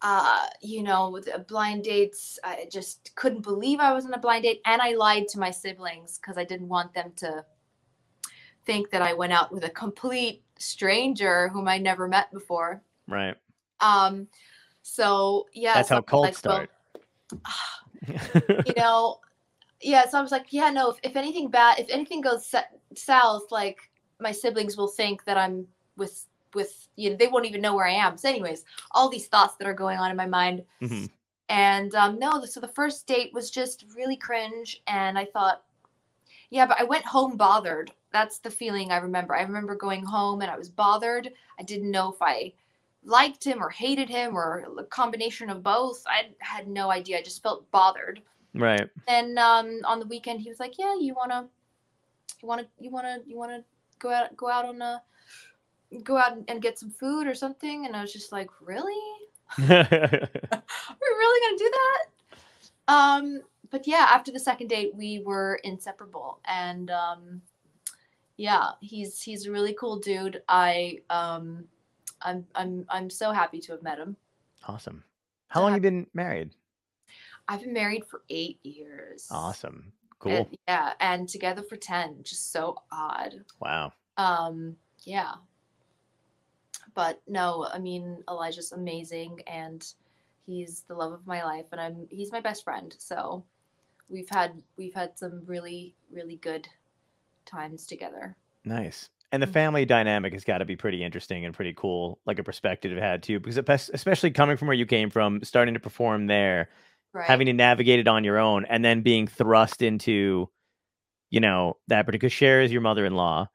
Uh, 0.04 0.46
you 0.60 0.82
know, 0.82 1.10
with 1.10 1.28
blind 1.46 1.84
dates, 1.84 2.38
I 2.42 2.66
just 2.70 3.14
couldn't 3.14 3.42
believe 3.42 3.78
I 3.78 3.92
was 3.92 4.04
on 4.04 4.12
a 4.12 4.18
blind 4.18 4.42
date. 4.42 4.60
And 4.66 4.82
I 4.82 4.94
lied 4.94 5.28
to 5.28 5.38
my 5.38 5.52
siblings 5.52 6.18
because 6.18 6.36
I 6.36 6.44
didn't 6.44 6.68
want 6.68 6.92
them 6.92 7.12
to 7.16 7.44
think 8.64 8.90
that 8.90 9.00
I 9.00 9.12
went 9.14 9.32
out 9.32 9.52
with 9.52 9.64
a 9.64 9.70
complete 9.70 10.42
stranger 10.58 11.48
whom 11.48 11.68
I 11.68 11.78
never 11.78 12.08
met 12.08 12.32
before. 12.32 12.82
Right. 13.06 13.36
Um, 13.80 14.26
so 14.82 15.46
yeah, 15.52 15.74
That's 15.74 15.88
how 15.88 16.00
cults 16.00 16.44
like, 16.44 16.68
well, 17.30 17.42
you 18.66 18.74
know, 18.76 19.20
yeah. 19.82 20.08
So 20.08 20.18
I 20.18 20.22
was 20.22 20.32
like, 20.32 20.46
yeah, 20.50 20.70
no. 20.70 20.90
If, 20.90 20.98
if 21.02 21.16
anything 21.16 21.48
bad, 21.48 21.78
if 21.78 21.88
anything 21.90 22.20
goes 22.20 22.46
sa- 22.46 22.62
south, 22.94 23.50
like 23.50 23.90
my 24.20 24.32
siblings 24.32 24.76
will 24.76 24.88
think 24.88 25.24
that 25.24 25.36
I'm 25.36 25.66
with 25.96 26.26
with 26.54 26.88
you 26.96 27.10
know 27.10 27.16
they 27.16 27.28
won't 27.28 27.46
even 27.46 27.60
know 27.60 27.74
where 27.74 27.86
I 27.86 27.92
am. 27.92 28.16
So, 28.16 28.28
anyways, 28.28 28.64
all 28.92 29.08
these 29.08 29.26
thoughts 29.28 29.56
that 29.56 29.66
are 29.68 29.74
going 29.74 29.98
on 29.98 30.10
in 30.10 30.16
my 30.16 30.26
mind, 30.26 30.64
Mhm. 30.80 31.10
and 31.48 31.94
um, 31.94 32.18
no. 32.18 32.44
So 32.44 32.60
the 32.60 32.68
first 32.68 33.06
date 33.06 33.32
was 33.34 33.50
just 33.50 33.84
really 33.96 34.16
cringe, 34.16 34.82
and 34.86 35.18
I 35.18 35.24
thought, 35.26 35.62
yeah, 36.50 36.66
but 36.66 36.80
I 36.80 36.84
went 36.84 37.04
home 37.06 37.36
bothered. 37.36 37.92
That's 38.12 38.38
the 38.38 38.50
feeling 38.50 38.92
I 38.92 38.98
remember. 38.98 39.34
I 39.34 39.42
remember 39.42 39.74
going 39.74 40.04
home 40.04 40.42
and 40.42 40.50
I 40.50 40.56
was 40.58 40.68
bothered. 40.68 41.32
I 41.58 41.62
didn't 41.62 41.90
know 41.90 42.12
if 42.12 42.20
I 42.20 42.52
liked 43.04 43.42
him 43.42 43.62
or 43.62 43.70
hated 43.70 44.08
him 44.10 44.36
or 44.36 44.66
a 44.78 44.84
combination 44.84 45.48
of 45.48 45.62
both. 45.62 46.04
I 46.06 46.28
had 46.40 46.68
no 46.68 46.90
idea. 46.90 47.18
I 47.18 47.22
just 47.22 47.42
felt 47.42 47.70
bothered. 47.70 48.20
Right. 48.54 48.88
Then 49.06 49.38
um, 49.38 49.80
on 49.84 49.98
the 49.98 50.06
weekend, 50.06 50.40
he 50.40 50.48
was 50.48 50.60
like, 50.60 50.78
"Yeah, 50.78 50.94
you 50.98 51.14
wanna, 51.14 51.48
you 52.40 52.48
wanna, 52.48 52.66
you 52.78 52.90
wanna, 52.90 53.18
you 53.26 53.38
wanna 53.38 53.64
go 53.98 54.10
out, 54.10 54.36
go 54.36 54.50
out 54.50 54.64
on 54.66 54.82
a, 54.82 55.02
go 56.02 56.16
out 56.16 56.38
and 56.48 56.62
get 56.62 56.78
some 56.78 56.90
food 56.90 57.26
or 57.26 57.34
something." 57.34 57.86
And 57.86 57.96
I 57.96 58.02
was 58.02 58.12
just 58.12 58.32
like, 58.32 58.50
"Really? 58.60 58.94
We're 59.58 59.68
really 59.68 61.40
gonna 61.46 61.58
do 61.58 61.72
that?" 61.72 62.04
Um, 62.88 63.42
but 63.70 63.86
yeah, 63.86 64.06
after 64.10 64.30
the 64.30 64.38
second 64.38 64.68
date, 64.68 64.94
we 64.94 65.20
were 65.24 65.60
inseparable, 65.64 66.40
and 66.44 66.90
um, 66.90 67.40
yeah, 68.36 68.72
he's 68.80 69.22
he's 69.22 69.46
a 69.46 69.50
really 69.50 69.74
cool 69.78 69.98
dude. 69.98 70.42
I 70.48 70.98
um, 71.08 71.64
I'm 72.20 72.46
I'm 72.54 72.84
I'm 72.90 73.08
so 73.08 73.32
happy 73.32 73.60
to 73.60 73.72
have 73.72 73.82
met 73.82 73.98
him. 73.98 74.16
awesome. 74.68 75.02
How 75.48 75.60
long 75.62 75.74
you 75.74 75.80
been 75.80 76.06
married? 76.14 76.50
I've 77.48 77.60
been 77.62 77.72
married 77.72 78.04
for 78.06 78.22
eight 78.30 78.58
years. 78.64 79.28
Awesome. 79.30 79.92
Cool. 80.18 80.32
And- 80.32 80.58
yeah, 80.68 80.92
and 81.00 81.28
together 81.28 81.62
for 81.62 81.76
10. 81.76 82.22
Just 82.22 82.52
so 82.52 82.76
odd. 82.90 83.44
Wow. 83.60 83.92
Um, 84.16 84.76
yeah. 85.04 85.32
But 86.94 87.20
no, 87.26 87.66
I 87.72 87.78
mean 87.78 88.22
Elijah's 88.28 88.72
amazing 88.72 89.40
and 89.46 89.86
he's 90.46 90.82
the 90.88 90.94
love 90.94 91.12
of 91.12 91.26
my 91.26 91.42
life 91.44 91.66
and 91.72 91.80
I'm 91.80 92.06
he's 92.10 92.32
my 92.32 92.40
best 92.40 92.64
friend. 92.64 92.94
So 92.98 93.44
we've 94.08 94.28
had 94.28 94.52
we've 94.76 94.94
had 94.94 95.18
some 95.18 95.42
really, 95.46 95.94
really 96.12 96.36
good 96.36 96.68
times 97.46 97.86
together. 97.86 98.36
Nice. 98.64 99.08
And 99.32 99.42
the 99.42 99.46
Mhm. 99.46 99.52
family 99.54 99.84
dynamic 99.86 100.34
has 100.34 100.44
got 100.44 100.58
to 100.58 100.66
be 100.66 100.76
pretty 100.76 101.02
interesting 101.02 101.46
and 101.46 101.54
pretty 101.54 101.72
cool, 101.72 102.18
like 102.26 102.38
a 102.38 102.44
perspective 102.44 102.96
had 102.98 103.22
too, 103.22 103.40
because 103.40 103.56
especially 103.88 104.30
coming 104.30 104.58
from 104.58 104.68
where 104.68 104.76
you 104.76 104.84
came 104.84 105.08
from, 105.08 105.42
starting 105.42 105.72
to 105.74 105.80
perform 105.80 106.26
there, 106.26 106.68
Right. 107.14 107.26
having 107.26 107.46
to 107.46 107.52
navigate 107.52 108.00
it 108.00 108.08
on 108.08 108.24
your 108.24 108.38
own, 108.38 108.64
and 108.64 108.82
then 108.82 109.02
being 109.02 109.26
thrust 109.26 109.82
into, 109.82 110.48
you 111.30 111.40
know, 111.40 111.76
that 111.88 112.06
particular 112.06 112.30
share 112.30 112.62
is 112.62 112.72
your 112.72 112.80
mother-in-law, 112.80 113.48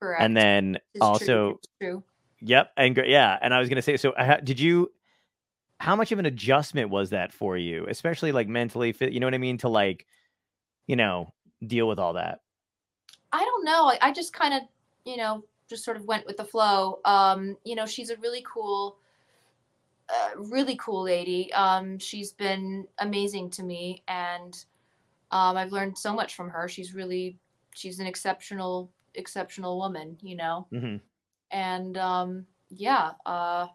Correct. 0.00 0.22
and 0.22 0.34
then 0.34 0.78
It's 0.94 1.02
also, 1.02 1.50
it's 1.50 1.68
true. 1.80 2.02
yep, 2.40 2.72
and 2.76 2.96
yeah, 3.04 3.38
and 3.42 3.52
I 3.52 3.60
was 3.60 3.68
gonna 3.68 3.82
say, 3.82 3.96
so 3.98 4.12
uh, 4.12 4.40
did 4.40 4.58
you? 4.58 4.90
How 5.78 5.96
much 5.96 6.12
of 6.12 6.20
an 6.20 6.26
adjustment 6.26 6.90
was 6.90 7.10
that 7.10 7.32
for 7.32 7.58
you, 7.58 7.86
especially 7.88 8.30
like 8.32 8.48
mentally 8.48 8.92
fit? 8.92 9.12
You 9.12 9.20
know 9.20 9.26
what 9.26 9.34
I 9.34 9.38
mean? 9.38 9.58
To 9.58 9.68
like, 9.68 10.06
you 10.86 10.94
know, 10.94 11.34
deal 11.66 11.88
with 11.88 11.98
all 11.98 12.12
that. 12.12 12.40
I 13.32 13.44
don't 13.44 13.64
know. 13.64 13.88
I, 13.88 13.98
I 14.00 14.12
just 14.12 14.32
kind 14.32 14.54
of, 14.54 14.62
you 15.04 15.16
know, 15.16 15.42
just 15.68 15.84
sort 15.84 15.96
of 15.96 16.04
went 16.04 16.24
with 16.24 16.36
the 16.36 16.44
flow. 16.44 17.00
Um, 17.04 17.56
you 17.64 17.74
know, 17.74 17.84
she's 17.84 18.10
a 18.10 18.16
really 18.18 18.44
cool, 18.46 18.96
really 20.36 20.76
cool 20.76 21.04
lady. 21.04 21.52
Um, 21.52 21.98
she's 21.98 22.32
been 22.32 22.86
amazing 22.98 23.50
to 23.50 23.62
me, 23.62 24.02
and 24.08 24.54
um, 25.30 25.56
I've 25.56 25.72
learned 25.72 25.96
so 25.98 26.14
much 26.14 26.34
from 26.34 26.50
her. 26.50 26.68
She's 26.68 26.94
really, 26.94 27.38
she's 27.74 27.98
an 28.00 28.06
exceptional, 28.06 28.90
exceptional 29.14 29.78
woman. 29.78 30.18
You 30.20 30.36
know, 30.36 30.66
hmm 30.70 30.96
and 31.50 31.98
um, 31.98 32.46
yeah, 32.70 33.12
uh, 33.26 33.66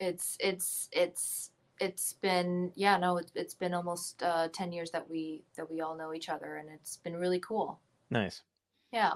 it's 0.00 0.36
it's 0.40 0.88
it's 0.92 1.50
it's 1.80 2.14
been 2.14 2.72
yeah 2.74 2.96
no 2.96 3.18
it's, 3.18 3.32
it's 3.34 3.54
been 3.54 3.74
almost 3.74 4.22
uh, 4.22 4.48
10 4.52 4.72
years 4.72 4.90
that 4.90 5.08
we 5.08 5.42
that 5.56 5.70
we 5.70 5.80
all 5.80 5.96
know 5.96 6.12
each 6.12 6.28
other 6.28 6.56
and 6.56 6.68
it's 6.70 6.96
been 6.98 7.16
really 7.16 7.40
cool 7.40 7.80
Nice. 8.10 8.42
yeah 8.92 9.12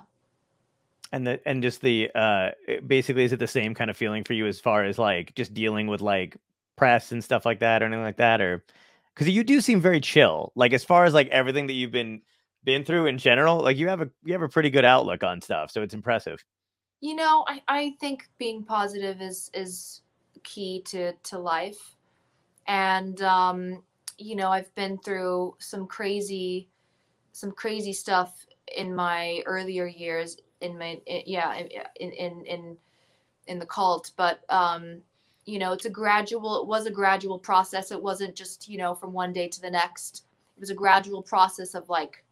And 1.13 1.27
the 1.27 1.41
and 1.47 1.63
just 1.63 1.83
the 1.83 2.11
uh 2.15 2.51
basically 2.87 3.25
is 3.25 3.33
it 3.33 3.39
the 3.39 3.47
same 3.47 3.75
kind 3.75 3.91
of 3.91 3.97
feeling 3.97 4.25
for 4.25 4.33
you 4.33 4.47
as 4.47 4.59
far 4.59 4.85
as 4.85 4.99
like 4.99 5.35
just 5.35 5.53
dealing 5.53 5.87
with 5.87 6.01
like 6.01 6.37
press 6.77 7.13
and 7.13 7.23
stuff 7.23 7.45
like 7.45 7.61
that 7.61 7.83
or 7.83 7.87
anything 7.87 8.03
like 8.03 8.17
that 8.17 8.41
or 8.41 8.65
because 9.15 9.29
you 9.29 9.45
do 9.45 9.61
seem 9.61 9.81
very 9.81 10.01
chill 10.01 10.53
like 10.55 10.73
as 10.73 10.83
far 10.83 11.05
as 11.05 11.13
like 11.13 11.29
everything 11.29 11.67
that 11.67 11.75
you've 11.75 11.91
been 11.93 12.21
been 12.65 12.85
through 12.85 13.07
in 13.07 13.19
general 13.19 13.61
like 13.61 13.77
you 13.77 13.89
have 13.89 14.01
a 14.01 14.09
you 14.25 14.33
have 14.33 14.43
a 14.43 14.49
pretty 14.49 14.71
good 14.71 14.85
outlook 14.85 15.23
on 15.23 15.41
stuff 15.41 15.71
so 15.71 15.83
it's 15.83 15.95
impressive. 15.95 16.43
You 17.01 17.17
know 17.17 17.45
i 17.49 17.63
i 17.69 17.95
think 18.01 18.29
being 18.39 18.65
positive 18.65 19.21
is 19.21 19.51
is 19.55 20.03
key 20.45 20.83
to 20.87 21.13
to 21.13 21.39
life 21.39 21.97
and 22.67 23.21
um 23.23 23.83
you 24.19 24.37
know 24.37 24.51
i've 24.51 24.73
been 24.75 24.99
through 24.99 25.57
some 25.59 25.87
crazy 25.87 26.69
some 27.33 27.51
crazy 27.51 27.93
stuff 27.93 28.47
in 28.77 28.95
my 28.95 29.43
earlier 29.47 29.87
years 29.87 30.37
in 30.63 30.79
my 30.79 31.01
i- 31.09 31.25
yeah 31.27 31.55
in 31.55 32.13
in 32.13 32.45
in 32.47 32.77
in 33.47 33.59
the 33.59 33.67
cult 33.67 34.13
but 34.17 34.41
um 34.49 35.03
you 35.45 35.59
know 35.59 35.73
it's 35.73 35.87
a 35.87 35.91
gradual 35.91 36.63
it 36.63 36.67
was 36.67 36.87
a 36.87 36.91
gradual 36.91 37.39
process. 37.39 37.91
It 37.91 38.03
wasn't 38.03 38.35
just 38.35 38.69
you 38.69 38.79
know 38.79 38.95
from 38.95 39.13
one 39.13 39.33
day 39.33 39.49
to 39.49 39.61
the 39.61 39.71
next. 39.71 40.25
It 40.57 40.61
was 40.61 40.71
a 40.71 40.75
gradual 40.75 41.23
process 41.23 41.75
of 41.75 41.89
like 41.89 42.25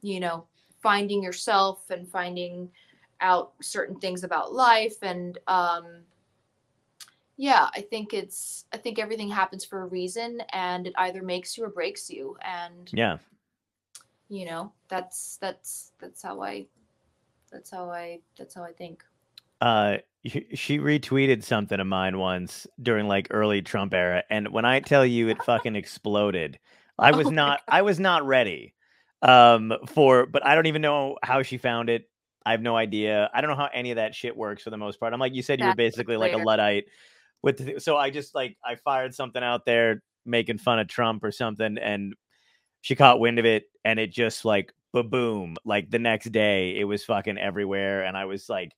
you 0.00 0.20
know 0.20 0.46
finding 0.82 1.22
yourself 1.22 1.90
and 1.90 2.08
finding 2.08 2.70
out 3.20 3.52
certain 3.62 3.96
things 3.96 4.24
about 4.24 4.52
life 4.52 4.96
and 5.02 5.38
um 5.46 6.02
yeah 7.36 7.68
i 7.74 7.80
think 7.80 8.12
it's 8.12 8.66
i 8.72 8.76
think 8.76 8.98
everything 8.98 9.30
happens 9.30 9.64
for 9.64 9.82
a 9.82 9.86
reason 9.86 10.42
and 10.52 10.86
it 10.86 10.92
either 10.98 11.22
makes 11.22 11.56
you 11.56 11.64
or 11.64 11.70
breaks 11.70 12.10
you. 12.10 12.36
And 12.42 12.90
yeah. 12.92 13.18
you 14.28 14.44
know 14.46 14.72
that's 14.88 15.38
that's 15.40 15.92
that's 16.00 16.22
how 16.22 16.42
i 16.42 16.66
that's 17.54 17.70
how 17.70 17.88
i 17.88 18.18
that's 18.36 18.54
how 18.54 18.64
i 18.64 18.72
think. 18.72 19.02
Uh 19.60 19.98
she 20.24 20.78
retweeted 20.78 21.44
something 21.44 21.78
of 21.78 21.86
mine 21.86 22.18
once 22.18 22.66
during 22.82 23.06
like 23.06 23.28
early 23.30 23.60
trump 23.60 23.92
era 23.92 24.24
and 24.30 24.48
when 24.48 24.64
i 24.64 24.80
tell 24.80 25.04
you 25.04 25.28
it 25.28 25.42
fucking 25.44 25.76
exploded 25.76 26.58
i 26.98 27.10
was 27.16 27.26
Oh 27.26 27.30
not 27.30 27.60
i 27.68 27.82
was 27.82 28.00
not 28.00 28.26
ready 28.26 28.74
um 29.20 29.72
for 29.86 30.24
but 30.24 30.44
i 30.44 30.54
don't 30.54 30.66
even 30.66 30.80
know 30.80 31.18
how 31.22 31.42
she 31.42 31.58
found 31.58 31.90
it 31.90 32.08
i 32.46 32.52
have 32.52 32.62
no 32.62 32.74
idea 32.74 33.30
i 33.34 33.42
don't 33.42 33.50
know 33.50 33.56
how 33.56 33.68
any 33.72 33.90
of 33.90 33.96
that 33.96 34.14
shit 34.14 34.34
works 34.34 34.62
for 34.62 34.70
the 34.70 34.78
most 34.78 34.98
part 34.98 35.12
i'm 35.12 35.20
like 35.20 35.34
you 35.34 35.42
said 35.42 35.60
you 35.60 35.66
were 35.66 35.74
basically 35.74 36.16
like 36.16 36.32
a 36.32 36.38
luddite 36.38 36.86
with 37.42 37.58
the, 37.58 37.78
so 37.78 37.98
i 37.98 38.08
just 38.08 38.34
like 38.34 38.56
i 38.64 38.76
fired 38.76 39.14
something 39.14 39.42
out 39.42 39.66
there 39.66 40.02
making 40.24 40.56
fun 40.56 40.78
of 40.78 40.88
trump 40.88 41.22
or 41.22 41.30
something 41.30 41.76
and 41.76 42.14
she 42.80 42.96
caught 42.96 43.20
wind 43.20 43.38
of 43.38 43.44
it 43.44 43.64
and 43.84 43.98
it 43.98 44.10
just 44.10 44.46
like 44.46 44.72
boom 45.02 45.56
like 45.64 45.90
the 45.90 45.98
next 45.98 46.30
day 46.30 46.76
it 46.78 46.84
was 46.84 47.04
fucking 47.04 47.38
everywhere 47.38 48.04
and 48.04 48.16
i 48.16 48.24
was 48.24 48.48
like 48.48 48.72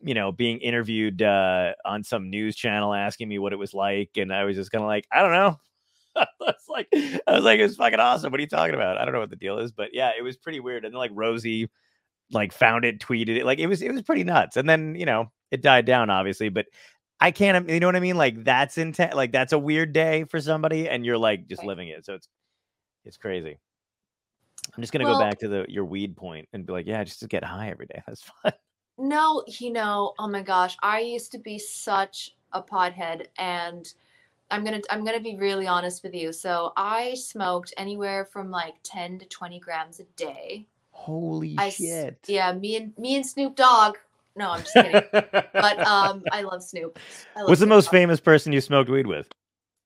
you 0.00 0.14
know 0.14 0.32
being 0.32 0.58
interviewed 0.58 1.22
uh 1.22 1.72
on 1.84 2.02
some 2.02 2.30
news 2.30 2.56
channel 2.56 2.94
asking 2.94 3.28
me 3.28 3.38
what 3.38 3.52
it 3.52 3.58
was 3.58 3.74
like 3.74 4.10
and 4.16 4.32
i 4.32 4.44
was 4.44 4.56
just 4.56 4.70
kind 4.70 4.82
of 4.82 4.88
like 4.88 5.06
i 5.12 5.22
don't 5.22 5.32
know 5.32 5.56
I 6.16 6.26
was 6.40 6.54
like 6.68 6.88
i 6.92 7.32
was 7.32 7.44
like 7.44 7.60
it's 7.60 7.76
fucking 7.76 8.00
awesome 8.00 8.30
what 8.30 8.38
are 8.38 8.42
you 8.42 8.48
talking 8.48 8.74
about 8.74 8.98
i 8.98 9.04
don't 9.04 9.14
know 9.14 9.20
what 9.20 9.30
the 9.30 9.36
deal 9.36 9.58
is 9.58 9.72
but 9.72 9.90
yeah 9.92 10.12
it 10.18 10.22
was 10.22 10.36
pretty 10.36 10.60
weird 10.60 10.84
and 10.84 10.92
then 10.92 10.98
like 10.98 11.12
rosie 11.14 11.70
like 12.32 12.52
found 12.52 12.84
it 12.84 13.00
tweeted 13.00 13.36
it 13.36 13.44
like 13.46 13.58
it 13.58 13.66
was 13.66 13.82
it 13.82 13.92
was 13.92 14.02
pretty 14.02 14.24
nuts 14.24 14.56
and 14.56 14.68
then 14.68 14.94
you 14.94 15.06
know 15.06 15.30
it 15.50 15.62
died 15.62 15.86
down 15.86 16.10
obviously 16.10 16.48
but 16.48 16.66
I 17.20 17.30
can't. 17.30 17.68
You 17.68 17.80
know 17.80 17.88
what 17.88 17.96
I 17.96 18.00
mean? 18.00 18.16
Like 18.16 18.44
that's 18.44 18.78
intense. 18.78 19.14
Like 19.14 19.32
that's 19.32 19.52
a 19.52 19.58
weird 19.58 19.92
day 19.92 20.24
for 20.24 20.40
somebody, 20.40 20.88
and 20.88 21.04
you're 21.04 21.18
like 21.18 21.48
just 21.48 21.64
living 21.64 21.88
it. 21.88 22.04
So 22.04 22.14
it's 22.14 22.28
it's 23.04 23.16
crazy. 23.16 23.58
I'm 24.76 24.82
just 24.82 24.92
gonna 24.92 25.04
Well- 25.04 25.18
go 25.18 25.24
back 25.24 25.38
to 25.40 25.48
the 25.48 25.66
your 25.68 25.84
weed 25.84 26.16
point 26.16 26.48
and 26.52 26.64
be 26.66 26.72
like, 26.72 26.86
yeah, 26.86 27.02
just 27.04 27.20
to 27.20 27.26
get 27.26 27.44
high 27.44 27.70
every 27.70 27.86
day. 27.86 28.02
That's 28.06 28.22
fun. 28.22 28.52
No, 28.98 29.44
you 29.46 29.70
know, 29.72 30.14
oh 30.18 30.26
my 30.28 30.42
gosh, 30.42 30.76
I 30.82 31.00
used 31.00 31.30
to 31.32 31.38
be 31.38 31.58
such 31.58 32.34
a 32.52 32.62
pothead 32.62 33.26
and 33.38 33.92
I'm 34.50 34.64
going 34.64 34.80
to 34.80 34.92
I'm 34.92 35.04
to 35.06 35.20
be 35.20 35.36
really 35.36 35.66
honest 35.66 36.02
with 36.02 36.14
you. 36.14 36.32
So, 36.32 36.72
I 36.76 37.14
smoked 37.14 37.74
anywhere 37.76 38.24
from 38.24 38.50
like 38.50 38.74
10 38.82 39.18
to 39.20 39.26
20 39.26 39.60
grams 39.60 40.00
a 40.00 40.04
day. 40.16 40.66
Holy 40.90 41.54
I 41.58 41.68
shit! 41.68 42.18
Yeah, 42.26 42.52
me 42.52 42.76
and 42.76 42.96
me 42.98 43.14
and 43.16 43.24
Snoop 43.26 43.54
Dogg. 43.54 43.96
No, 44.34 44.50
I'm 44.50 44.60
just 44.62 44.72
kidding. 44.74 45.02
but 45.12 45.86
um 45.86 46.24
I 46.32 46.42
love 46.42 46.62
Snoop. 46.64 46.98
I 47.36 47.40
love 47.40 47.48
What's 47.50 47.60
the 47.60 47.66
most 47.66 47.84
Dogg. 47.86 47.92
famous 47.92 48.20
person 48.20 48.52
you 48.52 48.60
smoked 48.60 48.90
weed 48.90 49.06
with? 49.06 49.28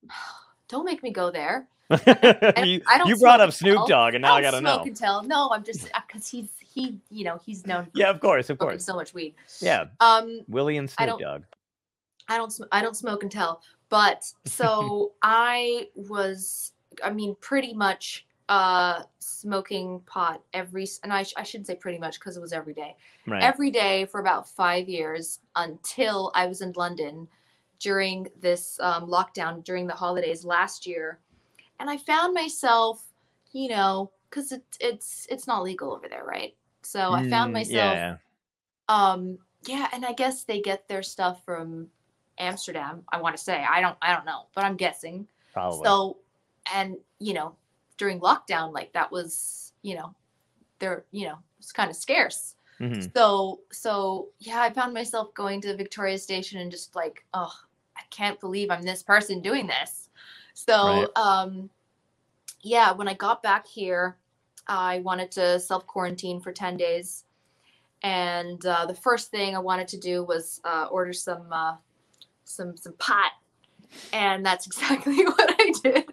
Don't 0.69 0.87
make 0.87 1.03
me 1.03 1.11
go 1.11 1.31
there. 1.31 1.67
you, 2.65 2.81
you 3.07 3.17
brought 3.19 3.41
up 3.41 3.53
Snoop. 3.53 3.87
Dogg, 3.87 4.15
and 4.15 4.23
now 4.23 4.35
I, 4.35 4.41
don't 4.41 4.53
gotta 4.53 4.59
smoke 4.63 4.81
know. 4.81 4.87
and 4.87 4.97
tell. 4.97 5.23
No, 5.23 5.51
I'm 5.53 5.65
just 5.65 5.89
because 6.07 6.27
he's 6.29 6.49
he, 6.61 6.99
you 7.11 7.25
know, 7.25 7.39
he's 7.45 7.67
known 7.67 7.87
Yeah, 7.95 8.09
of 8.11 8.21
course, 8.21 8.49
of 8.51 8.59
course. 8.59 8.85
so 8.85 8.95
much 8.95 9.13
weed. 9.13 9.35
Yeah, 9.61 9.87
Um, 10.01 10.41
Willie 10.49 10.79
and 10.79 10.89
Snoop 10.89 11.09
don't- 11.11 11.21
Dogg. 11.21 11.43
I 12.29 12.37
don't 12.39 12.51
sm- 12.53 12.65
I 12.73 12.81
don't 12.81 12.97
smoke 12.97 13.23
and 13.23 13.31
tell. 13.33 13.63
But 13.91 14.25
so 14.47 15.13
I 15.23 15.89
was 15.97 16.73
I 17.05 17.11
mean 17.11 17.37
pretty 17.41 17.75
much 17.75 18.27
uh 18.49 19.03
smoking 19.19 20.01
pot 20.07 20.43
every 20.55 20.87
and 21.03 21.13
I, 21.13 21.25
sh- 21.25 21.35
I 21.37 21.43
shouldn't 21.43 21.67
say 21.67 21.75
pretty 21.75 21.99
much 21.99 22.19
because 22.19 22.37
it 22.37 22.41
was 22.41 22.53
every 22.53 22.75
day. 22.75 22.97
Right. 23.27 23.43
Every 23.43 23.71
day 23.71 24.05
for 24.07 24.21
about 24.21 24.49
5 24.49 24.89
years 24.89 25.41
until 25.57 26.33
I 26.35 26.47
was 26.47 26.61
in 26.63 26.73
London 26.77 27.29
during 27.81 28.29
this 28.41 28.79
um, 28.81 29.09
lockdown 29.09 29.63
during 29.65 29.87
the 29.87 29.95
holidays 29.95 30.45
last 30.45 30.87
year. 30.87 31.19
And 31.83 31.91
I 31.91 31.99
found 31.99 32.35
myself, 32.35 33.13
you 33.53 33.69
know, 33.69 34.13
cuz 34.31 34.53
it, 34.53 34.65
it's 34.81 35.27
it's 35.31 35.49
not 35.49 35.65
legal 35.65 35.93
over 35.93 36.09
there, 36.09 36.25
right? 36.25 36.57
So 36.85 37.13
I 37.13 37.25
found 37.25 37.53
Mm, 37.53 37.55
myself 37.55 37.99
Yeah, 38.01 38.19
um, 38.89 39.39
yeah, 39.67 39.89
and 39.93 40.05
I 40.07 40.13
guess 40.13 40.45
they 40.45 40.61
get 40.61 40.89
their 40.89 41.03
stuff 41.03 41.45
from 41.45 41.91
Amsterdam. 42.39 43.05
I 43.13 43.21
want 43.21 43.37
to 43.37 43.43
say 43.43 43.65
I 43.65 43.81
don't 43.83 43.99
I 44.03 44.15
don't 44.15 44.27
know, 44.27 44.49
but 44.55 44.65
I'm 44.65 44.77
guessing. 44.77 45.29
probably. 45.53 45.89
So, 45.89 46.19
and 46.75 46.99
you 47.21 47.35
know, 47.35 47.57
during 47.99 48.21
lockdown, 48.21 48.73
like 48.75 48.93
that 48.95 49.13
was 49.13 49.75
you 49.83 49.97
know, 49.97 50.15
they're 50.81 51.07
you 51.13 51.27
know 51.27 51.39
it's 51.59 51.73
kind 51.73 51.91
of 51.91 51.97
scarce. 51.97 52.57
Mhm. 52.81 53.13
So 53.17 53.63
so 53.73 54.31
yeah, 54.41 54.63
I 54.63 54.73
found 54.73 54.95
myself 54.95 55.35
going 55.35 55.61
to 55.63 55.69
the 55.69 55.77
Victoria 55.77 56.19
Station 56.19 56.61
and 56.61 56.71
just 56.71 56.97
like, 56.97 57.25
oh, 57.35 57.53
I 57.97 58.03
can't 58.11 58.41
believe 58.41 58.71
I'm 58.71 58.85
this 58.85 59.05
person 59.05 59.43
doing 59.43 59.69
this. 59.69 60.09
So 60.55 60.87
Right. 60.87 61.09
um, 61.17 61.71
yeah, 62.63 62.93
when 62.93 63.09
I 63.09 63.15
got 63.15 63.43
back 63.43 63.67
here, 63.67 64.17
I 64.67 65.01
wanted 65.01 65.31
to 65.33 65.59
self 65.59 65.87
quarantine 65.87 66.41
for 66.41 66.53
ten 66.53 66.77
days, 66.77 67.25
and 68.03 68.65
uh, 68.65 68.87
the 68.87 68.95
first 68.95 69.31
thing 69.31 69.57
I 69.57 69.59
wanted 69.59 69.89
to 69.89 69.99
do 69.99 70.23
was 70.23 70.61
uh, 70.65 70.87
order 70.91 71.13
some 71.13 71.47
uh, 71.51 71.77
some 72.45 72.77
some 72.77 72.93
pot, 72.95 73.33
and 74.13 74.45
that's 74.47 74.67
exactly 74.71 75.25
what 75.25 75.55
I 75.61 75.73
did. 75.83 76.13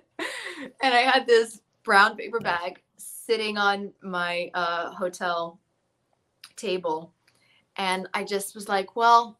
And 0.81 0.93
I 0.93 1.01
had 1.01 1.25
this 1.27 1.61
brown 1.83 2.15
paper 2.17 2.39
bag 2.39 2.81
sitting 2.97 3.57
on 3.57 3.93
my 4.01 4.49
uh, 4.53 4.91
hotel 4.91 5.59
table, 6.55 7.13
and 7.77 8.07
I 8.13 8.23
just 8.23 8.55
was 8.55 8.67
like, 8.67 8.95
well, 8.95 9.37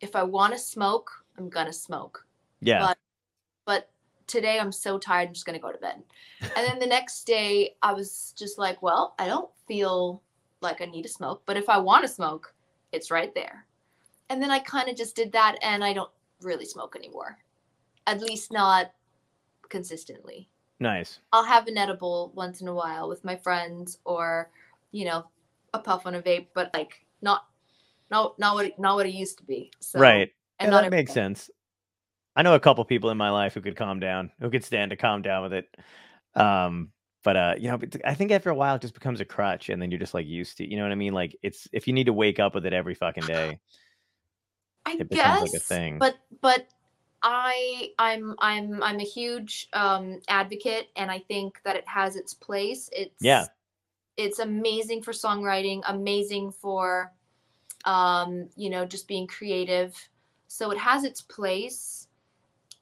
if 0.00 0.16
I 0.16 0.22
want 0.22 0.54
to 0.54 0.58
smoke, 0.58 1.10
I'm 1.36 1.48
gonna 1.50 1.72
smoke 1.72 2.24
yeah. 2.60 2.80
but- 2.80 2.98
but 3.66 3.90
today 4.26 4.58
I'm 4.58 4.72
so 4.72 4.98
tired, 4.98 5.28
I'm 5.28 5.34
just 5.34 5.46
gonna 5.46 5.58
go 5.58 5.72
to 5.72 5.78
bed. 5.78 6.02
And 6.40 6.66
then 6.66 6.78
the 6.78 6.86
next 6.86 7.24
day, 7.24 7.76
I 7.82 7.92
was 7.92 8.34
just 8.36 8.58
like, 8.58 8.82
well, 8.82 9.14
I 9.18 9.26
don't 9.26 9.50
feel 9.66 10.22
like 10.60 10.80
I 10.80 10.86
need 10.86 11.02
to 11.02 11.08
smoke, 11.08 11.42
but 11.46 11.56
if 11.56 11.68
I 11.68 11.78
want 11.78 12.02
to 12.04 12.08
smoke, 12.08 12.54
it's 12.92 13.10
right 13.10 13.34
there. 13.34 13.66
And 14.30 14.42
then 14.42 14.50
I 14.50 14.58
kind 14.58 14.88
of 14.88 14.96
just 14.96 15.16
did 15.16 15.32
that, 15.32 15.56
and 15.62 15.84
I 15.84 15.92
don't 15.92 16.10
really 16.42 16.64
smoke 16.64 16.96
anymore, 16.96 17.38
at 18.06 18.20
least 18.20 18.52
not 18.52 18.92
consistently. 19.68 20.48
nice. 20.80 21.20
I'll 21.32 21.44
have 21.44 21.66
an 21.66 21.78
edible 21.78 22.32
once 22.34 22.60
in 22.60 22.68
a 22.68 22.74
while 22.74 23.08
with 23.08 23.24
my 23.24 23.36
friends, 23.36 23.98
or 24.04 24.50
you 24.92 25.04
know, 25.04 25.26
a 25.72 25.78
puff 25.78 26.06
on 26.06 26.14
a 26.14 26.22
vape, 26.22 26.48
but 26.54 26.70
like 26.74 27.04
not, 27.22 27.46
not 28.10 28.38
not 28.38 28.54
what 28.54 28.66
it, 28.66 28.78
not 28.78 28.96
what 28.96 29.06
it 29.06 29.14
used 29.14 29.38
to 29.38 29.44
be. 29.44 29.70
So, 29.80 29.98
right. 29.98 30.32
And 30.60 30.68
yeah, 30.68 30.70
not 30.70 30.82
that 30.82 30.90
makes 30.90 31.12
sense. 31.12 31.50
I 32.36 32.42
know 32.42 32.54
a 32.54 32.60
couple 32.60 32.84
people 32.84 33.10
in 33.10 33.16
my 33.16 33.30
life 33.30 33.54
who 33.54 33.60
could 33.60 33.76
calm 33.76 34.00
down, 34.00 34.30
who 34.40 34.50
could 34.50 34.64
stand 34.64 34.90
to 34.90 34.96
calm 34.96 35.22
down 35.22 35.42
with 35.44 35.52
it. 35.52 35.76
Um, 36.34 36.90
but 37.22 37.36
uh, 37.36 37.54
you 37.58 37.68
know, 37.68 37.78
I 38.04 38.14
think 38.14 38.32
after 38.32 38.50
a 38.50 38.54
while 38.54 38.74
it 38.76 38.82
just 38.82 38.94
becomes 38.94 39.20
a 39.20 39.24
crutch, 39.24 39.68
and 39.68 39.80
then 39.80 39.90
you're 39.90 40.00
just 40.00 40.14
like 40.14 40.26
used 40.26 40.58
to. 40.58 40.68
You 40.68 40.76
know 40.76 40.82
what 40.82 40.92
I 40.92 40.96
mean? 40.96 41.14
Like 41.14 41.36
it's 41.42 41.68
if 41.72 41.86
you 41.86 41.92
need 41.92 42.06
to 42.06 42.12
wake 42.12 42.38
up 42.38 42.54
with 42.54 42.66
it 42.66 42.72
every 42.72 42.94
fucking 42.94 43.26
day. 43.26 43.60
I 44.86 44.96
it 44.98 45.08
becomes 45.08 45.40
guess, 45.40 45.52
like 45.52 45.54
a 45.54 45.64
thing. 45.64 45.98
but 45.98 46.16
but 46.42 46.66
I 47.22 47.92
I'm 47.98 48.34
I'm 48.40 48.82
I'm 48.82 49.00
a 49.00 49.04
huge 49.04 49.68
um, 49.72 50.20
advocate, 50.28 50.88
and 50.96 51.10
I 51.10 51.20
think 51.20 51.60
that 51.64 51.76
it 51.76 51.88
has 51.88 52.16
its 52.16 52.34
place. 52.34 52.90
It's 52.92 53.22
Yeah. 53.22 53.46
it's 54.16 54.38
amazing 54.38 55.02
for 55.02 55.12
songwriting, 55.12 55.82
amazing 55.88 56.52
for 56.52 57.12
um, 57.86 58.48
you 58.56 58.68
know 58.70 58.84
just 58.84 59.08
being 59.08 59.26
creative. 59.26 59.96
So 60.48 60.70
it 60.70 60.78
has 60.78 61.04
its 61.04 61.22
place, 61.22 62.03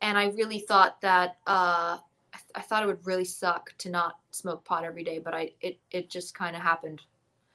and 0.03 0.19
I 0.19 0.27
really 0.31 0.59
thought 0.59 1.01
that 1.01 1.39
uh, 1.47 1.97
I, 2.35 2.37
th- 2.37 2.53
I 2.55 2.61
thought 2.61 2.83
it 2.83 2.87
would 2.87 3.07
really 3.07 3.25
suck 3.25 3.73
to 3.79 3.91
not 3.91 4.19
smoke 4.31 4.65
pot 4.65 4.85
every 4.85 5.05
day, 5.05 5.19
but 5.19 5.33
I 5.35 5.53
it 5.61 5.79
it 5.91 6.11
just 6.11 6.35
kind 6.35 6.55
of 6.55 6.63
happened 6.63 7.01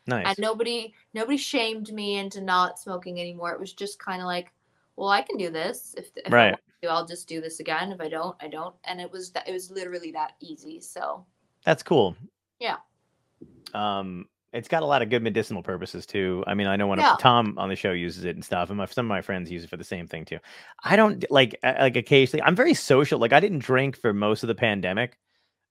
Nice. 0.07 0.25
and 0.27 0.37
nobody 0.39 0.93
nobody 1.13 1.37
shamed 1.37 1.91
me 1.93 2.15
into 2.17 2.41
not 2.41 2.79
smoking 2.79 3.19
anymore 3.19 3.51
it 3.51 3.59
was 3.59 3.73
just 3.73 3.99
kind 3.99 4.21
of 4.21 4.25
like 4.25 4.53
well 4.95 5.09
i 5.09 5.21
can 5.21 5.35
do 5.37 5.49
this 5.49 5.93
if, 5.97 6.11
if 6.15 6.31
I 6.33 6.35
Right. 6.35 6.51
want 6.51 6.61
to 6.81 6.87
i'll 6.89 7.05
just 7.05 7.27
do 7.27 7.41
this 7.41 7.59
again 7.59 7.91
if 7.91 7.99
i 7.99 8.07
don't 8.07 8.35
i 8.39 8.47
don't 8.47 8.73
and 8.85 9.01
it 9.01 9.11
was 9.11 9.31
that 9.31 9.47
it 9.49 9.51
was 9.51 9.69
literally 9.69 10.11
that 10.13 10.35
easy 10.39 10.79
so 10.79 11.25
That's 11.65 11.83
cool. 11.83 12.15
Yeah. 12.61 12.77
Um, 13.73 14.29
it's 14.57 14.67
got 14.67 14.83
a 14.83 14.85
lot 14.85 15.01
of 15.01 15.09
good 15.09 15.21
medicinal 15.21 15.61
purposes 15.61 16.05
too. 16.05 16.43
I 16.47 16.53
mean, 16.55 16.67
I 16.67 16.75
know 16.75 16.87
one 16.87 16.99
Yeah. 16.99 17.13
of 17.13 17.19
Tom 17.19 17.53
on 17.57 17.69
the 17.69 17.75
show 17.75 17.91
uses 17.91 18.25
it 18.25 18.35
and 18.35 18.43
stuff, 18.43 18.69
and 18.69 18.77
my, 18.77 18.85
some 18.85 19.05
of 19.05 19.09
my 19.09 19.21
friends 19.21 19.51
use 19.51 19.63
it 19.63 19.69
for 19.69 19.77
the 19.77 19.83
same 19.83 20.07
thing 20.07 20.25
too. 20.25 20.39
I 20.83 20.95
don't 20.95 21.23
like 21.29 21.57
uh, 21.63 21.75
like 21.79 21.95
occasionally. 21.95 22.41
I'm 22.43 22.55
very 22.55 22.73
social. 22.73 23.19
Like 23.19 23.33
I 23.33 23.39
didn't 23.39 23.59
drink 23.59 23.97
for 23.97 24.13
most 24.13 24.43
of 24.43 24.47
the 24.47 24.55
pandemic, 24.55 25.17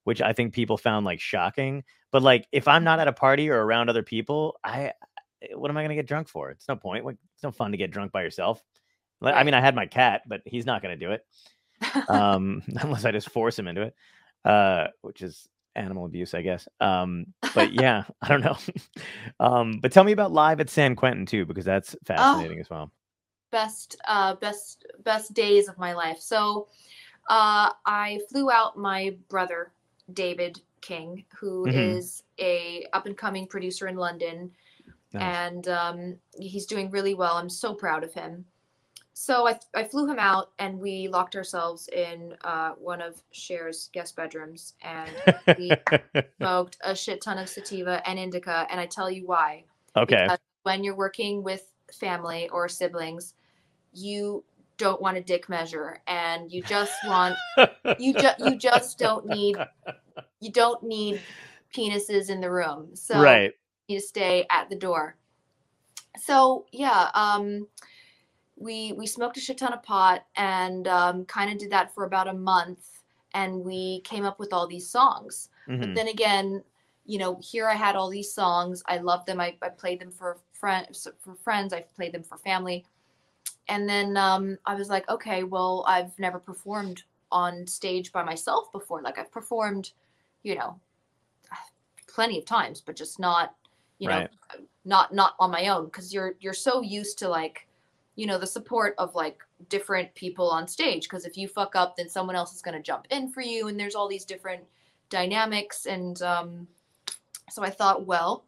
which 0.04 0.22
I 0.22 0.32
think 0.32 0.54
people 0.54 0.76
found 0.76 1.04
like 1.04 1.20
shocking. 1.20 1.84
But 2.12 2.22
like 2.22 2.46
if 2.52 2.68
I'm 2.68 2.84
not 2.84 3.00
at 3.00 3.08
a 3.08 3.12
party 3.12 3.50
or 3.50 3.62
around 3.62 3.88
other 3.88 4.02
people, 4.02 4.58
I 4.62 4.92
what 5.54 5.70
am 5.70 5.76
I 5.76 5.82
gonna 5.82 5.94
get 5.96 6.06
drunk 6.06 6.28
for? 6.28 6.50
It's 6.50 6.68
no 6.68 6.76
point. 6.76 7.04
Like 7.04 7.16
it's 7.34 7.42
no 7.42 7.50
fun 7.50 7.72
to 7.72 7.76
get 7.76 7.90
drunk 7.90 8.12
by 8.12 8.22
yourself. 8.22 8.62
Like, 9.20 9.34
I 9.34 9.42
mean, 9.42 9.54
I 9.54 9.60
had 9.60 9.74
my 9.74 9.86
cat, 9.86 10.22
but 10.26 10.42
he's 10.44 10.66
not 10.66 10.82
gonna 10.82 10.96
do 10.96 11.10
it 11.12 11.26
um, 12.08 12.62
unless 12.80 13.04
I 13.04 13.10
just 13.12 13.30
force 13.30 13.58
him 13.58 13.66
into 13.68 13.82
it, 13.82 13.94
uh, 14.44 14.88
which 15.02 15.22
is 15.22 15.48
animal 15.76 16.06
abuse, 16.06 16.34
I 16.34 16.42
guess. 16.42 16.68
Um, 16.80 17.26
but 17.54 17.72
yeah, 17.72 18.04
I 18.22 18.28
don't 18.28 18.42
know. 18.42 18.56
um, 19.40 19.78
but 19.80 19.92
tell 19.92 20.04
me 20.04 20.12
about 20.12 20.32
live 20.32 20.60
at 20.60 20.70
San 20.70 20.96
Quentin 20.96 21.26
too, 21.26 21.44
because 21.46 21.64
that's 21.64 21.96
fascinating 22.04 22.60
as 22.60 22.70
well. 22.70 22.90
best 23.52 23.96
uh 24.08 24.34
best 24.36 24.84
best 25.04 25.32
days 25.32 25.68
of 25.68 25.78
my 25.78 25.92
life 25.94 26.18
so 26.20 26.66
uh 27.30 27.70
i 27.86 28.20
flew 28.28 28.50
out 28.50 28.76
my 28.76 29.16
brother 29.28 29.72
david 30.12 30.60
king 30.80 31.24
who 31.38 31.66
is 31.66 32.22
Mhm. 32.38 32.44
a 32.44 32.86
up 32.92 33.06
and 33.06 33.16
coming 33.16 33.46
producer 33.46 33.86
in 33.88 33.96
london 33.96 34.50
Nice. 35.12 35.22
and 35.22 35.68
um, 35.68 36.16
he's 36.38 36.66
doing 36.66 36.90
really 36.90 37.14
well. 37.14 37.36
I'm 37.36 37.48
so 37.48 37.72
proud 37.74 38.04
of 38.04 38.12
him. 38.12 38.44
So 39.18 39.48
I, 39.48 39.58
I 39.74 39.84
flew 39.84 40.06
him 40.06 40.18
out, 40.18 40.50
and 40.58 40.78
we 40.78 41.08
locked 41.08 41.36
ourselves 41.36 41.88
in 41.88 42.34
uh, 42.44 42.72
one 42.72 43.00
of 43.00 43.22
Cher's 43.32 43.88
guest 43.94 44.14
bedrooms, 44.14 44.74
and 44.82 45.10
we 45.56 45.72
smoked 46.36 46.76
a 46.82 46.94
shit 46.94 47.22
ton 47.22 47.38
of 47.38 47.48
sativa 47.48 48.06
and 48.06 48.18
indica. 48.18 48.66
And 48.70 48.78
I 48.78 48.84
tell 48.84 49.10
you 49.10 49.26
why. 49.26 49.64
okay. 49.96 50.24
Because 50.24 50.38
when 50.64 50.84
you're 50.84 50.94
working 50.94 51.42
with 51.42 51.64
family 51.98 52.50
or 52.50 52.68
siblings, 52.68 53.32
you 53.94 54.44
don't 54.76 55.00
want 55.00 55.16
a 55.16 55.22
dick 55.22 55.48
measure, 55.48 55.98
and 56.06 56.52
you 56.52 56.62
just 56.64 56.92
want 57.06 57.36
you 57.98 58.12
just 58.12 58.38
you 58.40 58.54
just 58.54 58.98
don't 58.98 59.24
need 59.24 59.56
you 60.40 60.52
don't 60.52 60.82
need 60.82 61.22
penises 61.74 62.28
in 62.28 62.42
the 62.42 62.50
room. 62.50 62.90
So 62.92 63.18
right. 63.18 63.54
you 63.88 63.98
stay 63.98 64.44
at 64.50 64.68
the 64.68 64.76
door. 64.76 65.16
So 66.18 66.66
yeah, 66.70 67.10
um, 67.14 67.66
we 68.56 68.92
we 68.92 69.06
smoked 69.06 69.36
a 69.36 69.40
shit 69.40 69.58
ton 69.58 69.72
of 69.72 69.82
pot 69.82 70.24
and 70.36 70.88
um, 70.88 71.24
kind 71.26 71.50
of 71.52 71.58
did 71.58 71.70
that 71.70 71.94
for 71.94 72.04
about 72.04 72.28
a 72.28 72.32
month, 72.32 73.02
and 73.34 73.62
we 73.64 74.00
came 74.00 74.24
up 74.24 74.38
with 74.38 74.52
all 74.52 74.66
these 74.66 74.88
songs. 74.88 75.50
Mhm. 75.68 75.80
But 75.80 75.94
then 75.94 76.08
again, 76.08 76.62
you 77.04 77.18
know, 77.18 77.38
here 77.42 77.68
I 77.68 77.74
had 77.74 77.96
all 77.96 78.08
these 78.10 78.32
songs. 78.32 78.82
I 78.86 78.98
loved 78.98 79.26
them. 79.26 79.40
I, 79.40 79.56
I 79.62 79.68
played 79.68 80.00
them 80.00 80.10
for 80.10 80.38
friends 80.52 81.06
for 81.20 81.34
friends. 81.34 81.72
I 81.72 81.82
played 81.94 82.12
them 82.12 82.22
for 82.22 82.38
family. 82.38 82.84
and 83.68 83.88
then 83.88 84.16
um, 84.16 84.56
I 84.64 84.74
was 84.76 84.88
like, 84.88 85.08
okay, 85.08 85.42
well, 85.42 85.84
I've 85.88 86.16
never 86.18 86.38
performed 86.38 87.02
on 87.32 87.66
stage 87.66 88.12
by 88.12 88.22
myself 88.22 88.70
before. 88.72 89.02
Like 89.02 89.18
I've 89.18 89.32
performed, 89.32 89.90
you 90.44 90.54
know, 90.54 90.78
plenty 92.06 92.38
of 92.38 92.44
times, 92.44 92.80
but 92.80 92.94
just 92.96 93.18
not, 93.18 93.54
you 93.98 94.08
know, 94.08 94.28
not 94.84 95.12
not 95.14 95.34
on 95.40 95.50
my 95.50 95.66
own 95.68 95.86
because 95.86 96.14
you're 96.14 96.34
you're 96.40 96.54
so 96.54 96.80
used 96.80 97.18
to 97.18 97.28
like, 97.28 97.66
you 98.16 98.26
know, 98.26 98.38
the 98.38 98.46
support 98.46 98.94
of 98.98 99.14
like 99.14 99.42
different 99.68 100.14
people 100.14 100.50
on 100.50 100.66
stage. 100.66 101.04
Because 101.04 101.24
if 101.24 101.36
you 101.36 101.46
fuck 101.48 101.76
up, 101.76 101.96
then 101.96 102.08
someone 102.08 102.34
else 102.36 102.54
is 102.54 102.62
going 102.62 102.76
to 102.76 102.82
jump 102.82 103.06
in 103.10 103.30
for 103.30 103.42
you, 103.42 103.68
and 103.68 103.78
there's 103.78 103.94
all 103.94 104.08
these 104.08 104.24
different 104.24 104.64
dynamics. 105.10 105.86
And 105.86 106.20
um, 106.22 106.66
so 107.50 107.62
I 107.62 107.70
thought, 107.70 108.06
well, 108.06 108.44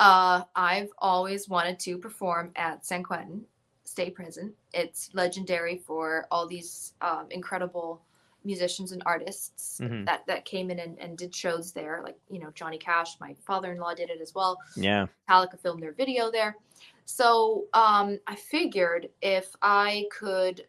uh, 0.00 0.42
I've 0.54 0.90
always 0.98 1.48
wanted 1.48 1.78
to 1.80 1.98
perform 1.98 2.52
at 2.56 2.84
San 2.84 3.02
Quentin 3.02 3.44
State 3.84 4.14
Prison. 4.14 4.52
It's 4.72 5.10
legendary 5.14 5.78
for 5.78 6.26
all 6.30 6.46
these 6.46 6.94
um, 7.00 7.26
incredible 7.30 8.00
musicians 8.46 8.92
and 8.92 9.02
artists 9.06 9.80
Mhm. 9.82 10.04
that 10.04 10.26
that 10.26 10.44
came 10.44 10.70
in 10.70 10.78
and, 10.78 10.98
and 10.98 11.16
did 11.16 11.34
shows 11.34 11.72
there. 11.72 12.02
Like 12.04 12.18
you 12.28 12.38
know 12.40 12.50
Johnny 12.54 12.76
Cash, 12.76 13.18
my 13.18 13.34
father-in-law 13.46 13.94
did 13.94 14.10
it 14.10 14.20
as 14.20 14.34
well. 14.34 14.58
Yeah. 14.76 15.06
Metallica 15.28 15.58
filmed 15.58 15.82
their 15.82 15.92
video 15.92 16.30
there. 16.30 16.56
So 17.04 17.66
um, 17.74 18.18
I 18.26 18.34
figured 18.34 19.08
if 19.22 19.54
I 19.62 20.06
could 20.10 20.66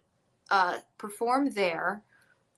uh, 0.52 0.78
perform 0.98 1.50
there 1.52 2.04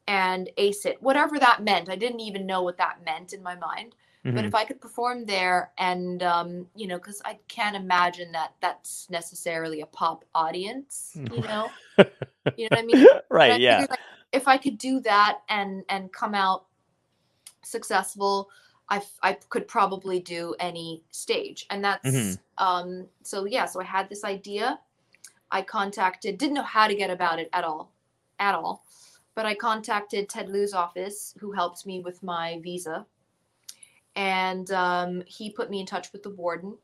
and 0.08 0.50
ace 0.58 0.86
it, 0.86 1.02
whatever 1.02 1.40
that 1.40 1.64
meant, 1.64 1.90
I 1.90 1.96
didn't 1.96 2.22
even 2.22 2.46
know 2.46 2.64
what 2.64 2.78
that 2.78 3.04
meant 3.06 3.34
in 3.34 3.44
my 3.44 3.56
mind. 3.56 3.96
But 4.34 4.44
Mhm. 4.44 4.48
if 4.48 4.56
I 4.56 4.66
could 4.66 4.82
perform 4.82 5.26
there, 5.26 5.72
and 5.78 6.22
um, 6.24 6.68
you 6.76 6.88
know, 6.88 6.98
because 6.98 7.22
I 7.26 7.40
can't 7.48 7.76
imagine 7.76 8.32
that 8.34 8.54
that's 8.62 9.10
necessarily 9.10 9.82
a 9.82 9.86
pop 9.88 10.26
audience, 10.36 11.22
you 11.32 11.42
know, 11.44 11.74
you 12.58 12.66
know 12.66 12.70
what 12.72 12.84
I 12.84 12.86
mean? 12.86 13.08
But 13.46 13.52
I 13.52 13.60
right. 13.60 13.62
Yeah. 13.62 13.80
figured, 13.80 13.90
like, 13.90 14.00
if 14.34 14.48
I 14.48 14.58
could 14.58 14.78
do 14.78 15.00
that 15.02 15.40
and 15.50 15.84
and 15.90 16.12
come 16.12 16.36
out 16.36 16.66
successful, 17.64 18.50
I 18.90 19.02
I 19.22 19.34
could 19.50 19.68
probably 19.68 20.20
do 20.20 20.56
any 20.60 21.04
stage, 21.12 21.66
and 21.70 21.84
that's 21.84 22.06
Mhm. 22.06 22.40
um. 22.58 23.08
So 23.24 23.46
yeah, 23.46 23.66
so 23.66 23.82
I 23.82 23.84
had 23.84 24.10
this 24.10 24.24
idea. 24.24 24.80
I 25.52 25.62
contacted, 25.62 26.38
didn't 26.38 26.56
know 26.56 26.64
how 26.64 26.88
to 26.88 26.96
get 26.96 27.10
about 27.10 27.40
it 27.40 27.50
at 27.54 27.64
all, 27.64 27.94
at 28.38 28.54
all, 28.54 28.84
but 29.34 29.46
I 29.46 29.56
contacted 29.56 30.28
Ted 30.28 30.50
Lieu's 30.50 30.74
office, 30.74 31.34
who 31.40 31.54
helped 31.54 31.86
me 31.86 32.02
with 32.02 32.22
my 32.22 32.60
visa, 32.62 33.06
and 34.16 34.70
um, 34.72 35.24
he 35.26 35.50
put 35.50 35.70
me 35.70 35.80
in 35.80 35.86
touch 35.86 36.12
with 36.12 36.24
the 36.24 36.32
warden. 36.32 36.78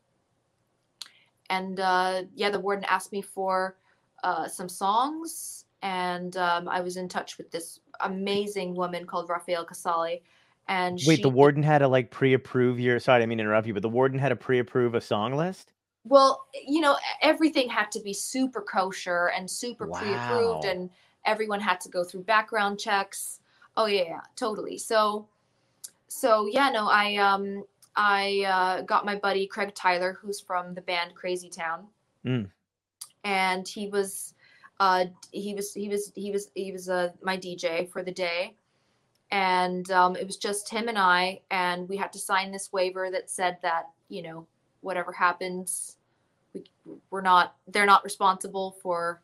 And 1.50 1.78
uh, 1.78 2.22
yeah, 2.34 2.50
the 2.50 2.60
warden 2.60 2.84
asked 2.84 3.12
me 3.12 3.20
for 3.20 3.76
uh, 4.22 4.48
some 4.48 4.68
songs, 4.68 5.66
and 5.82 6.36
um, 6.38 6.68
I 6.68 6.80
was 6.80 6.96
in 6.96 7.08
touch 7.08 7.36
with 7.36 7.50
this 7.50 7.80
amazing 8.00 8.74
woman 8.74 9.06
called 9.06 9.28
Rafael 9.28 9.64
Casale. 9.66 10.22
And 10.68 10.94
Wait, 11.06 11.16
she, 11.16 11.22
the 11.22 11.28
warden 11.28 11.62
had 11.62 11.78
to 11.78 11.88
like 11.88 12.10
pre-approve 12.10 12.80
your. 12.80 12.98
Sorry, 12.98 13.16
I 13.16 13.18
didn't 13.20 13.28
mean 13.30 13.38
to 13.38 13.44
interrupt 13.44 13.66
you, 13.66 13.74
but 13.74 13.82
the 13.82 13.88
warden 13.88 14.18
had 14.18 14.30
to 14.30 14.36
pre-approve 14.36 14.94
a 14.94 15.00
song 15.00 15.34
list. 15.36 15.72
well, 16.04 16.46
you 16.66 16.80
know, 16.80 16.96
everything 17.22 17.68
had 17.68 17.90
to 17.92 18.00
be 18.00 18.12
super 18.14 18.60
kosher 18.62 19.30
and 19.36 19.50
super 19.50 19.86
pre-approved, 19.86 20.64
and 20.64 20.90
everyone 21.26 21.60
had 21.60 21.80
to 21.80 21.88
go 21.90 22.02
through 22.04 22.22
background 22.22 22.78
checks. 22.78 23.40
Oh 23.76 23.86
yeah, 23.86 24.02
yeah, 24.04 24.20
totally. 24.36 24.78
So, 24.78 25.26
so 26.08 26.46
yeah, 26.46 26.70
no, 26.70 26.88
I 26.88 27.16
um, 27.16 27.64
I 27.96 28.44
uh, 28.46 28.82
got 28.82 29.04
my 29.04 29.16
buddy 29.16 29.46
Craig 29.46 29.74
Tyler, 29.74 30.18
who's 30.20 30.40
from 30.40 30.72
the 30.74 30.80
band 30.82 31.14
Crazy 31.14 31.50
Town, 31.50 31.86
Mm. 32.24 32.48
and 33.24 33.68
he 33.68 33.88
was, 33.88 34.32
uh, 34.80 35.04
he 35.30 35.54
was 35.54 35.74
he 35.74 35.88
was 35.88 36.10
he 36.14 36.30
was 36.30 36.50
he 36.54 36.72
was 36.72 36.88
uh, 36.88 37.10
my 37.22 37.36
DJ 37.36 37.86
for 37.90 38.02
the 38.02 38.12
day, 38.12 38.56
and 39.30 39.90
um, 39.90 40.16
it 40.16 40.26
was 40.26 40.36
just 40.36 40.68
him 40.68 40.88
and 40.88 40.98
I, 40.98 41.40
and 41.50 41.88
we 41.88 41.96
had 41.96 42.12
to 42.12 42.18
sign 42.18 42.52
this 42.52 42.72
waiver 42.72 43.10
that 43.10 43.30
said 43.30 43.58
that 43.62 43.84
you 44.08 44.22
know 44.22 44.46
whatever 44.80 45.12
happens, 45.12 45.96
we 46.52 46.64
we're 47.10 47.22
not 47.22 47.56
they're 47.68 47.86
not 47.86 48.04
responsible 48.04 48.76
for 48.82 49.22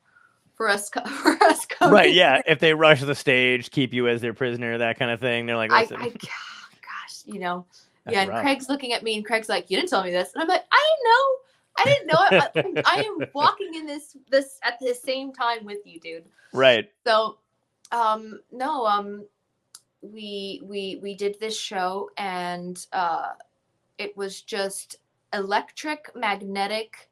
for 0.54 0.68
us 0.68 0.88
for 1.22 1.42
us 1.44 1.66
coming. 1.66 1.94
Right. 1.94 2.12
Yeah. 2.12 2.42
If 2.46 2.58
they 2.58 2.74
rush 2.74 3.00
the 3.00 3.14
stage, 3.14 3.70
keep 3.70 3.92
you 3.92 4.08
as 4.08 4.20
their 4.20 4.34
prisoner, 4.34 4.78
that 4.78 4.98
kind 4.98 5.10
of 5.10 5.20
thing. 5.20 5.46
They're 5.46 5.56
like, 5.56 5.72
I, 5.72 5.82
listen, 5.82 5.96
I 6.00 6.08
gosh, 6.08 7.22
you 7.24 7.38
know, 7.38 7.66
that's 8.04 8.14
yeah. 8.14 8.22
And 8.22 8.30
rough. 8.30 8.42
Craig's 8.42 8.68
looking 8.68 8.92
at 8.92 9.02
me, 9.02 9.16
and 9.16 9.24
Craig's 9.24 9.48
like, 9.48 9.70
"You 9.70 9.76
didn't 9.76 9.90
tell 9.90 10.02
me 10.02 10.10
this," 10.10 10.32
and 10.34 10.42
I'm 10.42 10.48
like, 10.48 10.64
"I 10.72 10.94
didn't 10.96 11.10
know." 11.10 11.36
I 11.78 11.84
didn't 11.84 12.06
know 12.08 12.18
it. 12.30 12.82
I, 12.86 12.96
I 12.98 13.02
am 13.02 13.28
walking 13.32 13.74
in 13.74 13.86
this 13.86 14.16
this 14.28 14.58
at 14.62 14.78
the 14.80 14.94
same 14.94 15.32
time 15.32 15.64
with 15.64 15.78
you, 15.84 16.00
dude. 16.00 16.24
Right. 16.52 16.90
So, 17.06 17.38
um, 17.92 18.40
no, 18.52 18.86
um, 18.86 19.24
we 20.02 20.60
we 20.64 20.98
we 21.02 21.14
did 21.14 21.38
this 21.40 21.58
show, 21.58 22.10
and 22.16 22.84
uh, 22.92 23.30
it 23.98 24.16
was 24.16 24.40
just 24.42 24.96
electric, 25.32 26.10
magnetic. 26.14 27.10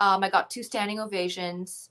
Um, 0.00 0.24
I 0.24 0.30
got 0.30 0.50
two 0.50 0.62
standing 0.62 1.00
ovations, 1.00 1.90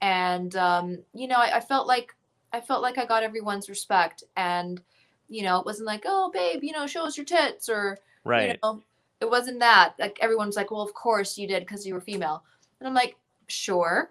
and 0.00 0.54
um, 0.56 0.98
you 1.14 1.26
know, 1.28 1.36
I, 1.36 1.56
I 1.56 1.60
felt 1.60 1.86
like 1.86 2.14
I 2.52 2.60
felt 2.60 2.82
like 2.82 2.98
I 2.98 3.04
got 3.04 3.22
everyone's 3.22 3.68
respect, 3.68 4.24
and 4.36 4.80
you 5.28 5.42
know, 5.42 5.58
it 5.60 5.66
wasn't 5.66 5.86
like, 5.86 6.02
oh, 6.06 6.30
babe, 6.32 6.62
you 6.64 6.72
know, 6.72 6.86
show 6.86 7.04
us 7.04 7.16
your 7.16 7.26
tits, 7.26 7.68
or 7.68 7.98
Right. 8.24 8.50
you 8.50 8.58
know, 8.62 8.82
it 9.20 9.30
wasn't 9.30 9.60
that. 9.60 9.94
Like 9.98 10.18
everyone's 10.20 10.56
like, 10.56 10.70
well, 10.70 10.82
of 10.82 10.92
course 10.94 11.38
you 11.38 11.46
did 11.48 11.60
because 11.60 11.86
you 11.86 11.94
were 11.94 12.00
female. 12.00 12.42
And 12.78 12.88
I'm 12.88 12.94
like, 12.94 13.16
sure, 13.48 14.10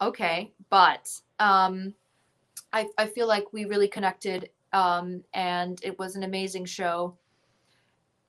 okay, 0.00 0.50
but 0.70 1.10
um, 1.38 1.94
I 2.72 2.88
I 2.98 3.06
feel 3.06 3.26
like 3.26 3.52
we 3.52 3.64
really 3.64 3.88
connected, 3.88 4.50
um, 4.72 5.22
and 5.34 5.80
it 5.82 5.98
was 5.98 6.16
an 6.16 6.22
amazing 6.22 6.64
show. 6.64 7.14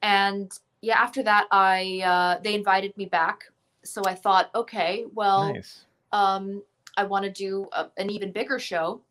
And 0.02 0.52
yeah, 0.82 1.00
after 1.00 1.24
that, 1.24 1.48
I 1.52 2.02
uh, 2.06 2.42
they 2.44 2.56
invited 2.56 2.96
me 2.98 3.06
back, 3.06 3.46
so 3.84 4.04
I 4.06 4.16
thought, 4.16 4.50
okay, 4.54 5.06
well, 5.14 5.54
nice. 5.54 5.86
um, 6.12 6.62
I 6.98 7.06
want 7.06 7.26
to 7.26 7.32
do 7.32 7.68
a, 7.72 7.88
an 7.98 8.10
even 8.10 8.32
bigger 8.32 8.60
show. 8.60 9.02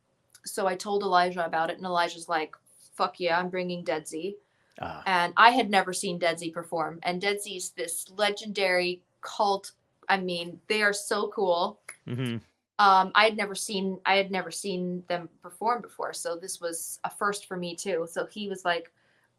So 0.45 0.67
I 0.67 0.75
told 0.75 1.03
Elijah 1.03 1.45
about 1.47 1.71
it, 1.71 1.77
and 1.77 1.87
Elijah's 1.87 2.29
like, 2.29 2.55
fuck 2.95 3.21
yeah, 3.21 3.39
I'm 3.39 3.49
bringing 3.49 3.85
Deadsy 3.85 4.35
Ah, 4.81 5.03
and 5.07 5.33
I 5.37 5.51
had 5.51 5.71
never 5.71 5.93
seen 5.93 6.19
Deadsy 6.19 6.53
perform. 6.53 6.99
And 7.03 7.21
Deadsy's 7.21 7.71
this 7.71 8.11
legendary 8.17 9.03
cult. 9.21 9.73
I 10.09 10.19
mean, 10.19 10.61
they 10.69 10.83
are 10.83 10.93
so 10.93 11.29
cool. 11.29 11.79
mhm. 12.07 12.41
Um, 12.79 13.13
I 13.15 13.25
had 13.25 13.37
never 13.37 13.55
seen 13.55 13.99
I 14.07 14.17
had 14.17 14.31
never 14.31 14.51
seen 14.51 15.05
them 15.09 15.29
perform 15.43 15.83
before, 15.83 16.13
so 16.13 16.37
this 16.37 16.61
was 16.61 16.99
a 17.05 17.11
first 17.11 17.47
for 17.47 17.57
me 17.57 17.77
too. 17.77 18.07
So 18.11 18.27
he 18.27 18.49
was 18.49 18.65
like, 18.65 18.91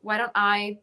"Why 0.02 0.18
don't 0.18 0.32
I, 0.36 0.78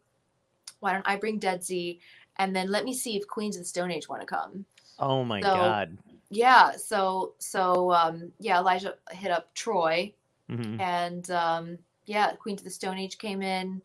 why 0.80 0.92
don't 0.92 1.06
I 1.08 1.16
bring 1.16 1.38
Deadsy, 1.40 2.00
and 2.36 2.54
then 2.54 2.70
let 2.70 2.84
me 2.84 2.92
see 2.92 3.16
if 3.16 3.26
Queens 3.26 3.56
of 3.56 3.62
the 3.62 3.66
Stone 3.68 3.90
Age 3.92 4.08
want 4.08 4.20
to 4.22 4.26
come." 4.26 4.64
Oh 4.98 5.24
my 5.24 5.40
So- 5.40 5.54
god. 5.54 5.96
Yeah. 6.28 6.72
So 6.76 7.34
so 7.38 7.92
um, 7.92 8.32
yeah, 8.38 8.58
Elijah 8.58 8.96
hit 9.10 9.30
up 9.30 9.54
Troy, 9.54 10.12
Mhm. 10.50 10.80
and 10.80 11.30
um, 11.30 11.78
yeah, 12.06 12.32
Queens 12.32 12.60
of 12.60 12.64
the 12.64 12.70
Stone 12.70 12.98
Age 12.98 13.16
came 13.16 13.40
in, 13.42 13.80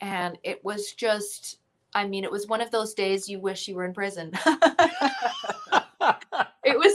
and 0.00 0.38
it 0.42 0.64
was 0.64 0.92
just, 0.92 1.58
I 1.94 2.06
mean, 2.08 2.24
it 2.24 2.30
was 2.30 2.46
one 2.46 2.60
of 2.62 2.70
those 2.70 2.94
days 2.94 3.28
you 3.28 3.38
wish 3.38 3.68
you 3.68 3.76
were 3.76 3.84
in 3.84 3.92
prison. 3.94 4.32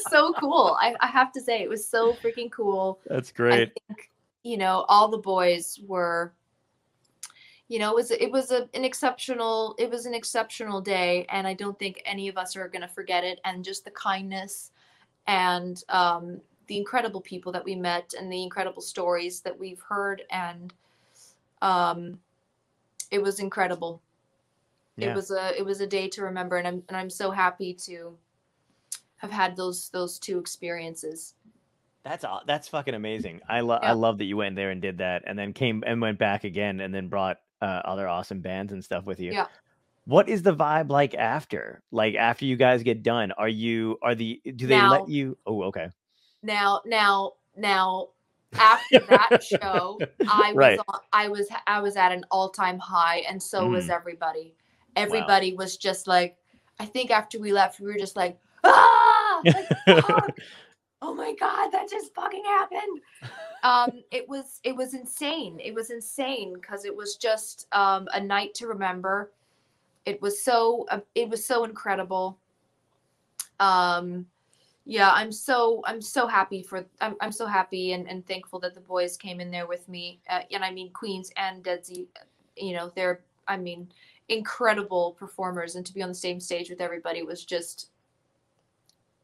so 0.09 0.33
cool. 0.33 0.77
I, 0.81 0.95
I 0.99 1.07
have 1.07 1.31
to 1.33 1.41
say, 1.41 1.61
it 1.61 1.69
was 1.69 1.87
so 1.87 2.13
freaking 2.13 2.51
cool. 2.51 2.99
That's 3.07 3.31
great. 3.31 3.71
think, 3.87 4.09
you 4.43 4.57
know, 4.57 4.85
all 4.87 5.07
the 5.07 5.17
boys 5.17 5.79
were, 5.85 6.33
you 7.67 7.79
know, 7.79 7.91
it 7.91 7.95
was 7.95 8.11
it 8.11 8.31
was 8.31 8.51
a, 8.51 8.67
an 8.73 8.83
exceptional 8.83 9.75
it 9.77 9.89
was 9.89 10.05
an 10.05 10.13
exceptional 10.13 10.81
day, 10.81 11.25
and 11.29 11.45
I 11.47 11.53
don't 11.53 11.77
think 11.77 12.01
any 12.05 12.27
of 12.27 12.37
us 12.37 12.55
are 12.55 12.67
gonna 12.67 12.87
forget 12.87 13.23
it. 13.23 13.39
And 13.45 13.63
just 13.63 13.85
the 13.85 13.91
kindness 13.91 14.71
and 15.27 15.83
um, 15.89 16.41
the 16.67 16.77
incredible 16.77 17.21
people 17.21 17.51
that 17.51 17.63
we 17.63 17.75
met, 17.75 18.13
and 18.17 18.31
the 18.31 18.41
incredible 18.41 18.81
stories 18.81 19.41
that 19.41 19.57
we've 19.57 19.81
heard, 19.81 20.23
and 20.31 20.73
um, 21.61 22.19
it 23.11 23.21
was 23.21 23.39
incredible. 23.39 24.01
Yeah. 24.97 25.11
It 25.11 25.15
was 25.15 25.31
a 25.31 25.57
it 25.57 25.65
was 25.65 25.81
a 25.81 25.87
day 25.87 26.07
to 26.09 26.23
remember, 26.23 26.57
and 26.57 26.67
I'm 26.67 26.83
and 26.87 26.97
I'm 26.97 27.09
so 27.09 27.29
happy 27.29 27.73
to 27.85 28.17
have 29.19 29.31
had 29.31 29.55
those 29.55 29.89
those 29.89 30.19
two 30.19 30.39
experiences. 30.39 31.35
That's 32.03 32.25
that's 32.47 32.67
fucking 32.67 32.93
amazing. 32.95 33.41
I 33.47 33.59
love 33.61 33.81
I 33.83 33.91
love 33.93 34.17
that 34.17 34.25
you 34.25 34.37
went 34.37 34.55
there 34.55 34.71
and 34.71 34.81
did 34.81 34.97
that, 34.99 35.23
and 35.27 35.37
then 35.37 35.53
came 35.53 35.83
and 35.85 36.01
went 36.01 36.17
back 36.17 36.43
again, 36.43 36.79
and 36.79 36.93
then 36.93 37.07
brought 37.09 37.37
uh, 37.61 37.81
other 37.85 38.07
awesome 38.07 38.39
bands 38.41 38.71
and 38.73 38.83
stuff 38.83 39.05
with 39.05 39.19
you. 39.19 39.31
Yeah. 39.31 39.45
What 40.05 40.27
is 40.29 40.41
the 40.41 40.55
vibe 40.55 40.89
like 40.89 41.13
after? 41.13 41.83
Like 41.91 42.15
after 42.15 42.45
you 42.45 42.55
guys 42.55 42.81
get 42.83 43.03
done, 43.03 43.31
are 43.33 43.49
you 43.49 43.97
are 44.01 44.15
the 44.15 44.41
do 44.55 44.65
they 44.65 44.77
Now- 44.77 44.91
let 44.91 45.09
you? 45.09 45.37
Oh, 45.45 45.63
okay. 45.63 45.89
Now, 46.41 46.79
now, 46.85 47.33
now, 47.57 48.07
after 48.57 48.99
that 48.99 49.43
show, 49.43 49.99
I 50.29 50.53
was 50.53 50.55
Right. 50.55 50.79
on, 50.87 50.99
I 51.11 51.27
was 51.27 51.47
I 51.67 51.81
was 51.81 51.97
at 51.97 52.13
an 52.13 52.23
all 52.31 52.49
time 52.49 52.79
high, 52.79 53.17
and 53.29 53.43
so 53.43 53.63
Mm-hmm. 53.63 53.73
was 53.73 53.89
everybody. 53.89 54.55
Everybody 54.95 55.53
was 55.53 55.75
just 55.77 56.07
like, 56.07 56.37
I 56.79 56.85
think 56.85 57.11
after 57.11 57.39
we 57.39 57.51
left, 57.53 57.79
we 57.81 57.87
were 57.87 57.97
just 57.99 58.15
like, 58.15 58.39
ah, 58.63 58.69
yeah, 58.71 58.88
like, 59.87 60.35
oh 61.01 61.13
my 61.13 61.33
god, 61.39 61.69
that 61.71 61.89
just 61.89 62.13
fucking 62.13 62.43
happened. 62.45 63.01
Um, 63.63 64.03
it 64.11 64.27
was 64.27 64.59
it 64.63 64.75
was 64.75 64.93
insane. 64.93 65.59
It 65.63 65.73
was 65.73 65.89
insane 65.89 66.53
because 66.53 66.85
it 66.85 66.95
was 66.95 67.15
just 67.15 67.67
um, 67.71 68.07
a 68.13 68.19
night 68.19 68.53
to 68.55 68.67
remember. 68.67 69.31
It 70.05 70.21
was 70.21 70.43
so 70.43 70.85
uh, 70.89 70.99
it 71.15 71.29
was 71.29 71.45
so 71.45 71.63
incredible. 71.63 72.37
Um, 73.59 74.25
yeah, 74.85 75.11
I'm 75.11 75.31
so 75.31 75.83
I'm 75.85 76.01
so 76.01 76.25
happy 76.25 76.63
for 76.63 76.85
I'm 77.01 77.15
I'm 77.21 77.31
so 77.31 77.45
happy 77.45 77.93
and, 77.93 78.09
and 78.09 78.25
thankful 78.25 78.59
that 78.61 78.73
the 78.73 78.81
boys 78.81 79.17
came 79.17 79.39
in 79.39 79.51
there 79.51 79.67
with 79.67 79.87
me. 79.87 80.19
Uh, 80.29 80.41
and 80.51 80.63
I 80.63 80.71
mean 80.71 80.91
Queens 80.93 81.31
and 81.37 81.63
Deadsy, 81.63 82.07
you 82.57 82.73
know, 82.73 82.91
they're 82.95 83.21
I 83.47 83.57
mean 83.57 83.89
incredible 84.29 85.15
performers 85.19 85.75
and 85.75 85.85
to 85.85 85.93
be 85.93 86.01
on 86.01 86.09
the 86.09 86.15
same 86.15 86.39
stage 86.39 86.69
with 86.69 86.81
everybody 86.81 87.23
was 87.23 87.45
just 87.45 87.89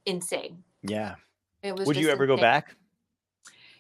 insane. 0.06 0.64
Yeah. 0.84 1.16
It 1.64 1.76
was 1.76 1.88
Would 1.88 1.98
you 1.98 2.10
ever 2.10 2.28
go 2.28 2.38
back? 2.38 2.76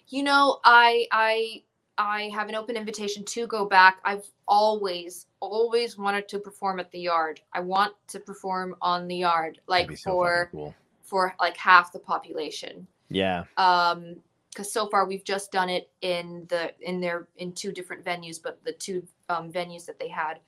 You 0.08 0.24
know, 0.24 0.60
I 0.64 1.08
I 1.12 1.64
I 1.98 2.30
have 2.34 2.50
an 2.50 2.56
open 2.56 2.76
invitation 2.76 3.24
to 3.26 3.48
go 3.48 3.66
back. 3.66 4.00
I've 4.04 4.26
always 4.48 5.28
always 5.40 5.98
wanted 5.98 6.28
to 6.30 6.40
perform 6.40 6.80
at 6.80 6.92
the 6.92 7.00
yard. 7.00 7.42
I 7.54 7.60
want 7.62 7.94
to 8.10 8.20
perform 8.20 8.76
on 8.82 9.08
the 9.08 9.18
yard 9.18 9.62
like 9.68 9.96
so 9.98 10.12
for 10.12 10.50
cool. 10.52 10.76
for 11.04 11.36
like 11.40 11.58
half 11.58 11.92
the 11.92 12.00
population. 12.00 12.88
Yeah. 13.10 13.46
Um 13.58 14.18
cuz 14.56 14.72
so 14.72 14.88
far 14.88 15.06
we've 15.06 15.24
just 15.24 15.52
done 15.52 15.70
it 15.70 15.90
in 16.02 16.46
the 16.50 16.74
in 16.82 17.00
their 17.00 17.28
in 17.38 17.54
two 17.54 17.72
different 17.72 18.04
venues, 18.04 18.42
but 18.42 18.64
the 18.64 18.74
two 18.74 19.08
um 19.30 19.52
venues 19.52 19.86
that 19.86 20.00
they 20.00 20.10
had. 20.10 20.40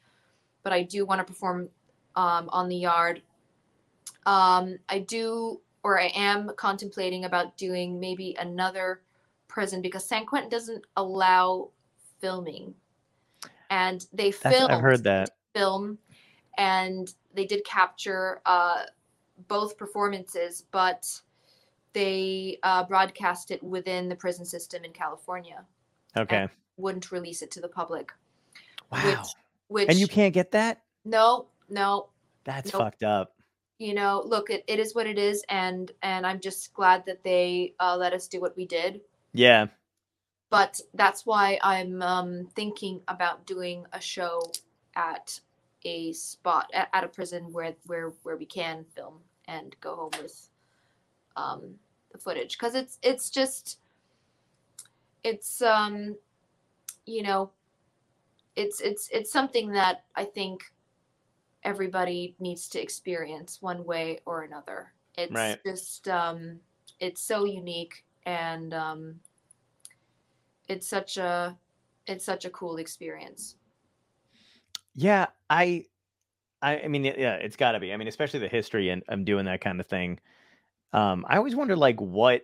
But 0.64 0.74
I 0.74 0.84
do 0.84 1.06
want 1.06 1.20
to 1.20 1.26
perform 1.26 1.70
um 2.16 2.50
on 2.50 2.68
the 2.68 2.78
yard. 2.78 3.22
Um 4.26 4.80
I 4.90 5.00
do 5.00 5.62
or 5.88 5.98
I 5.98 6.12
am 6.16 6.52
contemplating 6.58 7.24
about 7.24 7.56
doing 7.56 7.98
maybe 7.98 8.36
another 8.42 9.04
prison 9.48 9.82
because 9.82 10.06
San 10.06 10.26
Quentin 10.26 10.50
doesn't 10.50 10.84
allow 10.98 11.70
filming. 12.20 12.76
And 13.70 14.06
they 14.12 14.32
filmed 14.32 14.70
I've 14.70 14.82
heard 14.82 15.06
that. 15.06 15.38
film 15.56 15.98
and 16.58 17.14
they 17.34 17.46
did 17.46 17.64
capture 17.64 18.42
uh, 18.46 18.84
both 19.48 19.78
performances, 19.78 20.66
but 20.72 21.10
they 21.94 22.60
uh, 22.64 22.84
broadcast 22.84 23.52
it 23.52 23.64
within 23.64 24.10
the 24.10 24.16
prison 24.16 24.44
system 24.44 24.84
in 24.84 24.92
California. 24.92 25.64
Okay. 26.18 26.50
Wouldn't 26.76 27.14
release 27.14 27.42
it 27.42 27.52
to 27.52 27.62
the 27.62 27.70
public. 27.70 28.12
Wow. 28.92 29.06
Which, 29.06 29.28
which 29.70 29.90
and 29.90 29.98
you 29.98 30.08
can't 30.08 30.34
get 30.34 30.52
that? 30.52 30.82
no, 31.06 31.46
no, 31.70 32.10
That's 32.44 32.74
Nope. 32.74 32.82
fucked 32.82 33.04
up. 33.04 33.37
You 33.80 33.94
know, 33.94 34.24
look, 34.26 34.50
it, 34.50 34.64
it 34.68 34.80
is 34.80 34.96
what 34.96 35.08
it 35.08 35.18
is, 35.20 35.44
and 35.50 35.92
and 36.02 36.26
I'm 36.26 36.40
just 36.40 36.74
glad 36.74 37.06
that 37.06 37.24
they 37.24 37.74
uh, 37.80 37.96
let 37.96 38.14
us 38.14 38.28
do 38.28 38.42
what 38.42 38.58
we 38.58 38.66
did. 38.66 39.02
Yeah. 39.34 39.68
But 40.50 40.80
that's 40.94 41.26
why 41.26 41.60
I'm 41.62 42.02
um, 42.02 42.48
thinking 42.56 43.02
about 43.08 43.46
doing 43.46 43.86
a 43.92 44.00
show 44.00 44.42
at 44.96 45.40
a 45.84 46.14
spot 46.14 46.70
at, 46.74 46.90
at 46.94 47.04
a 47.04 47.08
prison 47.08 47.52
where 47.52 47.76
where 47.86 48.14
where 48.24 48.38
we 48.38 48.46
can 48.46 48.86
film 48.96 49.20
and 49.48 49.76
go 49.82 49.96
home 49.96 50.12
with 50.22 50.50
um, 51.36 51.76
the 52.12 52.18
footage 52.18 52.58
because 52.58 52.76
it's 52.76 52.98
it's 53.04 53.30
just 53.30 53.80
it's 55.24 55.62
um 55.62 56.16
you 57.06 57.22
know 57.22 57.52
it's 58.56 58.82
it's 58.82 59.10
it's 59.12 59.32
something 59.32 59.72
that 59.72 60.04
I 60.16 60.24
think 60.24 60.64
everybody 61.64 62.36
needs 62.40 62.68
to 62.70 62.82
experience 62.82 63.62
one 63.62 63.84
way 63.86 64.20
or 64.26 64.44
another. 64.44 64.94
It's 65.18 65.34
Right. 65.34 65.60
just 65.66 66.08
um 66.08 66.60
it's 67.00 67.22
so 67.22 67.46
unique 67.46 68.04
and 68.26 68.74
um 68.74 69.20
it's 70.68 70.88
such 70.88 71.18
a 71.18 71.58
it's 72.08 72.26
such 72.26 72.46
a 72.46 72.50
cool 72.50 72.78
experience. 72.78 73.56
Yeah, 74.96 75.28
I, 75.50 75.86
I, 76.62 76.82
I 76.82 76.88
mean, 76.88 77.06
yeah, 77.06 77.36
it's 77.36 77.56
got 77.56 77.74
to 77.74 77.80
be. 77.80 77.94
I 77.94 77.98
mean, 77.98 78.08
especially 78.08 78.40
the 78.40 78.48
history 78.48 78.90
and 78.90 79.04
I'm 79.08 79.24
doing 79.24 79.46
that 79.46 79.62
kind 79.62 79.80
of 79.80 79.86
thing. 79.88 80.20
Um, 80.94 81.26
I 81.28 81.38
always 81.38 81.56
wonder 81.56 81.76
like 81.76 82.00
what 82.02 82.44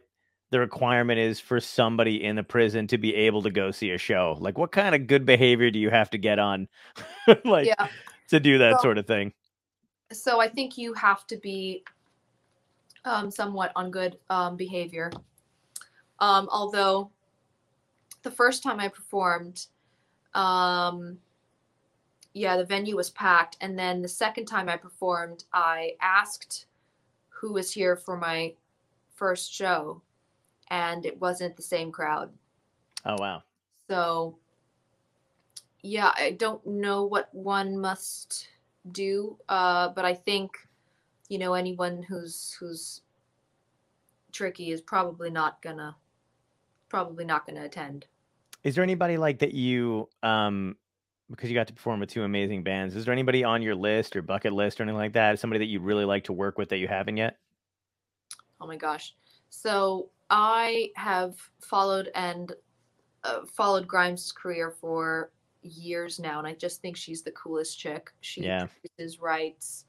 the 0.51 0.59
requirement 0.59 1.20
is 1.20 1.39
for 1.39 1.59
somebody 1.59 2.24
in 2.24 2.36
the 2.36 2.43
prison 2.43 2.88
to 2.88 2.97
be 2.99 3.16
able 3.16 3.41
to 3.43 3.49
go 3.49 3.72
see 3.72 3.91
a 3.91 3.97
show. 3.97 4.38
Like, 4.39 4.57
what 4.57 4.72
kind 4.72 4.93
of 4.93 5.07
good 5.07 5.26
behavior 5.26 5.72
do 5.72 5.80
you 5.80 5.89
have 5.89 6.11
to 6.11 6.18
get 6.20 6.38
on, 6.38 6.68
like, 7.45 7.66
yeah. 7.66 7.88
To 8.34 8.39
do 8.39 8.57
that 8.57 8.73
Well, 8.73 8.81
sort 8.81 8.97
of 8.97 9.05
thing? 9.05 9.31
So 10.11 10.41
I 10.41 10.47
think 10.47 10.77
you 10.77 10.93
have 10.93 11.25
to 11.27 11.38
be 11.38 11.84
um 13.05 13.29
somewhat 13.29 13.71
on 13.75 13.91
good 13.91 14.17
um 14.29 14.57
behavior. 14.57 15.11
Um 16.19 16.49
although 16.51 17.11
the 18.23 18.31
first 18.31 18.63
time 18.63 18.79
I 18.79 18.88
performed 18.88 19.67
um 20.34 21.19
yeah, 22.34 22.57
the 22.57 22.65
venue 22.65 22.95
was 22.95 23.11
packed 23.11 23.57
and 23.61 23.77
then 23.77 24.01
the 24.01 24.07
second 24.07 24.45
time 24.45 24.67
I 24.67 24.77
performed 24.77 25.43
I 25.53 25.95
asked 26.01 26.65
who 27.29 27.53
was 27.53 27.71
here 27.71 27.95
for 27.95 28.17
my 28.17 28.55
first 29.13 29.53
show 29.53 30.01
and 30.69 31.05
it 31.05 31.19
wasn't 31.21 31.55
the 31.55 31.61
same 31.61 31.91
crowd. 31.91 32.31
Oh 33.05 33.17
wow. 33.19 33.43
So, 33.88 34.38
yeah, 35.84 36.11
I 36.17 36.31
don't 36.31 36.65
know 36.65 37.03
what 37.03 37.27
one 37.34 37.77
must 37.77 38.47
do, 38.91 39.38
uh, 39.49 39.89
but 39.89 40.05
I 40.05 40.13
think, 40.13 40.57
you 41.27 41.38
know, 41.38 41.53
anyone 41.53 42.01
who's 42.01 42.55
who's 42.57 43.01
tricky 44.31 44.71
is 44.71 44.81
probably 44.81 45.29
not 45.29 45.61
gonna 45.61 45.95
probably 46.88 47.25
not 47.25 47.45
gonna 47.45 47.65
attend. 47.65 48.07
Is 48.63 48.75
there 48.75 48.84
anybody 48.84 49.17
like 49.17 49.39
that 49.39 49.53
you, 49.53 50.07
um, 50.23 50.77
because 51.29 51.49
you 51.49 51.55
got 51.55 51.67
to 51.67 51.73
perform 51.73 51.99
with 51.99 52.09
two 52.09 52.23
amazing 52.23 52.63
bands? 52.63 52.95
Is 52.95 53.03
there 53.03 53.11
anybody 53.11 53.43
on 53.43 53.61
your 53.61 53.75
list 53.75 54.15
or 54.15 54.21
bucket 54.21 54.53
list 54.53 54.79
or 54.79 54.84
anything 54.84 54.97
like 54.97 55.13
that? 55.13 55.38
Somebody 55.38 55.59
that 55.59 55.69
you 55.69 55.81
really 55.81 56.05
like 56.05 56.23
to 56.25 56.34
work 56.34 56.57
with 56.57 56.69
that 56.69 56.77
you 56.77 56.88
haven't 56.88 57.17
yet? 57.17 57.38
Oh 58.61 58.67
my 58.67 58.77
gosh! 58.77 59.13
So 59.49 60.11
I 60.29 60.91
have 60.95 61.36
followed 61.59 62.09
and 62.15 62.53
uh, 63.25 63.41
followed 63.45 63.86
Grimes' 63.86 64.31
career 64.31 64.71
for 64.71 65.32
years 65.64 66.20
now, 66.20 66.39
and 66.39 66.47
I 66.47 66.53
just 66.53 66.82
think 66.82 66.97
she's 66.97 67.24
the 67.24 67.32
coolest 67.32 67.80
chick. 67.80 68.11
She 68.22 68.41
Yeah. 68.43 68.68
produces, 68.82 69.20
writes, 69.22 69.86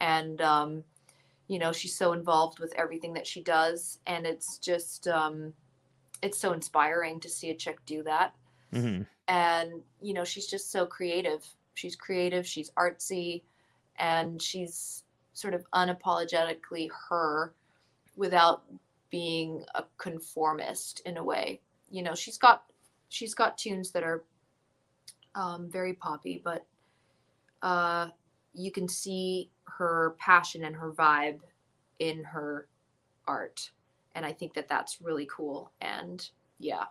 and 0.00 0.40
um, 0.40 0.84
you 1.48 1.58
know 1.58 1.72
she's 1.72 1.96
so 1.96 2.12
involved 2.12 2.58
with 2.60 2.72
everything 2.76 3.12
that 3.14 3.26
she 3.26 3.42
does, 3.42 3.98
and 4.06 4.26
it's 4.26 4.58
just 4.58 5.08
um, 5.08 5.54
it's 6.22 6.38
so 6.38 6.52
inspiring 6.52 7.20
to 7.20 7.28
see 7.28 7.50
a 7.50 7.54
chick 7.54 7.78
do 7.86 8.02
that. 8.04 8.34
hmm 8.72 9.02
And 9.28 9.82
you 10.00 10.14
know 10.14 10.24
she's 10.24 10.46
just 10.46 10.70
so 10.72 10.86
creative. 10.86 11.44
She's 11.74 11.96
creative. 11.96 12.46
She's 12.46 12.70
artsy, 12.72 13.42
and 13.98 14.40
she's 14.42 15.04
sort 15.32 15.54
of 15.54 15.64
unapologetically 15.72 16.90
her, 17.08 17.54
without 18.16 18.64
being 19.10 19.64
a 19.74 19.84
conformist 19.98 21.00
in 21.06 21.16
a 21.16 21.24
way. 21.24 21.60
You 21.90 22.02
know 22.02 22.14
she's 22.14 22.38
got 22.38 22.64
she's 23.08 23.34
got 23.34 23.58
tunes 23.58 23.90
that 23.92 24.02
are 24.02 24.24
um, 25.34 25.68
very 25.70 25.94
poppy, 25.94 26.40
but 26.44 26.66
uh, 27.62 28.08
you 28.54 28.70
can 28.70 28.88
see 28.88 29.50
her 29.64 30.16
passion 30.18 30.64
and 30.64 30.74
her 30.76 30.92
vibe 30.92 31.40
in 31.98 32.24
her 32.24 32.68
art, 33.26 33.70
and 34.14 34.24
I 34.24 34.32
think 34.32 34.54
that 34.54 34.68
that's 34.68 35.00
really 35.00 35.28
cool. 35.30 35.72
And 35.80 36.28
yeah, 36.58 36.84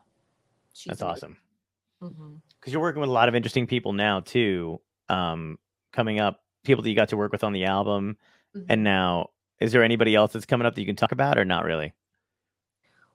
she's 0.73 0.91
That's 0.91 1.01
awesome. 1.01 1.37
Because 1.99 2.71
you're 2.71 2.81
working 2.81 3.01
with 3.01 3.09
a 3.09 3.13
lot 3.13 3.27
of 3.27 3.35
interesting 3.35 3.67
people 3.67 3.91
now 3.93 4.21
too. 4.21 4.79
Um, 5.09 5.57
coming 5.91 6.19
up, 6.19 6.43
people 6.63 6.83
that 6.83 6.89
you 6.89 6.95
got 6.95 7.09
to 7.09 7.17
work 7.17 7.31
with 7.31 7.43
on 7.43 7.51
the 7.51 7.65
album, 7.65 8.17
and 8.69 8.83
now 8.83 9.31
is 9.59 9.71
there 9.71 9.83
anybody 9.83 10.15
else 10.15 10.33
that's 10.33 10.45
coming 10.45 10.65
up 10.65 10.75
that 10.75 10.81
you 10.81 10.87
can 10.87 10.95
talk 10.95 11.11
about, 11.11 11.37
or 11.37 11.45
not 11.45 11.65
really? 11.65 11.93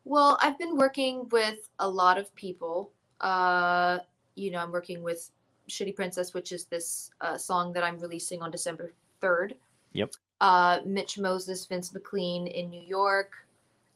Well, 0.05 0.39
I've 0.43 0.59
been 0.59 0.77
working 0.77 1.29
with 1.31 1.68
a 1.79 1.89
lot 1.89 2.18
of 2.18 2.35
people. 2.35 2.93
Uh, 3.20 4.01
you 4.35 4.51
know, 4.51 4.59
I'm 4.59 4.72
working 4.72 5.03
with 5.03 5.30
Shitty 5.68 5.97
Princess, 5.97 6.35
which 6.35 6.53
is 6.53 6.64
this 6.66 7.11
uh, 7.20 7.37
song 7.37 7.72
that 7.72 7.85
I'm 7.85 7.99
releasing 7.99 8.43
on 8.43 8.51
December 8.51 8.93
3rd. 9.22 9.55
Yep. 9.93 10.14
Uh, 10.41 10.80
Mitch 10.85 11.18
Moses, 11.18 11.64
Vince 11.66 11.95
McLean 11.95 12.47
in 12.47 12.68
New 12.68 12.82
York. 12.82 13.32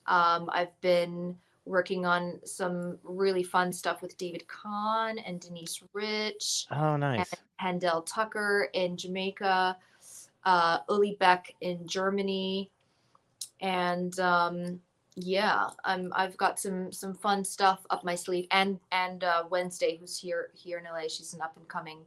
Um, 0.07 0.49
I've 0.53 0.79
been 0.81 1.37
working 1.67 2.07
on 2.07 2.41
some 2.45 2.99
really 3.05 3.43
fun 3.43 3.73
stuff 3.73 4.01
with 4.01 4.17
David 4.17 4.47
Kahn 4.49 5.19
and 5.19 5.41
Denise 5.41 5.83
Rich. 5.93 6.67
Oh, 6.71 6.97
nice. 6.97 7.19
And 7.19 7.41
Handel 7.57 8.03
Tucker 8.03 8.71
in 8.73 8.97
Jamaica, 8.97 9.77
uh, 10.45 10.79
Uli 10.89 11.17
Beck 11.21 11.55
in 11.61 11.87
Germany, 11.87 12.71
and 13.61 14.19
um, 14.21 14.81
yeah, 15.21 15.69
I'm 15.85 16.13
I've 16.15 16.37
got 16.37 16.61
some 16.61 16.93
some 16.93 17.15
fun 17.15 17.45
stuff 17.45 17.85
up 17.91 18.05
my 18.05 18.15
sleeve. 18.15 18.47
And 18.51 18.79
and 18.93 19.25
uh, 19.25 19.45
Wednesday, 19.51 19.97
who's 19.99 20.17
here 20.19 20.51
here 20.55 20.79
in 20.79 20.85
LA, 20.85 21.09
she's 21.09 21.35
an 21.35 21.43
up 21.43 21.57
and 21.57 21.67
coming 21.69 21.99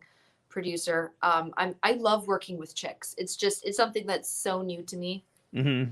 producer. 0.49 1.11
Um, 1.21 1.53
I'm 1.57 1.75
I 1.83 1.93
love 1.93 2.27
working 2.27 2.57
with 2.57 2.73
chicks. 2.73 3.13
It's 3.17 3.35
just 3.35 3.65
it's 3.65 3.77
something 3.77 4.05
that's 4.05 4.29
so 4.29 4.61
new 4.61 4.81
to 4.83 4.97
me. 4.97 5.25
hmm 5.53 5.83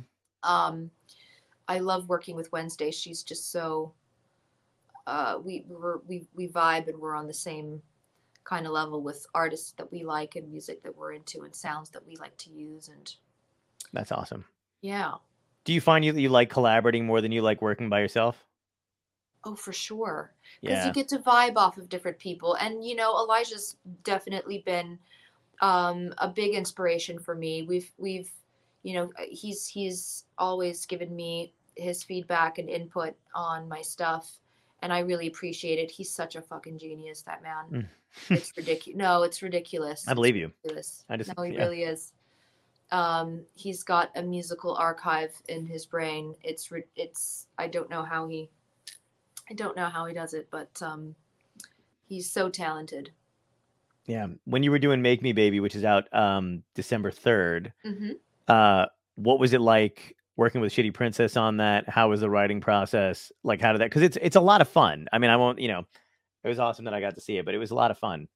Um, 0.44 0.92
I 1.68 1.80
love 1.80 2.08
working 2.08 2.36
with 2.36 2.52
Wednesday. 2.52 2.92
She's 2.92 3.22
just 3.22 3.52
so 3.52 3.94
uh, 5.06 5.40
we 5.44 5.66
we're, 5.68 5.98
we 6.08 6.26
we 6.34 6.48
vibe 6.48 6.88
and 6.88 6.98
we're 6.98 7.16
on 7.16 7.28
the 7.28 7.34
same 7.34 7.82
kind 8.46 8.66
of 8.66 8.72
level 8.72 9.04
with 9.04 9.28
artists 9.36 9.74
that 9.74 9.92
we 9.92 10.04
like 10.04 10.36
and 10.36 10.50
music 10.50 10.82
that 10.84 10.96
we're 10.96 11.14
into 11.14 11.42
and 11.42 11.54
sounds 11.54 11.90
that 11.90 12.06
we 12.08 12.16
like 12.16 12.36
to 12.38 12.50
use 12.50 12.88
and 12.88 13.16
That's 13.94 14.12
awesome. 14.12 14.46
yeah. 14.82 15.16
Do 15.66 15.74
you 15.74 15.82
find 15.82 16.04
you 16.04 16.12
that 16.12 16.22
you 16.22 16.30
like 16.30 16.50
collaborating 16.50 17.06
more 17.06 17.22
than 17.22 17.32
you 17.32 17.42
like 17.42 17.62
working 17.62 17.90
by 17.90 18.00
yourself? 18.00 18.44
Oh, 19.44 19.56
for 19.56 19.72
sure. 19.74 20.34
Because 20.62 20.78
Yeah. 20.78 20.88
you 20.88 20.94
get 20.94 21.08
to 21.10 21.20
vibe 21.20 21.56
off 21.56 21.78
of 21.78 21.90
different 21.90 22.18
people. 22.20 22.56
And, 22.56 22.84
you 22.86 22.96
know, 22.96 23.18
Elijah's 23.18 23.78
definitely 24.04 24.64
been 24.66 25.00
um, 25.62 26.14
a 26.18 26.28
big 26.28 26.54
inspiration 26.56 27.20
for 27.20 27.36
me. 27.36 27.64
We've, 27.64 27.90
we've, 27.98 28.32
you 28.84 28.94
know, 28.96 29.12
uh, 29.20 29.24
he's, 29.30 29.68
he's 29.68 30.26
always 30.38 30.86
given 30.86 31.16
me 31.16 31.54
his 31.76 32.04
feedback 32.04 32.58
and 32.58 32.70
input 32.70 33.14
on 33.36 33.68
my 33.70 33.82
stuff. 33.82 34.40
And 34.82 34.92
I 34.94 35.00
really 35.00 35.28
appreciate 35.28 35.80
it. 35.80 35.92
He's 35.92 36.10
such 36.10 36.36
a 36.36 36.42
fucking 36.42 36.80
genius, 36.80 37.22
that 37.24 37.42
man. 37.44 37.88
Mm. 38.30 38.38
it's 38.38 38.52
ridiculous. 38.58 38.98
No, 38.98 39.24
it's 39.24 39.42
ridiculous. 39.42 40.08
I 40.08 40.14
believe 40.14 40.36
you. 40.36 40.52
ridiculous. 40.64 41.06
I 41.10 41.18
just- 41.18 41.36
no, 41.38 41.44
he 41.44 41.54
yeah. 41.54 41.60
really 41.64 41.84
is. 41.84 42.14
Um, 42.92 43.46
he's 43.54 43.84
got 43.84 44.10
a 44.16 44.22
musical 44.22 44.76
archive 44.76 45.34
in 45.48 45.66
his 45.66 45.86
brain. 45.86 46.36
It's 46.44 46.70
it's. 46.96 47.48
I 47.58 47.68
don't 47.68 47.90
know 47.90 48.04
how 48.04 48.28
he. 48.28 48.50
I 49.50 49.54
don't 49.54 49.76
know 49.76 49.88
how 49.90 50.06
he 50.06 50.14
does 50.14 50.34
it, 50.34 50.48
but 50.52 50.70
um, 50.82 51.16
he's 52.08 52.32
so 52.32 52.50
talented. 52.50 53.12
Yeah. 54.06 54.28
When 54.46 54.64
you 54.64 54.72
were 54.72 54.80
doing 54.80 55.04
Make 55.04 55.22
Me 55.22 55.34
Baby, 55.34 55.60
which 55.60 55.76
is 55.76 55.86
out 55.86 56.12
um 56.14 56.64
December 56.74 57.12
3rd, 57.12 57.72
hmm 57.84 58.12
uh 58.48 58.88
what 59.16 59.40
was 59.40 59.54
it 59.54 59.62
like 59.62 60.16
working 60.36 60.62
with 60.62 60.74
Shitty 60.74 60.94
Princess 60.94 61.38
on 61.38 61.58
that? 61.58 61.88
How 61.88 62.10
was 62.10 62.22
the 62.22 62.30
writing 62.30 62.60
process? 62.60 63.32
Like 63.44 63.62
how 63.62 63.72
did 63.72 63.82
that 63.82 63.92
cuz 63.92 64.02
it's 64.02 64.18
it's 64.22 64.36
a 64.36 64.42
lot 64.42 64.62
of 64.62 64.68
fun. 64.68 65.08
I 65.14 65.20
mean, 65.20 65.30
I 65.30 65.36
won't, 65.36 65.60
you 65.60 65.68
know, 65.68 65.86
it 66.44 66.48
was 66.48 66.58
awesome 66.58 66.86
that 66.86 66.94
I 66.94 67.02
got 67.02 67.16
to 67.16 67.22
see 67.22 67.38
it, 67.38 67.46
but 67.46 67.54
it 67.54 67.60
was 67.60 67.70
a 67.70 67.76
lot 67.76 67.92
of 67.92 68.00
fun. 68.00 68.28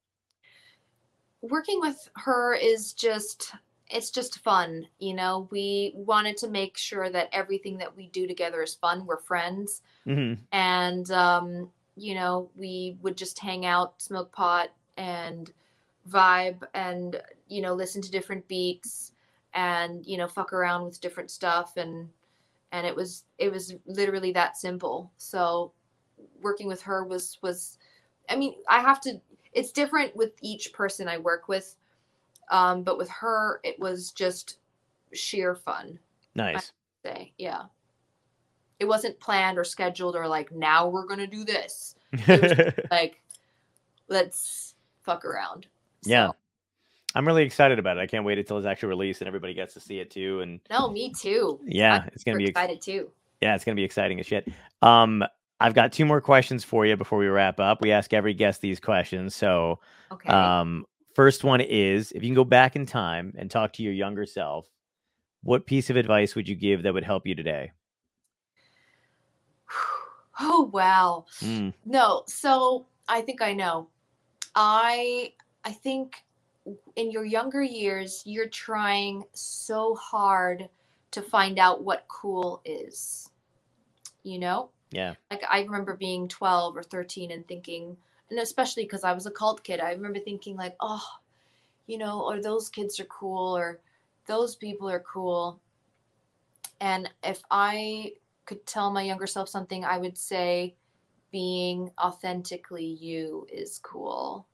Working 1.42 1.80
with 1.82 2.08
her 2.18 2.54
is 2.54 2.94
just. 2.94 3.54
It's 3.94 4.12
just 4.12 4.40
fun, 4.40 4.88
you 5.00 5.14
know. 5.14 5.48
We 5.52 5.94
wanted 5.96 6.38
to 6.38 6.50
make 6.50 6.78
sure 6.78 7.10
that 7.10 7.30
everything 7.32 7.78
that 7.78 7.96
we 7.96 8.08
do 8.08 8.28
together 8.28 8.62
is 8.64 8.74
fun. 8.76 9.06
We're 9.06 9.20
friends. 9.20 9.82
Mhm. 10.06 10.40
and 10.52 11.10
um, 11.12 11.72
you 11.96 12.16
know 12.16 12.50
we 12.56 12.98
would 13.02 13.16
just 13.16 13.40
hang 13.40 13.66
out 13.66 14.02
smoke 14.02 14.32
pot 14.32 14.70
and 14.98 15.54
vibe 16.10 16.62
and 16.74 17.22
you 17.48 17.62
know 17.62 17.74
listen 17.74 18.02
to 18.02 18.12
different 18.12 18.46
beats 18.48 19.14
and 19.54 20.06
you 20.06 20.18
know 20.18 20.28
fuck 20.28 20.52
around 20.54 20.84
with 20.86 21.00
different 21.00 21.32
stuff 21.32 21.78
and 21.78 22.10
and 22.72 22.86
it 22.86 22.96
was 22.96 23.24
it 23.38 23.52
was 23.52 23.76
literally 23.86 24.32
that 24.34 24.58
simple 24.58 25.12
so 25.18 25.72
working 26.42 26.68
with 26.68 26.82
her 26.82 27.06
was 27.06 27.38
was 27.42 27.78
i 28.30 28.36
mean 28.36 28.56
i 28.68 28.80
have 28.80 29.00
to 29.00 29.22
it's 29.54 29.72
different 29.72 30.16
with 30.16 30.32
each 30.42 30.74
person 30.74 31.08
i 31.08 31.18
work 31.18 31.48
with 31.48 31.76
um 32.52 32.84
but 32.84 32.98
with 32.98 33.10
her 33.10 33.60
it 33.64 33.80
was 33.80 34.12
just 34.12 34.58
sheer 35.14 35.56
fun 35.56 35.98
Nice. 36.36 36.72
say 37.06 37.32
yeah 37.38 37.64
it 38.80 38.86
wasn't 38.86 39.20
planned 39.20 39.58
or 39.58 39.64
scheduled 39.64 40.16
or 40.16 40.28
like 40.28 40.52
now 40.52 40.88
we're 40.88 41.06
gonna 41.06 41.28
do 41.28 41.44
this 41.44 41.96
like 42.92 43.22
let's 44.10 44.76
fuck 45.04 45.26
around 45.26 45.68
Yeah. 46.06 46.30
I'm 47.16 47.28
really 47.28 47.44
excited 47.44 47.78
about 47.78 47.98
it. 47.98 48.00
I 48.02 48.08
can't 48.08 48.26
wait 48.26 48.40
until 48.40 48.58
it's 48.58 48.66
actually 48.66 48.90
released 48.90 49.22
and 49.22 49.28
everybody 49.28 49.54
gets 49.54 49.76
to 49.76 49.80
see 49.80 50.00
it 50.00 50.10
too 50.10 50.42
and 50.42 50.60
no 50.72 50.90
me 50.90 51.14
too 51.14 51.60
yeah, 51.66 51.98
I'm 52.02 52.10
it's 52.14 52.24
going 52.24 52.36
to 52.36 52.40
be 52.40 52.48
super 52.48 52.60
ex- 52.60 52.66
excited 52.66 52.82
too 52.82 53.12
Yeah, 53.42 53.54
it's 53.56 53.64
gonna 53.64 53.76
be 53.76 53.84
exciting 53.84 54.20
as 54.20 54.26
shit. 54.26 54.48
Um, 54.82 55.24
I've 55.60 55.76
got 55.76 55.94
two 55.94 56.06
more 56.06 56.20
questions 56.22 56.64
for 56.64 56.86
you 56.86 56.98
before 56.98 57.20
we 57.20 57.28
wrap 57.28 57.60
up. 57.60 57.82
We 57.82 57.92
ask 57.92 58.14
every 58.14 58.34
guest 58.34 58.62
these 58.62 58.80
questions. 58.80 59.36
So, 59.36 59.80
okay 60.12 60.28
um, 60.30 60.86
first 61.14 61.44
one 61.44 61.62
is: 61.62 62.12
if 62.12 62.24
you 62.24 62.30
can 62.30 62.36
go 62.36 62.44
back 62.44 62.76
in 62.76 62.86
time 62.86 63.34
and 63.38 63.50
talk 63.50 63.74
to 63.74 63.84
your 63.84 63.94
younger 63.94 64.26
self, 64.26 64.68
what 65.44 65.66
piece 65.66 65.90
of 65.90 65.96
advice 65.96 66.36
would 66.36 66.48
you 66.48 66.56
give 66.56 66.84
that 66.84 66.94
would 66.94 67.04
help 67.04 67.28
you 67.28 67.36
today? 67.36 67.72
oh 70.40 70.70
wow. 70.74 71.26
Mm, 71.42 71.74
no 71.86 72.24
so 72.28 72.86
i 73.08 73.22
think 73.22 73.42
i 73.42 73.54
know. 73.54 73.88
I 74.56 75.34
i 75.64 75.72
think 75.72 76.24
in 76.96 77.12
your 77.12 77.26
younger 77.26 77.62
years 77.62 78.24
you're 78.26 78.48
trying 78.48 79.24
so 79.34 79.96
hard 79.96 80.70
to 81.12 81.22
find 81.22 81.60
out 81.60 81.84
what 81.84 82.06
cool 82.08 82.62
is 82.66 83.30
you 84.24 84.40
know? 84.40 84.70
Yeah, 84.92 85.16
like 85.32 85.44
i 85.50 85.62
remember 85.62 85.96
being 85.96 86.28
12 86.28 86.78
or 86.78 86.84
13 86.84 87.32
and 87.32 87.48
thinking 87.48 87.98
and 88.30 88.40
especially 88.40 88.84
because 88.84 89.04
i 89.04 89.14
was 89.14 89.26
a 89.26 89.32
cult 89.32 89.64
kid 89.64 89.80
i 89.80 89.92
remember 89.92 90.20
thinking 90.20 90.56
like 90.56 90.76
oh 90.80 91.04
you 91.88 91.98
know 91.98 92.22
or 92.22 92.42
those 92.42 92.70
kids 92.70 93.00
are 93.00 93.06
cool 93.06 93.56
or 93.56 93.80
those 94.26 94.56
people 94.56 94.90
are 94.90 95.02
cool. 95.02 95.60
And 96.80 97.10
if 97.24 97.42
i 97.52 98.14
could 98.46 98.66
tell 98.66 98.92
my 98.92 99.04
younger 99.04 99.28
self 99.28 99.48
something 99.48 99.86
i 99.86 99.98
would 99.98 100.18
say 100.18 100.76
being 101.32 101.90
authentically 102.02 102.86
you 102.86 103.48
is 103.52 103.80
cool. 103.82 104.46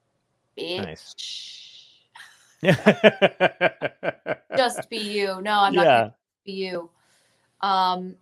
Bitch. 0.58 0.86
Nice. 0.86 1.16
just 4.58 4.90
be 4.90 4.98
you. 4.98 5.42
No 5.42 5.60
i'm 5.60 5.74
not 5.74 5.86
yeah, 5.86 6.00
gonna 6.00 6.16
be 6.46 6.52
you. 6.52 6.90
Um 7.62 8.16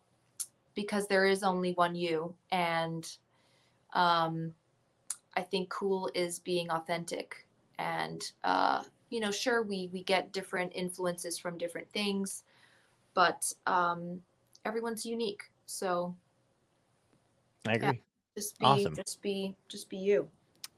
because 0.76 1.08
there 1.08 1.26
is 1.26 1.44
only 1.44 1.74
one 1.74 1.96
you 1.96 2.34
and 2.52 3.18
um 3.94 4.54
i 5.38 5.42
think 5.42 5.70
cool 5.70 6.10
is 6.16 6.40
being 6.40 6.70
authentic 6.72 7.48
and 7.80 8.32
uh 8.44 8.84
you 9.10 9.20
know 9.22 9.32
sure 9.32 9.64
we 9.64 9.90
we 9.94 10.04
get 10.04 10.34
different 10.34 10.72
influences 10.76 11.40
from 11.40 11.58
different 11.58 11.90
things 11.94 12.44
but 13.14 13.52
um 13.68 14.20
everyone's 14.66 15.06
unique 15.06 15.44
so 15.66 16.16
I 17.68 17.74
agree. 17.76 18.02
just 18.38 18.60
be 18.60 18.66
Awesome. 18.66 18.96
just 18.96 19.22
be 19.22 19.56
just 19.70 19.90
be 19.90 19.98
you 19.98 20.28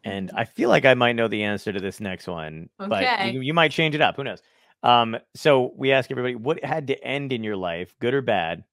And 0.06 0.32
I 0.36 0.46
feel 0.46 0.70
like 0.70 0.86
I 0.86 0.94
might 0.94 1.16
know 1.16 1.28
the 1.28 1.44
answer 1.44 1.74
to 1.74 1.80
this 1.80 2.00
next 2.00 2.28
one, 2.28 2.70
but 2.78 3.04
you, 3.34 3.42
you 3.42 3.54
might 3.54 3.72
change 3.72 3.96
it 3.96 4.02
up. 4.02 4.16
Who 4.16 4.24
knows? 4.24 4.42
Um, 4.84 5.18
so 5.36 5.74
we 5.76 5.92
ask 5.92 6.10
everybody 6.10 6.36
what 6.36 6.64
had 6.64 6.88
to 6.88 7.04
end 7.04 7.34
in 7.34 7.44
your 7.44 7.58
life, 7.58 7.96
good 8.00 8.14
or 8.14 8.22
bad, 8.22 8.64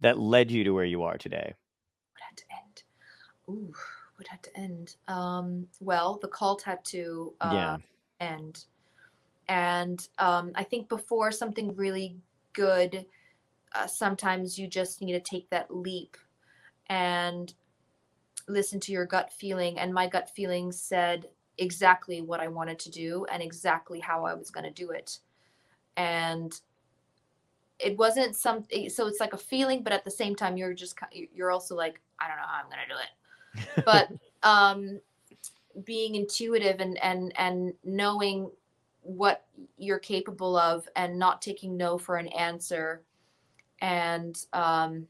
that 0.00 0.18
led 0.18 0.50
you 0.50 0.64
to 0.64 0.70
where 0.72 0.84
you 0.84 1.04
are 1.04 1.18
today. 1.18 1.54
what 2.12 2.22
had 2.28 2.36
to 2.36 2.44
end 2.52 2.82
ooh 3.48 3.72
what 4.16 4.28
had 4.28 4.42
to 4.42 4.56
end 4.58 4.96
um 5.08 5.66
well 5.80 6.18
the 6.20 6.28
cult 6.28 6.62
had 6.62 6.84
to 6.84 7.32
uh 7.40 7.50
yeah. 7.52 7.76
end. 8.20 8.64
And 9.48 10.06
um, 10.18 10.52
I 10.54 10.64
think 10.64 10.88
before 10.88 11.30
something 11.30 11.76
really 11.76 12.16
good, 12.52 13.06
uh, 13.74 13.86
sometimes 13.86 14.58
you 14.58 14.66
just 14.66 15.00
need 15.00 15.12
to 15.12 15.20
take 15.20 15.48
that 15.50 15.74
leap 15.74 16.16
and 16.88 17.52
listen 18.48 18.80
to 18.80 18.92
your 18.92 19.06
gut 19.06 19.32
feeling. 19.32 19.78
And 19.78 19.94
my 19.94 20.08
gut 20.08 20.30
feeling 20.34 20.72
said 20.72 21.26
exactly 21.58 22.22
what 22.22 22.40
I 22.40 22.48
wanted 22.48 22.78
to 22.80 22.90
do 22.90 23.26
and 23.30 23.42
exactly 23.42 24.00
how 24.00 24.24
I 24.24 24.34
was 24.34 24.50
going 24.50 24.64
to 24.64 24.70
do 24.70 24.90
it. 24.90 25.18
And 25.96 26.52
it 27.78 27.96
wasn't 27.96 28.34
something, 28.34 28.88
so 28.88 29.06
it's 29.06 29.20
like 29.20 29.32
a 29.32 29.38
feeling, 29.38 29.82
but 29.82 29.92
at 29.92 30.04
the 30.04 30.10
same 30.10 30.34
time, 30.34 30.56
you're 30.56 30.74
just, 30.74 30.98
you're 31.12 31.50
also 31.50 31.76
like, 31.76 32.00
I 32.18 32.26
don't 32.26 32.36
know 32.36 32.42
how 32.46 32.62
I'm 32.62 32.70
going 32.70 32.82
to 32.82 32.94
do 32.94 32.98
it 32.98 33.10
but 33.84 34.10
um 34.42 35.00
being 35.84 36.14
intuitive 36.14 36.80
and 36.80 36.98
and 37.02 37.32
and 37.36 37.74
knowing 37.84 38.50
what 39.02 39.44
you're 39.78 39.98
capable 39.98 40.56
of 40.56 40.88
and 40.96 41.18
not 41.18 41.40
taking 41.40 41.76
no 41.76 41.96
for 41.98 42.16
an 42.16 42.28
answer 42.28 43.02
and 43.80 44.46
um 44.52 45.06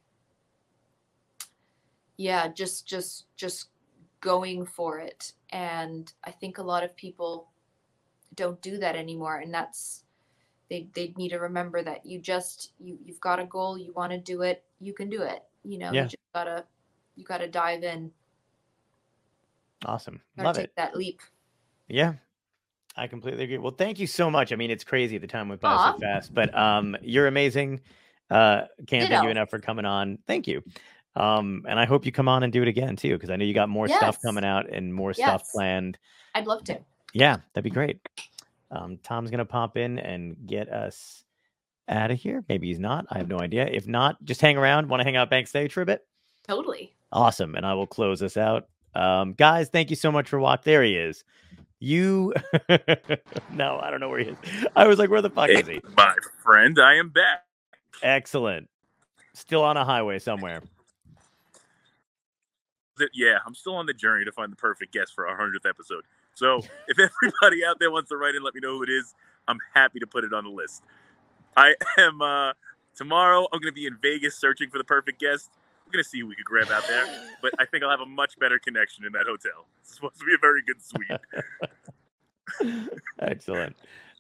yeah 2.16 2.48
just 2.48 2.86
just 2.86 3.26
just 3.36 3.68
going 4.20 4.66
for 4.66 4.98
it. 4.98 5.32
And 5.50 6.12
i 6.24 6.30
think 6.30 6.58
a 6.58 6.62
lot 6.62 6.82
of 6.82 6.96
people 6.96 7.48
don't 8.34 8.60
do 8.60 8.78
that 8.78 8.96
anymore. 8.96 9.38
And 9.38 9.52
that's 9.54 10.02
they 10.68 10.88
they 10.94 11.14
need 11.16 11.30
to 11.30 11.38
remember 11.38 11.82
that 11.82 12.04
you 12.04 12.18
just 12.18 12.72
you 12.80 12.98
you've 13.04 13.20
got 13.20 13.38
a 13.38 13.44
goal 13.46 13.78
you 13.78 13.92
want 13.92 14.12
to 14.12 14.18
do 14.18 14.42
it 14.42 14.64
you 14.80 14.92
can 14.92 15.08
do 15.08 15.22
it. 15.22 15.42
You 15.64 15.78
know 15.78 15.92
Yeah. 15.92 16.02
you 16.02 16.08
just 16.08 16.32
gotta 16.34 16.64
you 17.14 17.24
gotta 17.24 17.48
dive 17.48 17.82
in 17.82 18.10
awesome. 19.84 20.20
gotta 20.36 20.46
Love 20.46 20.56
take 20.56 20.64
it. 20.64 20.72
that 20.76 20.96
leap 20.96 21.20
Yeah. 21.88 22.14
I 22.98 23.06
completely 23.08 23.44
agree. 23.44 23.58
Well, 23.58 23.74
thank 23.76 23.98
you 23.98 24.06
so 24.06 24.30
much. 24.30 24.52
I 24.52 24.56
mean, 24.56 24.70
it's 24.70 24.82
crazy 24.84 25.18
the 25.18 25.26
time 25.26 25.50
went 25.50 25.60
by 25.60 25.92
so 25.92 25.98
fast, 25.98 26.32
but 26.32 26.56
um 26.56 26.96
you're 27.02 27.26
amazing. 27.26 27.80
Uh 28.30 28.62
can't 28.86 29.08
thank 29.08 29.22
you 29.24 29.30
enough 29.30 29.50
for 29.50 29.58
coming 29.58 29.84
on. 29.84 30.18
Thank 30.26 30.46
you. 30.46 30.62
Um 31.14 31.64
and 31.68 31.78
I 31.78 31.84
hope 31.84 32.06
you 32.06 32.12
come 32.12 32.28
on 32.28 32.42
and 32.42 32.52
do 32.52 32.62
it 32.62 32.68
again 32.68 32.96
too 32.96 33.12
because 33.14 33.28
I 33.30 33.36
know 33.36 33.44
you 33.44 33.52
got 33.54 33.68
more 33.68 33.86
stuff 33.88 34.20
coming 34.22 34.44
out 34.44 34.70
and 34.70 34.92
more 34.94 35.12
stuff 35.12 35.42
planned. 35.52 35.98
I'd 36.34 36.46
love 36.46 36.64
to. 36.64 36.78
Yeah, 37.12 37.36
that'd 37.52 37.64
be 37.64 37.70
great. 37.70 38.00
Um 38.70 38.98
Tom's 39.02 39.30
going 39.30 39.38
to 39.38 39.44
pop 39.44 39.76
in 39.76 39.98
and 39.98 40.36
get 40.46 40.68
us 40.70 41.22
out 41.88 42.10
of 42.10 42.18
here. 42.18 42.44
Maybe 42.48 42.66
he's 42.66 42.80
not. 42.80 43.06
I 43.10 43.18
have 43.18 43.28
no 43.28 43.38
idea. 43.38 43.66
If 43.66 43.86
not, 43.86 44.22
just 44.24 44.40
hang 44.40 44.56
around. 44.56 44.88
Want 44.88 45.00
to 45.00 45.04
hang 45.04 45.16
out 45.16 45.30
backstage 45.30 45.72
for 45.72 45.82
a 45.82 45.86
bit? 45.86 46.04
Totally. 46.48 46.94
Awesome. 47.12 47.54
And 47.54 47.64
I 47.64 47.74
will 47.74 47.86
close 47.86 48.18
this 48.20 48.36
out. 48.36 48.68
Um, 48.96 49.34
guys, 49.34 49.68
thank 49.68 49.90
you 49.90 49.96
so 49.96 50.10
much 50.10 50.28
for 50.28 50.40
watching. 50.40 50.62
There 50.64 50.82
he 50.82 50.96
is. 50.96 51.22
You 51.78 52.32
no, 53.52 53.78
I 53.78 53.90
don't 53.90 54.00
know 54.00 54.08
where 54.08 54.20
he 54.20 54.30
is. 54.30 54.36
I 54.74 54.86
was 54.86 54.98
like, 54.98 55.10
where 55.10 55.20
the 55.20 55.28
fuck 55.28 55.50
is 55.50 55.66
he? 55.66 55.82
My 55.96 56.14
friend, 56.42 56.78
I 56.80 56.94
am 56.94 57.10
back. 57.10 57.44
Excellent. 58.02 58.70
Still 59.34 59.62
on 59.62 59.76
a 59.76 59.84
highway 59.84 60.18
somewhere. 60.18 60.62
Yeah, 63.12 63.36
I'm 63.46 63.54
still 63.54 63.74
on 63.74 63.84
the 63.84 63.92
journey 63.92 64.24
to 64.24 64.32
find 64.32 64.50
the 64.50 64.56
perfect 64.56 64.94
guest 64.94 65.12
for 65.14 65.28
our 65.28 65.36
hundredth 65.36 65.66
episode. 65.66 66.04
So 66.34 66.62
if 66.88 66.98
everybody 66.98 67.62
out 67.66 67.78
there 67.78 67.90
wants 67.90 68.08
to 68.08 68.16
write 68.16 68.34
in, 68.34 68.42
let 68.42 68.54
me 68.54 68.60
know 68.62 68.78
who 68.78 68.82
it 68.82 68.88
is. 68.88 69.14
I'm 69.46 69.58
happy 69.74 69.98
to 69.98 70.06
put 70.06 70.24
it 70.24 70.32
on 70.32 70.44
the 70.44 70.50
list. 70.50 70.82
I 71.54 71.74
am 71.98 72.22
uh 72.22 72.52
tomorrow. 72.94 73.46
I'm 73.52 73.60
going 73.60 73.72
to 73.72 73.78
be 73.78 73.86
in 73.86 73.98
Vegas 74.00 74.38
searching 74.38 74.70
for 74.70 74.78
the 74.78 74.84
perfect 74.84 75.20
guest. 75.20 75.50
We're 75.86 75.92
going 75.92 76.04
to 76.04 76.08
see 76.08 76.20
who 76.20 76.26
we 76.26 76.34
could 76.34 76.44
grab 76.44 76.70
out 76.70 76.86
there, 76.88 77.06
but 77.40 77.52
I 77.58 77.64
think 77.64 77.84
I'll 77.84 77.90
have 77.90 78.00
a 78.00 78.06
much 78.06 78.38
better 78.38 78.58
connection 78.58 79.04
in 79.04 79.12
that 79.12 79.26
hotel. 79.26 79.66
It's 79.82 79.94
supposed 79.94 80.18
to 80.18 80.24
be 80.24 80.34
a 80.34 80.38
very 80.38 80.62
good 80.62 80.82
suite. 80.82 81.08
Excellent. 83.20 83.76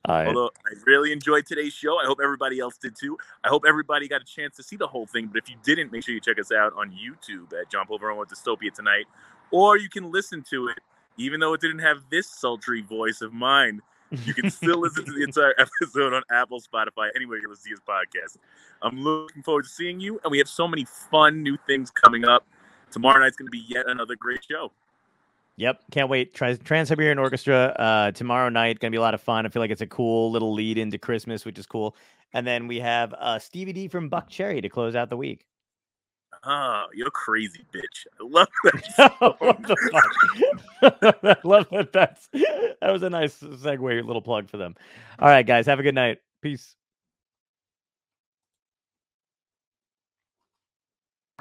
Right. 0.08 0.28
Although 0.28 0.50
I 0.64 0.74
really 0.86 1.10
enjoyed 1.10 1.46
today's 1.46 1.72
show. 1.72 1.98
I 1.98 2.06
hope 2.06 2.20
everybody 2.22 2.60
else 2.60 2.76
did 2.76 2.94
too. 2.94 3.18
I 3.42 3.48
hope 3.48 3.64
everybody 3.66 4.06
got 4.06 4.22
a 4.22 4.24
chance 4.24 4.54
to 4.56 4.62
see 4.62 4.76
the 4.76 4.86
whole 4.86 5.06
thing. 5.06 5.26
But 5.26 5.38
if 5.38 5.50
you 5.50 5.56
didn't, 5.64 5.90
make 5.90 6.04
sure 6.04 6.14
you 6.14 6.20
check 6.20 6.38
us 6.38 6.52
out 6.52 6.72
on 6.76 6.92
YouTube 6.92 7.52
at 7.60 7.68
John 7.68 7.86
Poverone 7.86 8.16
with 8.16 8.28
Dystopia 8.28 8.72
tonight. 8.72 9.06
Or 9.50 9.76
you 9.76 9.88
can 9.88 10.12
listen 10.12 10.44
to 10.50 10.68
it, 10.68 10.78
even 11.16 11.40
though 11.40 11.54
it 11.54 11.60
didn't 11.60 11.80
have 11.80 12.04
this 12.08 12.28
sultry 12.28 12.82
voice 12.82 13.20
of 13.20 13.32
mine. 13.32 13.82
You 14.10 14.34
can 14.34 14.50
still 14.50 14.80
listen 14.80 15.04
to 15.04 15.12
the 15.12 15.22
entire 15.22 15.54
episode 15.58 16.12
on 16.12 16.22
Apple, 16.30 16.60
Spotify, 16.60 17.08
anywhere 17.16 17.38
you 17.38 17.48
listen 17.48 17.64
to 17.64 17.70
his 17.70 17.80
podcast. 17.80 18.36
I'm 18.82 19.02
looking 19.02 19.42
forward 19.42 19.64
to 19.64 19.68
seeing 19.68 20.00
you. 20.00 20.20
And 20.22 20.30
we 20.30 20.38
have 20.38 20.48
so 20.48 20.68
many 20.68 20.84
fun 20.84 21.42
new 21.42 21.56
things 21.66 21.90
coming 21.90 22.24
up. 22.24 22.46
Tomorrow 22.90 23.20
night's 23.20 23.36
going 23.36 23.48
to 23.48 23.50
be 23.50 23.64
yet 23.66 23.88
another 23.88 24.14
great 24.16 24.44
show. 24.48 24.70
Yep, 25.56 25.80
can't 25.90 26.10
wait. 26.10 26.34
Trans 26.34 26.88
Siberian 26.88 27.18
Orchestra 27.18 27.74
uh, 27.78 28.10
tomorrow 28.12 28.50
night. 28.50 28.78
Gonna 28.78 28.90
be 28.90 28.98
a 28.98 29.00
lot 29.00 29.14
of 29.14 29.22
fun. 29.22 29.46
I 29.46 29.48
feel 29.48 29.62
like 29.62 29.70
it's 29.70 29.80
a 29.80 29.86
cool 29.86 30.30
little 30.30 30.52
lead 30.52 30.76
into 30.76 30.98
Christmas, 30.98 31.46
which 31.46 31.58
is 31.58 31.64
cool. 31.64 31.96
And 32.34 32.46
then 32.46 32.66
we 32.66 32.78
have 32.80 33.14
uh, 33.14 33.38
Stevie 33.38 33.72
D 33.72 33.88
from 33.88 34.10
Buckcherry 34.10 34.60
to 34.60 34.68
close 34.68 34.94
out 34.94 35.08
the 35.08 35.16
week. 35.16 35.46
Oh, 36.46 36.86
you're 36.94 37.10
crazy, 37.10 37.64
bitch. 37.74 38.06
I 38.20 38.24
love 38.24 38.48
that. 38.64 39.14
what 39.40 39.62
the 39.64 39.76
fuck? 39.92 40.16
I 41.24 41.36
love 41.44 41.68
that. 41.72 41.92
That's 41.92 42.28
that 42.80 42.90
was 42.92 43.02
a 43.02 43.10
nice 43.10 43.38
segue, 43.40 44.06
little 44.06 44.22
plug 44.22 44.50
for 44.50 44.58
them. 44.58 44.76
All 45.20 45.28
right, 45.28 45.46
guys, 45.46 45.66
have 45.66 45.80
a 45.80 45.84
good 45.84 45.96
night. 45.96 46.18
Peace. 46.42 46.76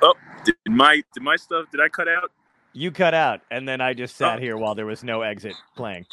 Oh, 0.02 0.16
did 0.46 0.56
my 0.68 1.04
did 1.14 1.24
my 1.24 1.36
stuff? 1.38 1.66
Did 1.72 1.82
I 1.82 1.90
cut 1.90 2.08
out? 2.08 2.32
You 2.74 2.92
cut 2.92 3.14
out, 3.16 3.42
and 3.52 3.68
then 3.68 3.82
I 3.82 3.94
just 3.94 4.18
sat 4.18 4.40
Oh. 4.40 4.42
here 4.42 4.58
while 4.58 4.76
there 4.76 4.86
was 4.88 5.04
no 5.04 5.22
exit 5.24 5.60
playing. 5.76 6.08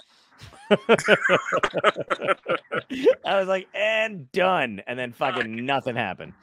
I 3.24 3.38
was 3.38 3.48
like, 3.48 3.68
and 3.74 4.30
done, 4.32 4.82
and 4.86 4.98
then 4.98 5.12
fucking 5.12 5.66
nothing 5.66 5.96
happened. 5.96 6.34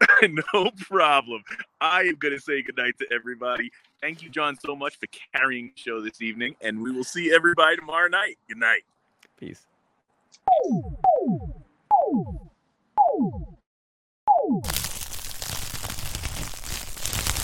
no 0.22 0.70
problem. 0.80 1.42
I 1.80 2.02
am 2.02 2.16
going 2.16 2.34
to 2.34 2.40
say 2.40 2.62
goodnight 2.62 2.98
to 2.98 3.06
everybody. 3.12 3.70
Thank 4.00 4.22
you, 4.22 4.30
John, 4.30 4.56
so 4.64 4.76
much 4.76 4.98
for 4.98 5.06
carrying 5.34 5.72
the 5.74 5.80
show 5.80 6.00
this 6.00 6.22
evening, 6.22 6.54
and 6.60 6.80
we 6.80 6.92
will 6.92 7.04
see 7.04 7.32
everybody 7.32 7.76
tomorrow 7.76 8.08
night. 8.08 8.38
Good 8.48 8.58
night. 8.58 8.82
Peace. 9.38 9.66